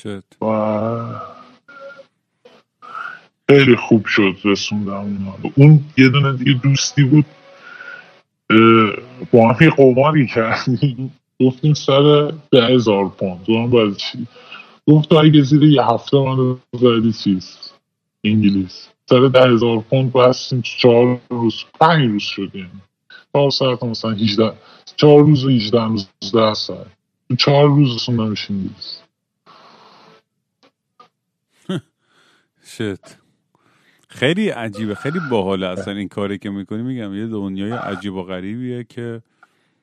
شد. 0.03 0.23
و 0.41 0.47
خیلی 3.49 3.75
خوب 3.75 4.05
شد 4.05 4.35
رسوندم 4.43 4.93
اونا 4.93 5.35
رو. 5.43 5.51
اون 5.55 5.79
یه 5.97 6.09
دونه 6.09 6.33
دیگه 6.33 6.53
دوستی 6.53 7.03
بود 7.03 7.25
با 9.31 9.53
هم 9.53 9.65
یه 9.65 9.69
قماری 9.69 10.27
کردیم. 10.27 11.13
گفتیم 11.39 11.73
سر 11.73 12.33
ده 12.51 12.65
هزار 12.65 13.09
پوند. 13.09 13.43
تو 13.43 13.57
هم 13.57 13.69
باید 13.69 13.95
چی؟ 13.95 14.27
گفت 14.87 15.13
اگه 15.13 15.41
زیر 15.41 15.63
یه 15.63 15.83
هفته 15.85 16.17
من 16.17 16.57
زدی 16.73 17.13
چیز؟ 17.13 17.57
انگلیس. 18.23 18.87
سر 19.09 19.19
ده 19.19 19.49
هزار 19.53 19.79
پوند 19.79 20.13
بستیم 20.13 20.61
چهار 20.61 21.19
روز 21.29 21.63
پنج 21.79 22.11
روز 22.11 22.23
شدیم. 22.23 22.81
چهار 23.33 23.49
ساعت 23.51 23.83
مثلا 23.83 24.11
18 24.11 24.53
چهار 24.95 25.23
روز 25.23 25.45
و 25.45 25.49
18 25.49 25.83
روز 25.83 26.07
10 26.33 26.53
ساعت. 26.53 26.87
چهار 27.37 27.67
روز 27.67 27.95
رسوندمش 27.95 28.51
انگلیس. 28.51 29.01
شت. 32.68 33.18
خیلی 34.07 34.49
عجیبه 34.49 34.95
خیلی 34.95 35.20
باحاله. 35.32 35.68
اصلا 35.68 35.93
این 35.93 36.07
کاری 36.07 36.38
که 36.38 36.49
می‌کنی 36.49 36.82
میگم 36.82 37.13
یه 37.13 37.28
دنیای 37.28 37.72
عجیب 37.72 38.13
و 38.13 38.24
غریبیه 38.24 38.84
که 38.84 39.22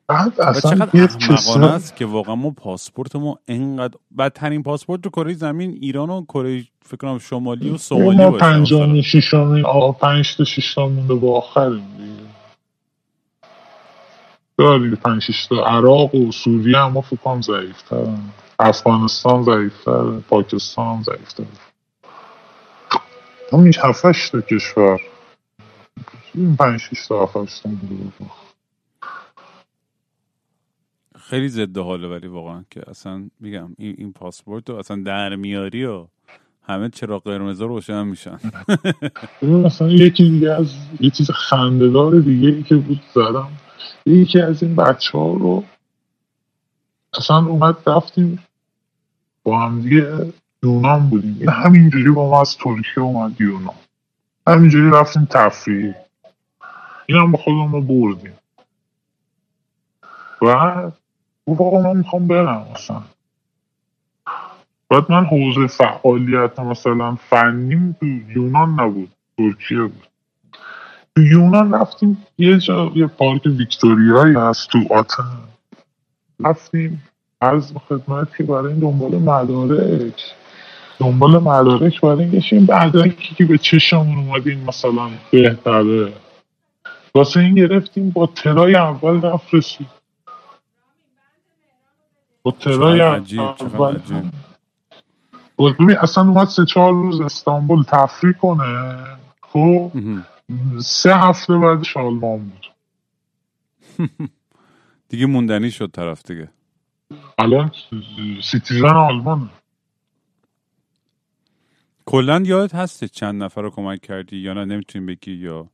بعد 0.09 0.41
اصلا 0.41 0.71
چقدر 0.71 1.07
کسا 1.07 1.69
است 1.69 1.97
که 1.97 2.07
واقعا 2.07 2.35
ما 2.35 2.51
پاسپورت 2.51 3.17
ما 3.17 3.39
انقدر 3.49 3.99
بدترین 4.19 4.63
پاسپورت 4.63 5.01
تو 5.01 5.11
کره 5.11 5.33
زمین 5.33 5.79
ایران 5.81 6.11
و 6.11 6.25
کره 6.25 6.65
فکر 6.83 6.97
کنم 6.97 7.19
شمالی 7.19 7.71
و 7.71 7.79
سومالی 7.79 8.19
ما 8.19 8.31
مثلا. 8.31 9.03
شیشمی 9.03 9.63
آقا 9.63 9.93
پنج 9.93 10.37
تا 10.37 10.45
شیش 10.45 10.75
تا 10.75 10.89
مونده 10.89 11.15
با 11.15 11.39
آخریم 11.39 11.87
دیگه. 11.99 12.29
دارید 14.59 14.95
پنج 14.95 15.23
شیش 15.23 15.47
تا. 15.47 15.67
عراق 15.67 16.15
و 16.15 16.33
سوریه 16.33 16.79
هم 16.79 16.93
ما 16.93 17.01
فکر 17.01 17.17
کنم 17.17 17.43
ضعیفترن. 17.43 18.19
افغانستان 18.59 19.43
ضعیفتره. 19.43 20.21
پاکستان 20.21 21.03
ضعیفتره. 21.03 21.47
همین 23.53 23.73
هفتش 23.83 24.31
تا 24.31 24.41
کشور. 24.41 25.01
این 26.35 26.57
پنج 26.57 26.81
شیش 26.81 27.07
تا 27.07 27.47
خیلی 31.21 31.49
ضد 31.49 31.79
حاله 31.79 32.09
ولی 32.09 32.27
واقعا 32.27 32.65
که 32.71 32.91
اصلا 32.91 33.31
میگم 33.41 33.75
این, 33.79 33.95
این 33.99 34.13
پاسپورت 34.13 34.71
رو 34.71 34.77
اصلا 34.77 35.03
در 35.03 35.37
میاری 35.37 35.85
و 35.85 36.07
همه 36.63 36.89
چرا 36.89 37.19
قرمز 37.19 37.61
روشن 37.61 38.07
میشن. 38.07 38.39
مثلا 39.43 39.89
یکی 39.89 40.31
دیگه 40.31 40.51
از 40.51 40.75
یه 41.01 41.11
چیز 41.11 41.31
خندهدار 41.31 42.21
دیگه 42.21 42.49
ای 42.49 42.63
که 42.63 42.77
بود 42.77 43.01
زدم 43.15 43.53
یکی 44.07 44.41
از 44.41 44.63
این 44.63 44.77
بچه 44.77 45.19
ها 45.19 45.33
رو 45.33 45.65
اصلا 47.19 47.47
اومد 47.47 47.77
رفتیم 47.87 48.45
با 49.43 49.61
هم 49.61 49.81
دیگه 49.81 50.33
یونان 50.65 51.09
بودیم. 51.09 51.49
همینجوری 51.49 52.11
با 52.11 52.31
ما 52.31 52.41
از 52.41 52.57
ترکیه 52.57 53.03
اومد 53.03 53.41
یونان 53.41 53.75
همینجوری 54.47 54.91
رفتیم 54.91 55.25
تفریح. 55.31 55.95
این 57.07 57.19
هم 57.19 57.33
با 57.33 57.39
خودمون 57.39 57.73
رو 57.73 57.81
بردیم. 57.81 58.33
و 60.43 60.91
گفت 61.47 61.61
آقا 61.61 61.83
من 61.83 61.97
می‌خوام 61.97 62.27
برم 62.27 62.67
اصلا. 62.75 63.03
بعد 64.91 65.13
من 65.13 65.25
حوزه 65.25 65.67
فعالیت 65.67 66.59
مثلا 66.59 67.15
فنیم 67.15 67.97
تو 68.01 68.07
یونان 68.07 68.81
نبود. 68.81 69.13
ترکیه 69.39 69.83
بود. 69.83 70.09
تو 71.17 71.23
یونان 71.23 71.75
رفتیم 71.75 72.27
یه 72.39 72.59
جا 72.59 72.93
یه 72.95 73.07
پارک 73.07 73.47
ویکتوریایی 73.47 74.35
هست 74.35 74.69
تو 74.69 74.79
آتن. 74.91 75.39
رفتیم 76.41 77.03
از 77.41 77.73
خدمت 77.89 78.37
که 78.37 78.45
برای 78.45 78.73
این 78.73 78.81
دنبال 78.81 79.15
مدارک. 79.19 80.35
دنبال 80.99 81.39
مدارک 81.39 82.01
برای 82.01 82.19
این 82.19 82.31
گشیم 82.31 82.63
مدارکی 82.63 83.35
که 83.35 83.45
به 83.45 83.59
چشمون 83.59 84.19
اومدیم 84.19 84.65
مثلا 84.69 85.11
بهتره. 85.31 86.13
واسه 87.15 87.41
این 87.41 87.55
گرفتیم 87.55 88.11
با 88.11 88.27
ترای 88.27 88.75
اول 88.75 89.21
رفت 89.23 89.55
رسید 89.55 89.87
با 92.43 92.51
try 92.51 93.01
اول. 93.01 94.01
ببین 95.59 95.97
اصلا 95.97 96.25
اومد 96.25 96.49
سه 96.49 96.65
چهار 96.65 96.93
روز 96.93 97.21
استانبول 97.21 97.83
تفریح 97.83 98.33
کنه. 98.33 98.97
خب. 99.43 99.93
سه 100.79 101.17
هفته 101.17 101.59
بعدش 101.59 101.97
آلمان 101.97 102.39
بود. 102.39 102.73
دیگه 105.09 105.27
موندنی 105.27 105.71
شد 105.71 105.91
طرف 105.91 106.23
دیگه. 106.23 106.51
الان 107.39 107.71
citizen 108.43 108.97
آلمانه 108.97 109.49
کلا 112.07 112.43
یادت 112.45 112.75
هست 112.75 113.09
چند 113.09 113.43
نفر 113.43 113.63
رو 113.63 113.71
کمک 113.71 114.01
کردی 114.01 114.37
یا 114.37 114.53
نه؟ 114.53 114.65
نمی‌تونیم 114.65 115.07
بگی 115.07 115.33
یا؟ 115.33 115.69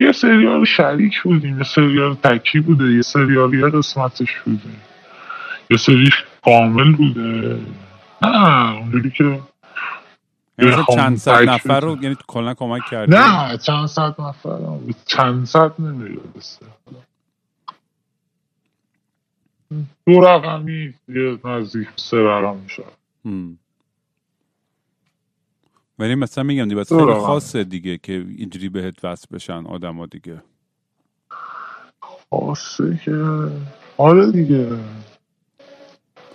یه 0.00 0.12
سریا 0.12 0.64
شریک 0.64 1.22
بودیم. 1.22 1.58
یه 1.58 1.64
سریا 1.64 2.14
تکی 2.14 2.60
بوده. 2.60 2.84
یه 2.84 3.02
سریا 3.02 3.54
یه 3.54 3.68
قسمتش 3.68 4.40
بوده. 4.44 4.70
یه 5.70 5.76
سریش 5.76 6.24
کامل 6.44 6.96
بوده. 6.96 7.60
نه 8.22 8.76
اونجوری 8.76 9.10
که 9.10 9.24
یعنی 9.24 10.76
می‌خوام 10.76 10.98
چند 10.98 11.16
صد 11.16 11.48
نفر 11.48 11.80
رو. 11.80 11.98
یعنی 12.02 12.16
کلا 12.26 12.54
کمک 12.54 12.82
کردی؟ 12.90 13.12
نه 13.12 13.56
چند 13.56 13.86
صد 13.86 14.20
نفر. 14.20 14.58
چند 15.06 15.44
صد 15.44 15.80
نمی‌رسه 15.80 16.66
دو 20.06 20.20
رقمی 20.20 20.94
یه 21.08 21.38
نزدیک 21.44 21.88
سه 21.96 22.16
رقم 22.16 22.56
میشه. 22.56 22.84
ولی 26.02 26.14
مثلا 26.14 26.44
میگم 26.44 26.68
دیگه 26.68 26.84
خیلی. 26.84 27.14
خاصه 27.14 27.64
دیگه 27.64 27.98
که 27.98 28.26
اینجوری 28.38 28.68
بهت 28.68 29.04
وصل 29.04 29.26
بشن 29.32 29.66
آدما 29.66 30.06
دیگه 30.06 30.42
خاصه 32.30 33.00
که 33.04 33.24
آره 33.96 34.32
دیگه 34.32 34.68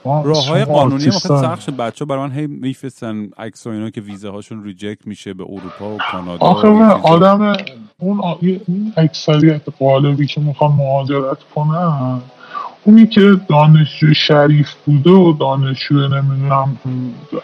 ما 0.05 0.24
راه 0.26 0.47
های 0.47 0.65
قانونی 0.65 0.93
آرتیستان. 0.93 1.41
سخت 1.41 1.70
بچه 1.70 2.05
برای 2.05 2.28
من 2.28 2.36
هی 2.36 2.47
میفرستن 2.47 3.30
عکس 3.38 3.68
و 3.68 3.70
اینا 3.70 3.89
که 3.89 4.01
ویزا 4.01 4.30
هاشون 4.30 4.63
reject 4.63 5.07
میشه 5.07 5.34
به 5.34 5.43
اروپا 5.43 5.95
و 5.95 5.97
کانادا 6.11 6.45
آخه 6.45 6.70
من. 6.70 6.89
آدم 6.89 7.57
اون 7.99 8.22
اکثریت 8.97 9.70
غالبی 9.80 10.28
که 10.28 10.41
می‌خوان 10.41 10.72
مهاجرت 10.72 11.38
کنن 11.55 12.22
اونی 12.88 13.07
که 13.07 13.39
دانشجو 13.49 14.13
شریف 14.13 14.73
بوده 14.85 15.09
و 15.09 15.33
دانشجو 15.33 15.95
نمی‌دونم 15.95 16.77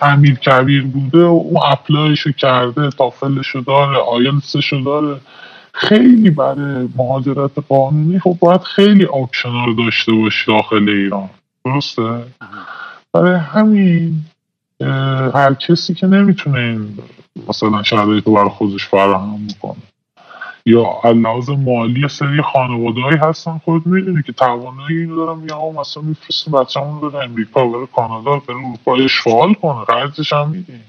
امیر 0.01 0.35
کبیر 0.35 0.83
بوده 0.83 1.25
و 1.25 1.43
اون 1.45 1.61
apply 1.71 2.09
شو 2.09 2.31
کرده 2.31 2.89
تافلشو 2.89 3.59
داره 3.59 3.97
آیلتسشو 3.97 4.81
داره 4.85 5.21
خیلی 5.73 6.29
برای 6.29 6.89
مهاجرت 6.95 7.51
قانونی 7.69 8.19
خب 8.19 8.37
باید 8.39 8.61
خیلی 8.61 9.05
آپشن 9.05 9.65
رو 9.65 9.73
داشته 9.73 10.11
باشی 10.11 10.45
داخل 10.47 10.89
ایران 10.89 11.29
درسته؟ 11.65 12.23
برای 13.13 13.35
همین 13.35 14.15
هر 15.33 15.53
کسی 15.53 15.93
که 15.93 16.07
نمی‌تونه 16.07 16.59
این 16.59 16.97
مثلا 17.49 17.83
شرایط 17.83 18.27
رو 18.27 18.33
برای 18.33 18.49
خودش 18.49 18.85
فراهم 18.85 19.47
بکنه 19.47 19.92
یا 20.66 21.01
لحاظ 21.05 21.49
مالی 21.49 22.07
سری 22.07 22.41
خانوادهایی 22.41 23.18
هستن 23.18 23.57
خود 23.57 23.88
می‌دونی 23.88 24.24
که 24.24 24.34
توانایی 24.34 24.97
اینو 24.97 25.16
دارن 25.16 25.39
میگن 25.39 25.53
آقا 25.53 25.82
مثلا 25.82 26.03
بچه‌مون 26.53 27.01
رو 27.01 27.09
بره 27.09 27.24
امریکا 27.24 27.68
بره 27.68 27.86
کانادا 27.86 28.38
بره 28.38 28.57
اروپا 28.57 28.95
اشغال 28.95 29.53
کنه 29.53 29.86
قرضش 29.86 30.34
هم 30.34 30.49
میدیم 30.49 30.84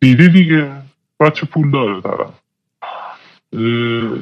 دیدی 0.00 0.28
دیگه؟ 0.28 0.72
بچه 1.20 1.46
پول 1.46 1.70
داره 1.70 2.26
اه، 3.52 4.18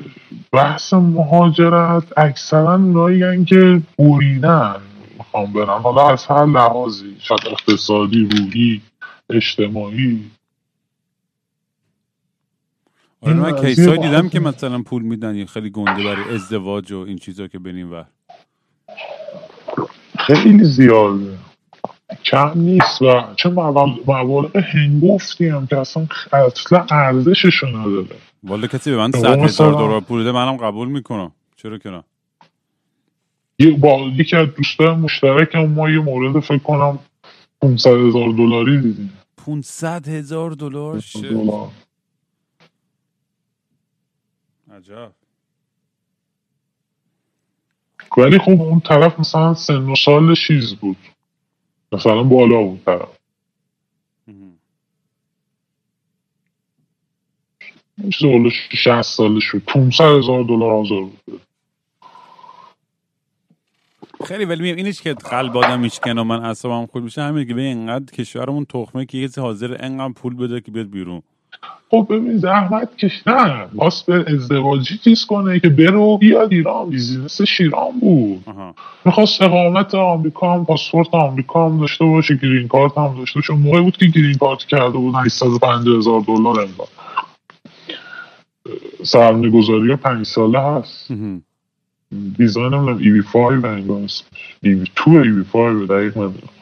بحث 0.53 0.93
مهاجرت 0.95 2.19
اکثرا 2.19 2.75
اونایی 2.75 3.45
که 3.45 3.83
بریدن 3.99 4.77
می‌خوام 5.19 5.53
برن 5.53 5.79
حالا 5.83 6.09
از 6.11 6.27
هر 6.27 6.47
لحاظی 6.47 7.17
شاید 7.21 7.41
اقتصادی 7.47 8.29
روحی 8.33 8.83
اجتماعی. 9.31 10.31
آره 13.23 13.35
من 13.35 13.57
کیسای 13.57 13.85
یه 13.85 13.97
دیدم 13.97 14.29
که 14.29 14.41
مثلا 14.41 14.83
پول 14.83 15.03
میدن 15.03 15.45
خیلی 15.45 15.71
گنده 15.71 16.05
برای 16.05 16.35
ازدواج 16.35 16.93
و 16.93 16.99
این 16.99 17.19
چیزا 17.19 17.47
که 17.47 17.59
بریم 17.59 17.93
و 17.93 18.05
خیلی 20.19 20.65
زیاده. 20.65 21.39
کم 22.25 22.53
نیست 22.55 23.03
و 23.03 23.23
چه 23.37 23.49
موارد 23.49 24.57
هنگفتی 24.57 25.49
هم 25.49 25.67
که 25.67 25.77
اصلا 25.79 26.07
اصلا 26.33 26.87
ارزششو 26.91 27.67
نداره. 27.67 28.17
والا 28.43 28.67
کسی 28.67 28.91
به 28.91 28.97
من 28.97 29.11
صد 29.11 29.39
هزار 29.39 29.73
دلار 29.73 30.01
پول 30.01 30.21
بده 30.21 30.33
منم 30.33 30.57
قبول 30.57 30.89
می‌کنم. 30.89 31.33
چرا 31.57 31.79
که 31.79 31.91
نه؟ 31.91 32.05
یه 33.59 33.71
با 33.71 34.01
یکی 34.17 34.37
از 34.37 34.49
دوستای 34.57 34.95
مشترک 34.95 35.55
هم 35.55 35.67
ما 35.67 35.91
یه 35.91 35.99
مورد 35.99 36.41
فکر 36.41 36.59
کنم 36.59 36.99
500 37.63 37.91
هزار 37.91 38.29
دلاری 38.29 38.81
دیدیم. 38.81 39.13
500 39.47 40.09
هزار. 40.09 40.51
دلار. 40.51 41.01
عجب. 44.81 45.13
ولی 48.17 48.39
خب 48.39 48.61
اون 48.63 48.81
طرف 48.81 49.21
مثلا 49.21 49.55
سن 49.55 49.91
و 49.91 49.97
سال 49.97 50.35
چیز 50.35 50.75
بود. 50.75 50.97
مثلا 51.93 52.23
بالا 52.23 52.63
بود 52.63 52.85
طرف. 52.85 53.19
مهم. 54.29 54.59
چیز 58.11 58.31
بالا 58.31 58.51
60 58.51 59.03
سالش 59.03 59.51
بود 59.53 59.65
500 59.65 60.05
هزار 60.05 60.45
دلار 60.45 60.71
حاضر 60.71 61.01
بود. 61.01 61.41
خیلی 64.25 64.45
ولی 64.45 64.63
میگم 64.63 64.77
اینش 64.77 65.03
که 65.03 65.15
قلب 65.15 65.57
آدم 65.57 65.81
میشکنه 65.81 66.21
و 66.21 66.25
من 66.25 66.45
اعصابم 66.45 66.87
خورد. 66.87 67.05
میشه 67.05 67.23
همین 67.23 67.49
که 67.49 67.55
به 67.55 67.63
اینقدر 67.63 68.05
کشورمون 68.05 68.65
تخمه 68.65 69.07
که 69.07 69.29
کسی 69.29 69.41
حاضر 69.41 69.77
انقدر 69.81 70.13
پول 70.13 70.37
بده 70.37 70.61
که 70.61 70.71
بیاد 70.71 70.91
بیرون. 70.91 71.23
خب 71.91 72.07
ببین 72.11 72.39
زحمت 72.39 72.97
کش 72.97 73.27
نه 73.27 73.67
واسه 73.75 74.19
به 74.19 74.33
ازدواجی 74.35 74.99
چیز 74.99 75.25
کنه 75.25 75.61
که 75.61 75.69
برو 75.69 76.19
بیاد 76.19 76.53
ایران 76.53 76.91
بیزینسش 76.91 77.61
ایران 77.61 78.01
بود. 78.01 78.45
می‌خواست 79.05 79.43
اقامت 79.43 79.95
آمریکا 79.95 80.55
هم 80.55 80.65
پاسپورت 80.65 81.09
آمریکا 81.13 81.69
هم 81.69 81.81
داشته 81.81 82.05
باشه 82.05 82.35
گرین 82.35 82.69
کارت 82.69 82.99
هم 82.99 83.15
داشته 83.19 83.39
باشه. 83.39 83.53
اون 83.53 83.63
موقعی 83.63 83.81
بود 83.81 83.97
که 83.97 84.07
گرین 84.07 84.35
کارت 84.35 84.59
کرده 84.59 84.99
بود 84.99 85.15
850 85.15 85.97
هزار 85.97 86.21
دلار 86.21 86.61
انگار. 86.61 86.89
سرمایه 89.03 89.51
گذاری 89.51 89.97
پنج 89.97 90.27
ساله 90.27 90.61
هست. 90.61 91.13
دیزاین 92.39 92.75
نمی‌دونم 92.75 92.99
ای 92.99 93.11
وی 93.11 93.23
5 93.23 93.65
انگار 93.65 94.01
ای 94.63 94.75
وی 94.75 94.87
2 95.07 95.11
ای 95.11 95.31
وی 95.31 95.43
5 95.43 95.89
دقیق 95.89 96.19
نمی‌دونم. 96.19 96.60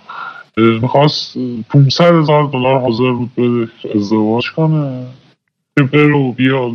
می‌خواست 0.63 1.39
500 1.71 2.15
هزار 2.15 2.45
دلار 2.45 2.81
حاضر 2.81 3.13
بود 3.13 3.35
بده 3.35 3.71
ازدواج 3.95 4.51
کنه. 4.51 5.07
که 5.77 5.85
بره 5.85 6.17
و 6.17 6.33
بیاد. 6.33 6.73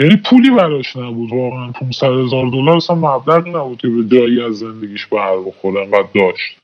یعنی 0.00 0.16
پولی 0.16 0.50
براش 0.50 0.96
نبود 0.96 1.32
واقعا 1.32 1.72
500 1.72 2.06
هزار 2.06 2.50
دلار 2.50 2.76
اصلا 2.76 2.96
مبلغ 2.96 3.48
نبود 3.48 3.78
که 3.78 3.88
به 3.88 4.04
جایی 4.04 4.42
از 4.42 4.58
زندگیش 4.58 5.06
بر 5.06 5.36
بخوره 5.46 5.80
انقدر 5.80 6.08
داشت. 6.14 6.60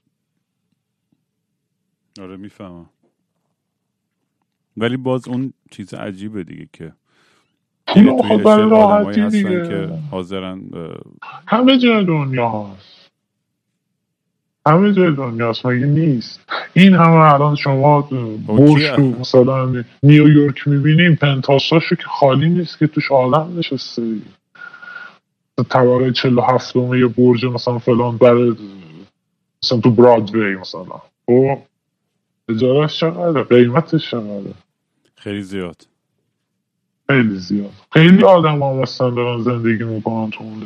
آره 2.20 2.36
می‌فهمم. 2.36 2.86
ولی 4.76 4.96
باز 4.96 5.28
اون 5.28 5.52
چیز 5.70 5.94
عجیبه 5.94 6.44
دیگه 6.44 6.68
که 6.72 6.92
پول 7.86 8.04
توی 8.04 8.28
خب 8.28 8.42
برای 8.42 8.70
راحتی 8.70 9.28
دیگه. 9.28 9.68
که 9.68 9.88
حاضرن 10.10 10.62
همه 11.46 11.78
جای 11.78 12.04
دنیا 12.04 12.50
هست. 12.50 12.97
همه 14.68 14.92
جای 14.92 15.14
دنیا 15.14 15.50
هست 15.50 15.66
مگه 15.66 15.86
نیست؟ 15.86 16.40
این 16.72 16.94
همه 16.94 17.34
الان 17.34 17.54
شما 17.54 18.02
برج 18.46 18.78
کیه؟ 18.78 18.96
تو 18.96 19.02
مثلا 19.02 19.84
نیویورک 20.02 20.68
می‌بینیم 20.68 21.14
پنتاساشو 21.14 21.96
که 21.96 22.04
خالی 22.06 22.48
نیست 22.48 22.78
که 22.78 22.86
توش 22.86 23.12
آدم 23.12 23.58
نشسته. 23.58 24.02
طبقه 25.68 26.12
47 26.12 26.76
یه 26.76 27.06
برج 27.06 27.44
مثلا 27.44 27.78
فلان 27.78 28.16
برای 28.16 28.54
مثلا 29.62 29.80
تو 29.80 29.90
برادوی 29.90 30.56
مثلا. 30.56 31.00
خب 31.26 31.58
اجارش 32.48 33.00
چقدره؟ 33.00 33.42
قیمتش 33.42 34.10
چقدره؟ 34.10 34.54
خیلی 35.16 35.42
زیاد. 35.42 35.86
خیلی 37.06 37.36
زیاد. 37.36 37.72
خیلی 37.92 38.24
آدم 38.24 38.82
هستن 38.82 39.14
دارن 39.14 39.42
زندگی 39.42 39.84
می‌کنن 39.84 40.30
تو 40.30 40.44
اون 40.44 40.62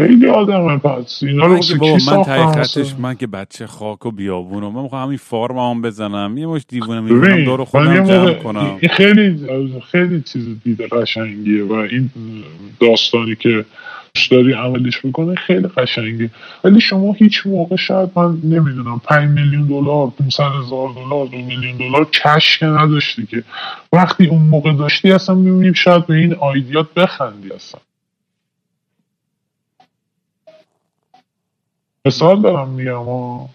خیلی 0.00 0.26
آدم 0.26 0.78
پس 0.78 1.22
اینا 1.22 1.46
رو 1.46 1.52
من 1.52 1.60
که 1.60 1.74
بابا 1.74 1.92
من 1.92 1.98
ساختن 1.98 2.82
من 2.98 3.14
که 3.14 3.26
بچه 3.26 3.66
خاک 3.66 4.06
و 4.06 4.10
بیابون 4.10 4.62
و 4.62 4.70
من 4.70 4.82
می‌خوام 4.82 5.06
همین 5.06 5.18
فارم 5.18 5.58
هم 5.58 5.82
بزنم. 5.82 6.38
یه 6.38 6.46
مش 6.46 6.62
دیوونه 6.68 7.00
ببین 7.00 7.44
دور 7.44 7.58
من 7.58 7.64
خودم 7.64 7.94
یه 7.94 8.02
جمع 8.02 8.18
موقع 8.18 8.34
کنم. 8.34 8.78
این 8.80 8.90
خیلی 8.90 9.46
خیلی 9.92 10.22
چیز 10.22 10.46
دیده 10.64 10.88
قشنگیه 10.88 11.64
و 11.64 11.72
این 11.72 12.10
داستانی 12.80 13.36
که 13.36 13.64
دوست 14.14 14.30
داری 14.30 14.52
عملش 14.52 15.04
می‌کنه 15.04 15.34
خیلی 15.34 15.68
قشنگه 15.68 16.30
ولی 16.64 16.80
شما 16.80 17.12
هیچ 17.12 17.46
موقع 17.46 17.76
شاید 17.76 18.10
من 18.16 18.38
نمی‌دونم 18.44 19.00
5 19.04 19.28
میلیون 19.28 19.66
دلار 19.66 20.12
500 20.18 20.44
هزار 20.44 20.88
دلار 20.88 21.26
2 21.26 21.36
میلیون 21.36 21.76
دلار 21.76 22.04
کش 22.04 22.58
که 22.58 22.66
نداشتی 22.66 23.26
که. 23.26 23.42
وقتی 23.92 24.26
اون 24.26 24.42
موقع 24.42 24.72
داشتی 24.72 25.12
اصلا 25.12 25.34
می‌بینیم 25.34 25.72
شاید 25.72 26.06
به 26.06 26.14
این 26.14 26.34
آیدیات 26.34 26.94
بخندی 26.94 27.50
اصلا. 27.52 27.80
مثال 32.06 32.42
دارم 32.42 32.68
میگم 32.68 32.92
ها 33.04 33.48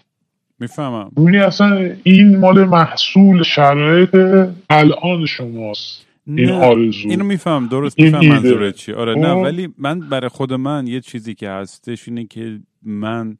می‌فهمم. 0.58 1.10
می‌بینی 1.16 1.38
اصلا 1.38 1.90
این 2.02 2.38
مال 2.38 2.64
محصول 2.64 3.42
شرایط 3.42 4.14
الان 4.70 5.26
شماست 5.26 6.06
این 6.26 6.46
نه 6.46 6.52
آرزو. 6.64 7.08
اینو 7.08 7.24
میفهم. 7.24 7.68
درست 7.68 7.94
این 7.98 8.06
میفهم 8.06 8.20
ایده. 8.20 8.34
منظورت 8.34 8.74
چی. 8.74 8.92
آره 8.92 9.14
نه. 9.14 9.32
ولی 9.32 9.68
من 9.78 10.00
برای 10.00 10.28
خود 10.28 10.52
من 10.52 10.86
یه 10.86 11.00
چیزی 11.00 11.34
که 11.34 11.48
هستش 11.50 12.08
اینه 12.08 12.26
که 12.26 12.60
من 12.82 13.36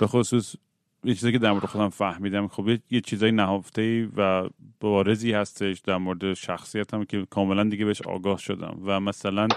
به 0.00 0.06
خصوص 0.06 0.56
یه 1.06 1.14
چیزی 1.14 1.32
که 1.32 1.38
در 1.40 1.52
مورد 1.52 1.66
خودم 1.66 1.90
فهمیدم 1.90 2.48
خب 2.48 2.68
یه, 2.68 3.02
چیزای 3.02 3.32
نهفته 3.32 4.08
و 4.18 4.48
بارزی 4.80 5.32
هستش 5.32 5.80
در 5.80 5.98
مورد 5.98 6.34
شخصیتم 6.34 7.04
که 7.04 7.26
کاملا 7.30 7.64
دیگه 7.64 7.86
بهش 7.86 8.02
آگاه 8.02 8.38
شدم 8.38 8.78
و 8.86 9.00
مثلا 9.00 9.48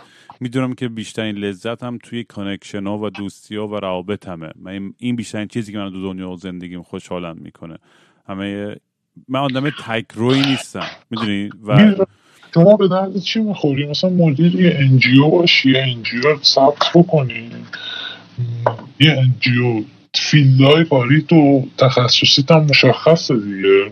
می‌دونم 0.42 0.76
که 0.76 0.90
بیشترین 0.90 1.38
لذت 1.38 1.84
هم 1.84 2.00
توی 2.04 2.26
connection 2.26 2.88
ها 2.88 3.00
و 3.00 3.12
دوستی 3.12 3.58
ها 3.58 3.70
و 3.70 3.76
روابط 3.76 4.30
همه 4.30 4.52
من 4.58 4.94
این- 5.00 5.18
بیشترین 5.18 5.50
چیزی 5.50 5.74
که 5.74 5.80
من 5.80 5.92
تو 5.92 6.04
دنیا 6.04 6.32
و 6.32 6.38
زندگیم 6.38 6.84
خوشحالم 6.84 7.38
می‌کنه. 7.38 7.78
همه 8.30 8.78
من 9.30 9.42
آدم 9.42 9.72
تک 9.72 10.06
روی 10.16 10.42
نیستم. 10.42 10.88
می‌دونی؟ 11.12 11.50
و. 11.68 11.96
شما 12.56 12.78
به 12.78 12.90
درد 12.90 13.20
چی 13.20 13.42
می‌خوری؟ 13.42 13.88
مثلا 13.88 14.12
مدیر 14.12 14.56
یه 14.56 14.76
NGO 14.80 15.30
باشی 15.30 15.72
یه 15.72 15.84
NGO 15.98 16.38
ثبت 16.44 16.92
بکنی. 16.96 17.52
یه 19.00 19.12
NGO 19.12 19.84
field 20.16 20.66
های 20.66 20.86
کاری 20.86 21.22
تو 21.22 21.68
تخصصیت 21.78 22.52
هم 22.52 22.64
مشخصه 22.64 23.38
دیگه. 23.38 23.92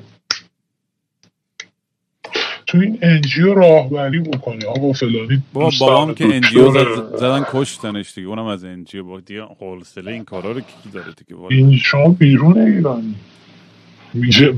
تو 2.68 2.78
این 2.78 3.00
NGO 3.02 3.54
راهبری 3.54 4.20
بکنی. 4.20 4.66
آقا 4.66 4.94
فلانی 4.94 5.44
دوست 5.54 5.80
بابام 5.80 6.16
که 6.16 6.26
NGO. 6.26 6.72
زدن 7.18 7.46
کشتنش 7.52 8.14
دیگه. 8.14 8.28
اونم 8.28 8.46
از 8.46 8.64
NGO 8.64 9.04
بابا 9.04 9.20
دیگه 9.20 9.42
حوصله 9.60 10.12
این 10.12 10.24
کارا 10.24 10.52
رو 10.52 10.60
کی 10.60 10.90
داره 10.94 11.14
دیگه. 11.14 11.42
این 11.50 11.78
شما 11.78 12.10
بیرون 12.10 12.58
ایرانی. 12.58 13.16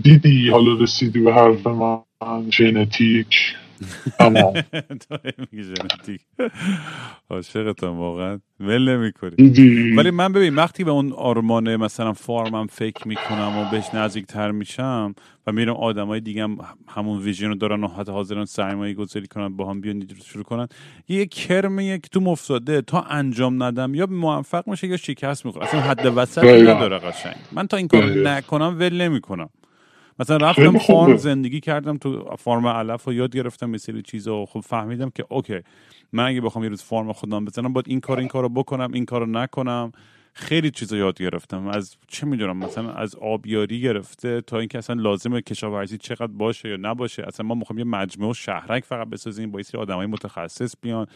دیدی 0.04 0.50
حالا 0.50 0.74
رسیدی 0.74 1.20
به 1.20 1.34
حرف 1.34 1.68
من؟ 1.68 2.00
ژنتیک 2.52 3.56
عاشقتم 7.30 7.98
واقعا. 7.98 8.40
ول 8.60 8.90
نمی‌کنی. 8.90 9.50
ولی 9.98 10.12
من 10.12 10.34
ببین 10.34 10.56
وقتی 10.56 10.84
به 10.84 10.92
اون 10.92 11.14
آرمان 11.14 11.76
مثلا 11.76 12.14
farm 12.14 12.57
م 12.57 12.68
فکر 12.68 13.08
می‌کنم 13.08 13.58
و 13.58 13.72
بهش 13.72 13.86
نزدیکتر 13.94 14.52
میشم 14.52 15.16
و 15.48 15.52
میرم 15.52 15.76
آدمای 15.76 16.20
دیگه 16.20 16.44
هم 16.44 16.58
همون 16.88 17.20
ویژن 17.20 17.48
رو 17.48 17.56
دارن 17.56 17.84
و 17.84 17.88
حتی 17.88 18.12
حاضرن 18.12 18.46
سرمایه 18.46 18.94
گذاری 18.94 19.28
کنن 19.28 19.58
با 19.58 19.70
هم 19.70 19.82
بیان 19.82 20.08
شروع 20.26 20.44
کنن 20.44 20.68
یه 21.08 21.26
کرمیه 21.26 21.98
که 21.98 22.08
تو 22.12 22.20
مفتاده 22.20 22.82
تا 22.82 23.02
انجام 23.02 23.64
ندم 23.64 23.96
یا 23.96 24.06
موفق 24.06 24.68
میشه 24.68 24.88
یا 24.88 24.98
شکست 24.98 25.46
می‌خوره. 25.46 25.66
اصلا 25.66 25.82
حد 25.82 26.12
وسط 26.16 26.44
دقیقاً. 26.44 26.74
نداره 26.74 27.00
قشنگ. 27.00 27.36
من 27.52 27.68
تا 27.68 27.78
این 27.78 27.88
کارو 27.88 28.10
دقیقاً. 28.10 28.30
نکنم 28.30 28.76
ول 28.80 29.02
نمی‌کنم. 29.02 29.50
مثلا 30.20 30.38
رفتم. 30.38 30.78
فارم 30.78 31.18
زندگی 31.18 31.60
کردم 31.60 31.98
تو 31.98 32.36
فارم 32.40 32.68
علف 32.68 33.08
و 33.08 33.14
یاد 33.14 33.36
گرفتم 33.36 33.70
مثل 33.70 34.02
چیزا 34.02 34.36
و 34.36 34.46
خب 34.46 34.60
فهمیدم 34.60 35.10
که 35.10 35.26
اوکی 35.30 35.60
من 36.14 36.26
اگه 36.26 36.42
بخوام 36.42 36.64
یه 36.64 36.70
روز 36.70 36.84
فارم 36.84 37.14
خودم 37.14 37.46
بزنم 37.46 37.74
باید 37.74 37.86
این 37.90 38.00
کار 38.00 38.20
این 38.20 38.28
کارو 38.28 38.50
بکنم 38.50 38.92
این 38.94 39.06
کارو 39.06 39.26
نکنم. 39.26 39.92
خیلی 40.34 40.72
چیزا 40.72 40.98
یاد 40.98 41.18
گرفتم. 41.18 41.68
از 41.68 41.96
چه 42.08 42.28
می‌دونم 42.28 42.58
مثلا 42.58 42.92
از 42.94 43.16
آبیاری 43.16 43.82
گرفته 43.82 44.42
تا 44.42 44.60
اینکه 44.60 44.78
اصلا 44.78 45.02
لازمه 45.02 45.42
کشاورزی 45.42 45.98
چقدر 45.98 46.28
باشه 46.28 46.70
یا 46.70 46.78
نباشه. 46.82 47.24
اصلا 47.28 47.46
ما 47.46 47.56
می‌خوایم 47.56 47.80
یه 47.80 47.86
مجموعه 47.86 48.32
و 48.32 48.34
شهرک 48.34 48.86
فقط 48.86 49.08
بسازیم 49.08 49.52
با 49.52 49.60
یه 49.60 49.64
سری 49.64 49.82
آدمای 49.82 50.06
متخصص 50.06 50.74
بیان 50.82 51.08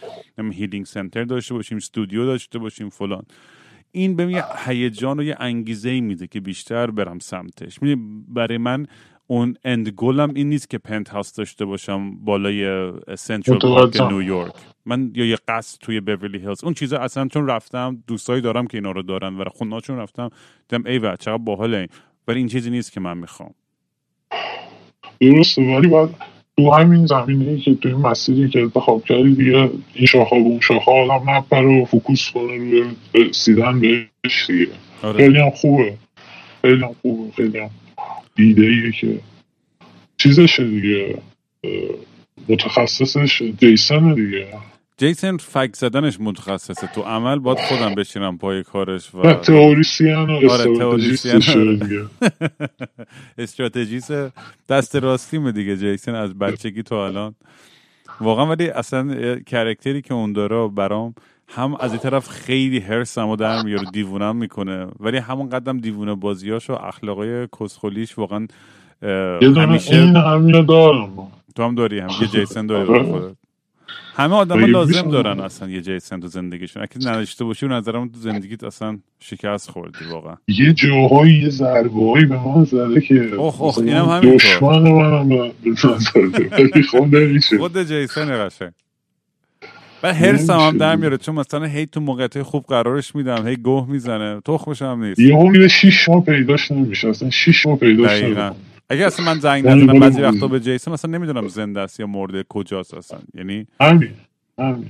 healing 0.52 0.86
center 0.86 1.24
داشته 1.24 1.54
باشیم 1.54 1.78
استودیو 1.78 2.26
داشته 2.26 2.60
باشیم 2.60 2.90
فلان. 2.90 3.24
این 3.96 4.16
به 4.16 4.32
یه 4.32 4.44
هیجان 4.66 5.20
و 5.20 5.24
یه 5.24 5.36
انگیزه 5.40 5.90
ای 5.90 6.02
میده 6.02 6.28
که 6.28 6.40
بیشتر 6.40 6.92
برم 6.92 7.20
سمتش. 7.20 7.82
می‌دونی 7.82 8.24
برای 8.28 8.58
من 8.58 8.86
اون 9.28 9.56
end 9.64 9.90
goal 9.90 10.25
م 10.25 10.34
این 10.36 10.50
نیست 10.50 10.70
که 10.70 10.78
پنت 10.78 11.10
هاوس 11.10 11.34
داشته 11.34 11.66
باشم 11.66 12.16
بالای 12.26 12.92
سنترال 13.16 13.60
پارک. 13.60 14.02
نیویورک 14.02 14.54
من 14.86 15.12
یا 15.16 15.26
یه 15.26 15.38
قصر 15.48 15.80
توی 15.82 16.02
بیورلی 16.02 16.40
هیلز. 16.40 16.64
اون 16.64 16.74
چیزا 16.74 16.98
اصلا 16.98 17.28
چون 17.28 17.48
رفتم 17.48 18.04
دوستایی 18.08 18.42
دارم 18.42 18.68
که 18.68 18.78
اینا 18.78 18.92
رو 18.92 19.02
دارن 19.02 19.38
و 19.38 19.44
خونه‌هاشون 19.50 19.98
رفتم 19.98 20.30
دیدم 20.70 20.86
ای 20.86 20.98
و 20.98 21.16
چقدر 21.16 21.38
باحاله. 21.38 21.78
این 21.78 21.88
ولی 22.28 22.38
این 22.40 22.48
چیزی 22.48 22.70
نیست 22.70 22.92
که 22.92 23.00
من 23.00 23.18
می‌خوام. 23.18 23.54
درسته 25.20 25.76
ولی 25.78 25.88
باید 25.88 26.33
تو 26.58 26.72
همین 26.72 27.06
زمینه 27.06 27.52
ای 27.52 27.60
که 27.60 27.76
تو 27.76 27.90
این 27.90 27.98
مسیری 27.98 28.50
که 28.50 28.62
انتخاب 28.62 29.04
کردی 29.04 29.36
دیگه 29.36 29.70
این 29.94 30.06
شاخه 30.06 30.36
و 30.36 30.40
اون 30.40 30.60
شاخه 30.60 30.92
آدم 30.92 31.30
نپره 31.30 31.82
و 31.82 31.86
فکوس 31.86 32.32
کنه 32.32 32.58
روی 32.58 32.84
رسیدن 33.14 33.80
بهش 33.80 34.46
دیگه. 34.48 34.68
آره. 35.04 35.18
خیلی 35.18 35.40
هم 35.40 35.50
خوبه. 35.50 35.98
خیلی 36.62 36.84
هم 36.84 36.96
خوبه. 37.02 37.32
خیلی 37.32 37.60
هم 37.60 37.70
ایده 38.38 38.66
ایه 38.66 38.92
که 38.92 39.20
چیزشه 40.18 40.64
دیگه 40.64 41.18
متخصصش 42.50 43.42
دیسن 43.42 44.14
دیگه. 44.14 44.48
جیسن 44.98 45.38
فک 45.38 45.76
زدنش 45.76 46.18
متخصصه. 46.20 46.88
تو 46.88 47.02
عمل 47.02 47.40
باید 47.40 47.60
خودم 47.60 47.96
بشینم 47.96 48.38
پای 48.38 48.64
کارش 48.64 49.16
و 49.16 49.34
تئوریسین 49.34 50.16
و 50.16 50.32
آره، 50.52 52.08
استراتژیست 53.38 54.12
دست 54.70 54.96
راستیمه 54.96 55.52
دیگه 55.52 55.78
جیسن 55.78 56.16
از 56.16 56.40
بچگی 56.40 56.84
تو 56.84 56.96
الان. 56.96 57.36
واقعا 58.22 58.46
ولی 58.46 58.70
اصلا 58.70 59.36
کرکتری 59.40 60.02
که 60.02 60.14
اون 60.14 60.34
داره 60.34 60.68
برام 60.68 61.16
هم 61.48 61.76
از 61.80 61.92
این 61.92 62.00
طرف 62.00 62.30
خیلی 62.30 62.80
هرسم 62.80 63.28
و 63.28 63.36
در 63.36 63.64
میاره 63.64 63.86
دیوونم 63.94 64.36
می‌کنه. 64.36 64.88
ولی 65.00 65.18
همون 65.18 65.50
قدم 65.50 65.78
دیوونه 65.78 66.16
بازیاش 66.16 66.70
و 66.70 66.74
اخلاقای 66.74 67.48
کسخولیش 67.60 68.18
واقعا 68.18 68.48
همیشه 69.42 69.96
این 69.96 70.14
دارم. 70.66 71.32
تو 71.56 71.64
هم 71.64 71.76
داری 71.76 72.00
هم 72.00 72.10
یه 72.22 72.28
جیسن 72.28 72.66
داری 72.66 73.04
خودت. 73.04 73.36
همه 74.16 74.36
آدم 74.36 74.56
آره، 74.56 74.66
لازم. 74.66 75.12
دارن 75.12 75.40
اصلا 75.40 75.70
یه 75.70 75.82
جیسن 75.82 76.20
تو 76.20 76.28
زندگیشون. 76.28 76.84
اگه 76.84 77.10
نداشته 77.10 77.46
باشی 77.46 77.68
به 77.68 77.74
نظرم 77.74 78.08
تو 78.08 78.20
زندگیت 78.20 78.64
اصلا 78.64 79.00
شکست 79.20 79.70
خوردی 79.70 80.06
واقعا. 80.12 80.36
یه 80.48 80.74
جاهایی 80.74 81.34
یه 81.34 81.50
ضربه 81.50 82.12
هایی 82.12 82.26
به 82.26 82.38
من 82.38 82.64
زده 82.64 83.02
که 83.02 83.36
اوه، 83.36 83.62
اوه، 83.62 83.70
مثلا 83.70 83.84
اینم 83.84 84.06
همینطور. 84.06 84.36
دشمن 84.36 84.92
منم 84.92 85.30
به 85.30 86.82
خب 86.82 87.58
خود 87.58 87.84
جیسن 87.84 88.48
قشنگ. 88.48 88.72
و 90.04 90.14
هرسم 90.14 90.54
هم 90.54 90.62
نمیشه. 90.62 90.78
در 90.78 90.96
میاره 90.96 91.18
چون 91.18 91.36
مثلا 91.36 91.66
هی 91.66 91.86
تو 91.86 92.00
موقعیت 92.00 92.42
خوب 92.42 92.66
قرارش 92.68 93.16
میدم 93.16 93.48
هی 93.48 93.56
گوه 93.56 93.90
می‌زنه 93.90 94.42
تخمش 94.46 94.82
هم 94.82 95.04
نیست. 95.04 95.20
یه 95.20 95.38
هم 95.38 95.52
میره 95.52 95.68
شیش 95.68 96.10
ماه 96.10 96.26
پیداش 96.26 96.72
نمیشه 96.72 97.08
اصلا 97.08 97.30
شیش 97.30 97.66
ماه 97.66 97.78
پیداش 97.78 98.24
نمیشه 98.24 98.52
اگه 98.94 99.06
اصلا 99.06 99.26
من 99.26 99.40
زنگ 99.40 99.66
یعنی 99.66 99.84
نزنم 99.84 100.00
بعضی. 100.00 100.22
وقتا 100.22 100.48
به 100.48 100.60
جیسن 100.60 100.92
اصلا 100.92 101.12
نمی‌دونم 101.12 101.48
زنده 101.48 101.80
است 101.82 102.00
یا 102.00 102.08
مرده 102.08 102.46
کجاست 102.50 102.94
اصلا. 102.94 103.20
یعنی 103.36 103.68
همین 103.82 104.12
همین. 104.60 104.90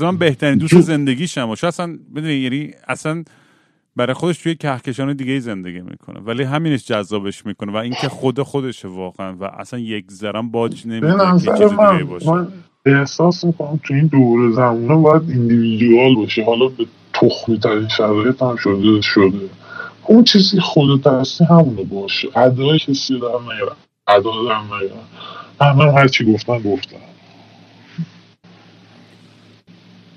من 0.00 0.18
بهترین 0.18 0.58
دوست 0.58 0.74
جو- 0.74 0.80
زندگیشم 0.80 1.48
و 1.48 1.52
اصلا 1.62 1.98
بدونی 2.16 2.34
یعنی 2.34 2.74
اصلا 2.88 3.24
برای 3.96 4.14
خودش 4.14 4.38
توی 4.38 4.54
کهکشان 4.54 5.16
دیگه 5.16 5.40
زندگی 5.40 5.80
می‌کنه. 5.80 6.20
ولی 6.20 6.42
همینش 6.42 6.86
جذابش 6.86 7.46
می‌کنه 7.46 7.72
و 7.72 7.76
اینکه 7.76 8.08
خود 8.08 8.42
خودشه 8.42 8.88
واقعا 8.88 9.36
و 9.40 9.44
اصلا 9.44 9.80
یک 9.80 10.12
ذرم 10.12 10.50
باج 10.50 10.86
نمیده 10.86 11.16
که 11.16 11.32
چیز 11.32 11.50
دیگه 11.50 11.76
من 11.76 12.04
باشه. 12.04 12.30
من 12.32 12.48
احساس 12.86 13.44
می‌کنم 13.44 13.80
تو 13.84 13.94
این 13.94 14.06
دور 14.06 14.52
زمانه 14.52 14.96
باید 15.02 15.30
ایندیویدوال 15.30 16.14
باشه. 16.14 16.44
حالا 16.44 16.68
به 16.68 16.86
تخمی 17.14 17.58
ترین 17.58 17.88
شرایط 17.88 18.42
هم 18.42 18.56
شده 18.56 19.00
شده. 19.02 19.50
اون 20.10 20.24
چیزی 20.24 20.60
خودت 20.60 21.06
هستی 21.06 21.44
همونو 21.44 21.84
باشه 21.84 22.38
ادای 22.38 22.78
کسی 22.78 23.20
در 23.20 23.26
نیارم. 23.26 23.76
ادا 24.06 24.30
در 24.48 24.60
نیارم. 24.62 25.08
همه 25.60 25.84
هم 25.84 25.98
هرچی 25.98 26.32
گفتن 26.32 26.58
گفتن 26.58 26.96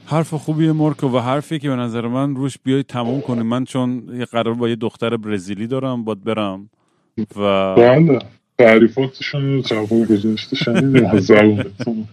حرف 0.06 0.34
خوبیه 0.34 0.72
مرکو 0.72 1.08
و 1.08 1.20
حرفی 1.20 1.60
که 1.60 1.70
به 1.70 1.76
نظر 1.76 2.08
من 2.08 2.36
روش 2.36 2.58
بیای 2.64 2.84
تموم 2.84 3.22
کنی. 3.22 3.44
من 3.44 3.66
چون 3.66 4.04
یه 4.14 4.26
قرار 4.26 4.54
با 4.54 4.70
یه 4.70 4.76
دختر 4.76 5.18
برزیلی 5.18 5.68
دارم 5.68 6.04
باید 6.04 6.24
برم 6.24 6.70
و 7.36 7.76
بله. 7.76 8.20
تعریفاتشون 8.58 9.64
رو 9.64 9.88
بار 9.88 10.06
گذاشته 10.06 10.56
شنیدیم 10.56 11.06
از 11.06 11.26
زبونتون 11.26 12.08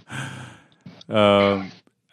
اه، 1.08 1.64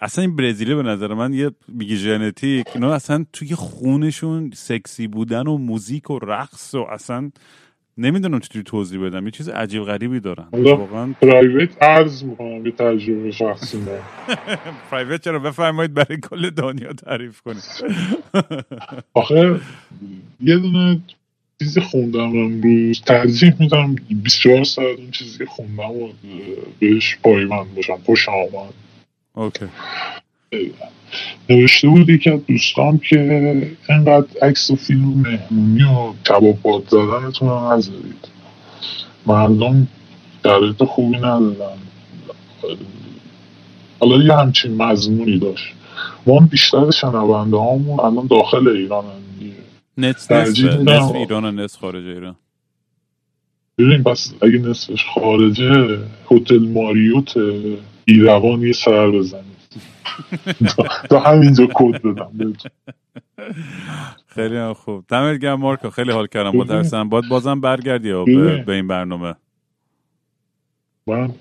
اصلا 0.02 0.22
این 0.22 0.36
برزیلی 0.36 0.76
به 0.76 0.84
نظر 0.84 1.14
من 1.14 1.34
یه 1.34 1.52
میگه 1.68 1.96
ژنتیک 1.96 2.68
اینا 2.76 2.94
اصلا 2.94 3.26
توی 3.34 3.56
خونشون 3.56 4.52
سکسی 4.56 5.08
بودن 5.08 5.48
و 5.48 5.58
موزیک 5.58 6.10
و 6.10 6.20
رقص 6.20 6.76
و 6.76 6.82
اصلا 6.82 7.32
نمی‌دونم 7.98 8.40
چطوری 8.40 8.64
توضیح 8.64 9.02
بدم. 9.02 9.26
یه 9.26 9.32
چیز 9.32 9.50
عجیب 9.50 9.84
غریبی 9.84 10.20
دارن. 10.20 10.48
واقعا 10.54 11.14
پرایوت 11.22 11.84
عرض 11.84 12.24
می‌کنم 12.24 12.66
یه 12.66 12.72
تجربه 12.72 13.32
شخصی 13.32 13.78
من 13.78 14.00
پرایوت 14.92 15.24
چرا؟ 15.24 15.40
بفرمایید 15.40 15.94
برای 15.94 16.20
کل 16.20 16.50
دنیا 16.50 16.94
تعریف 16.94 17.42
کنید. 17.42 17.64
آخه 19.14 19.60
یه 20.42 20.58
دونه 20.58 21.00
چیزی 21.60 21.82
خوندم 21.82 22.38
امروز. 22.38 23.02
ترجیح 23.02 23.54
میدم 23.60 23.96
24 24.10 24.64
ساعت 24.64 25.00
اون 25.00 25.12
چیزی 25.12 25.46
خوندم 25.46 25.92
و 25.92 26.10
بهش 26.80 27.18
پایبند 27.24 27.76
باشم 27.76 27.98
خوش 28.06 28.30
آمد. 28.30 28.87
اوکی. 29.38 29.66
نوشته 31.50 31.88
بود 31.88 32.10
یکی 32.10 32.30
از 32.30 32.46
دوستان 32.46 32.98
که 33.10 33.78
انقدر 33.90 34.28
عکس 34.42 34.72
و 34.72 34.76
فیلم 34.76 35.08
مهمونی 35.08 35.84
و 35.84 36.14
کباب 36.30 36.62
باد 36.62 36.84
زدنتون 36.88 37.50
رو 37.50 37.74
نذارید. 37.74 38.28
مردم 39.26 39.88
شرایط 40.44 40.84
خوبی 40.84 41.18
ندارن. 41.18 41.78
حالا 44.00 44.24
یه 44.24 44.34
همچین 44.34 44.76
مضمونی 44.76 45.40
داشت. 45.40 45.74
ما 46.26 46.40
هم 46.40 46.46
بیشتر 46.46 46.92
شنونده 46.92 47.58
هامون 47.58 48.00
الان 48.00 48.28
داخل 48.28 48.68
ایران 48.68 49.06
هم 49.06 49.12
دیگه 49.40 49.56
نصف 49.98 51.16
ایران 51.16 51.46
و 51.46 51.52
نصف 51.52 51.80
خارج 51.80 52.04
ایران. 52.04 52.36
ببین 53.78 54.04
پس 54.04 54.34
اگه 54.42 54.58
نصفش 54.58 55.06
خارجه 55.14 56.00
هتل 56.32 56.68
ماریوت 56.68 57.34
ایروان 58.08 58.62
یه 58.62 58.74
سر 58.74 59.12
بزنید 59.12 59.58
تا- 60.78 61.20
همینجا 61.20 61.68
کد 61.76 62.02
بدم 62.04 62.32
بهتون. 62.34 62.72
خیلی 64.28 64.58
هم 64.58 64.74
خوب 64.74 65.06
دمت 65.08 65.40
گرم 65.42 65.60
مارکو 65.62 65.90
خیلی 65.90 66.12
حال 66.12 66.28
کردم 66.28 66.52
با. 66.52 66.64
درسم 66.66 67.10
باید 67.10 67.30
بازم 67.30 67.62
برگردی 67.62 68.14
به. 68.26 68.64
به 68.66 68.74
این 68.74 68.88
برنامه 68.88 69.36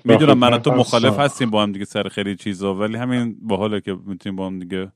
می‌دونم 0.05 0.39
من 0.39 0.59
تو 0.59 0.71
مخالف. 0.71 1.19
هستیم 1.19 1.49
با 1.49 1.63
هم 1.63 1.71
دیگه 1.71 1.85
سر 1.85 2.09
خیلی 2.09 2.35
چیزا 2.35 2.75
ولی 2.75 2.97
همین 2.97 3.37
باحاله 3.41 3.81
که 3.81 3.93
می‌تونیم 4.05 4.35
با 4.35 4.47
هم 4.47 4.59
دیگه 4.59 4.91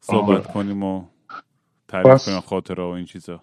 صحبت 0.00 0.44
آره. 0.44 0.54
کنیم 0.54 0.82
و 0.82 1.06
تعریف. 1.88 2.24
کنیم 2.26 2.40
خاطره 2.40 2.84
و 2.84 2.86
این 2.88 3.04
چیزا 3.06 3.42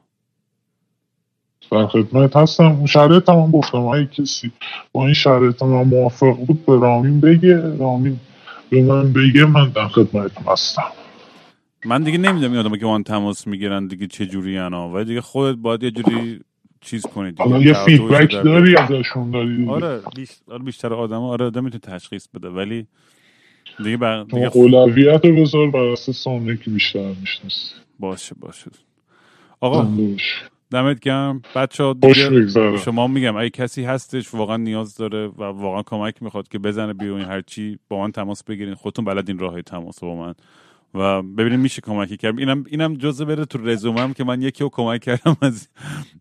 در 1.71 1.87
خدمت 1.87 2.35
هستم 2.35 2.63
اون 2.63 2.85
شرایط 2.85 3.29
هم 3.29 3.51
گفتم. 3.51 3.77
اگه 3.77 4.05
کسی 4.05 4.51
با 4.91 5.05
این 5.05 5.13
شرایط 5.13 5.63
من 5.63 5.83
موافق 5.83 6.35
بود 6.35 6.65
به 6.65 6.79
رامین 6.79 7.21
بگه. 7.21 7.77
رامین 7.77 8.19
به 8.69 8.81
من 8.81 9.13
بگه 9.13 9.45
من 9.45 9.69
در 9.69 9.87
خدمتتون 9.87 10.45
هستم. 10.47 10.83
من 11.85 12.03
دیگه 12.03 12.17
نمی‌دونم 12.17 12.51
این 12.51 12.65
آدم 12.65 12.77
که 12.77 12.85
من 12.85 13.03
تماس 13.03 13.47
می‌گیرن 13.47 13.87
دیگه 13.87 14.07
چه 14.07 14.25
جوری 14.25 14.57
انا 14.57 14.89
ولی 14.89 15.05
دیگه 15.05 15.21
خودت 15.21 15.57
باید 15.57 15.83
یه 15.83 15.91
جوری 15.91 16.39
چیز 16.81 17.01
کنی 17.05 17.31
دیگه. 17.31 17.43
حالا 17.43 17.63
یه 17.63 17.73
فیدبک 17.73 18.31
داری 18.31 18.77
ازشون 18.77 19.31
داری. 19.31 19.69
آره. 19.69 20.01
آره 20.51 20.63
بیشتر 20.63 20.93
آدم 20.93 21.21
آره 21.21 21.45
آدم 21.45 21.63
می‌تونه 21.63 21.97
تشخیص 21.97 22.27
بده. 22.27 22.49
ولی 22.49 22.87
دیگه 23.83 23.97
بر... 23.97 24.23
دیگه 24.23 24.51
اولویت 24.53 25.25
رو 25.25 25.35
بذار 25.35 25.71
بر 25.71 25.79
اساس 25.79 26.23
که 26.63 26.69
بیشتر 26.71 27.13
می‌شناسی. 27.21 27.75
باشه 27.99 28.35
باشه. 28.39 28.71
آقا. 29.61 29.87
دمت 30.71 30.99
گرم. 30.99 31.41
بچه 31.55 31.93
دیگه 31.93 32.77
شما 32.77 33.07
میگم 33.07 33.35
اگه 33.35 33.49
کسی 33.49 33.83
هستش 33.83 34.33
واقعا 34.33 34.57
نیاز 34.57 34.95
داره 34.95 35.27
و 35.27 35.43
واقعا 35.43 35.83
کمک 35.83 36.23
می‌خواد 36.23 36.47
که 36.47 36.59
بزنه 36.59 36.93
بیرون 36.93 37.21
هر 37.21 37.41
چی 37.41 37.79
با 37.89 37.99
من 38.01 38.11
تماس 38.11 38.43
بگیرین. 38.43 38.73
خودتون 38.73 39.05
بلدین 39.05 39.39
راه 39.39 39.61
تماس 39.61 39.99
با 39.99 40.15
من. 40.15 40.33
و 40.97 41.21
ببینیم 41.21 41.59
میشه 41.59 41.81
کمکی 41.81 42.17
کرد. 42.17 42.39
اینم 42.39 42.63
اینم 42.69 42.93
جزء 42.93 43.25
بره 43.25 43.45
تو 43.45 43.57
رزومم 43.63 44.13
که 44.13 44.23
من 44.23 44.41
یکی 44.41 44.63
رو 44.63 44.69
کمک 44.69 45.01
کردم 45.01 45.37
از 45.41 45.69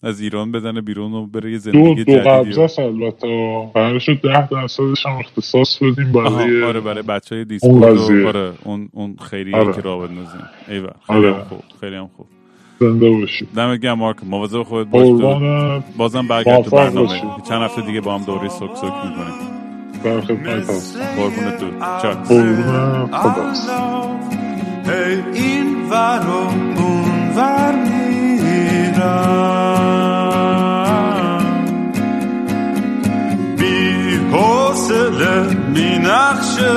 از 0.03 0.21
ایران 0.21 0.53
بزنه 0.53 0.81
بیرون 0.81 1.13
و 1.13 1.27
بره 1.27 1.51
یه 1.51 1.59
دو 1.59 1.63
زندگی 1.63 1.95
دو 1.95 1.95
جدیدی 1.95 2.17
قبضه 2.19 2.83
البته. 2.83 3.71
قرار 3.75 3.99
شد 3.99 4.21
ده 4.21 4.49
درصدش 4.49 5.07
هم 5.07 5.13
اختصاص 5.13 5.79
بدیم 5.83 6.13
برای 6.13 6.63
آره 6.63 6.81
برای 6.81 7.03
بچه 7.03 7.35
های 7.35 7.41
اون 7.41 7.49
دیسکورد 7.49 8.37
آره 8.37 8.53
اون 8.65 8.89
اون 8.93 9.17
خیریه 9.17 9.57
آره. 9.57 9.73
که 9.73 9.81
راه 9.81 10.09
بندازیم 10.09 10.41
ایوه 10.69 10.91
خیلی 11.07 11.19
آره. 11.19 11.35
هم 11.35 11.45
خوب 11.45 11.63
خیلی 11.81 11.97
هم 11.97 12.11
خوب. 12.17 12.27
زنده 12.81 13.11
باشید 13.11 13.49
دمت 13.57 13.81
گرم 13.81 13.99
مارک. 13.99 14.17
مواظب 14.25 14.63
خودت 14.63 14.91
باش 14.91 15.09
تو. 15.09 15.41
بازم 15.97 16.27
برگرد 16.29 16.63
تو 16.63 16.71
برنامه. 16.71 17.07
باشی. 17.07 17.23
چند 17.49 17.63
هفته 17.63 17.83
دیگه 17.83 18.01
با 18.01 18.15
هم 18.15 18.25
دوره 18.25 18.49
سوک 18.49 18.77
سوک 18.77 18.93
می‌کنیم. 18.93 19.35
در 20.05 20.21
خدمت 20.21 20.71
قربونت 21.17 21.61
چاک. 22.03 22.31
هی 24.87 25.23
این 25.43 25.89
ور 25.91 26.27
و 26.27 26.31
اون 26.81 27.31
ور 27.37 27.75
میرم. 27.75 29.35
بی 33.59 34.17
حوصله 34.33 35.55
بی 35.75 35.99
نقشه 35.99 36.75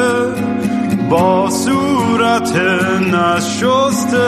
با 1.09 1.49
صورت 1.49 2.55
نشسته. 3.13 4.27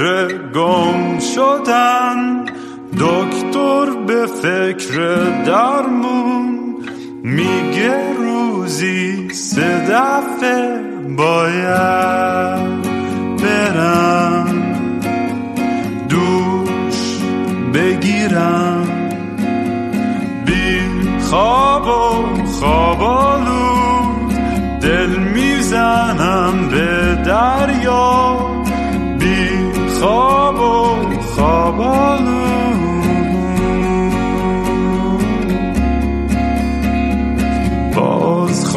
فکر 0.00 0.38
گم 0.54 1.18
شدن 1.18 2.44
دکتر 3.00 3.86
به 4.06 4.26
فکر 4.26 4.94
درمون 5.46 6.76
میگه 7.22 8.12
روزی 8.18 9.28
سه 9.30 9.86
دفعه 9.90 10.80
باید 11.16 12.82
برم 13.42 14.46
دوش 16.08 17.18
بگیرم. 17.74 18.88
بی 20.46 20.80
خواب 21.20 21.86
و 21.86 22.44
خواب 22.44 23.00
دل 24.80 25.16
می‌زنم 25.16 26.68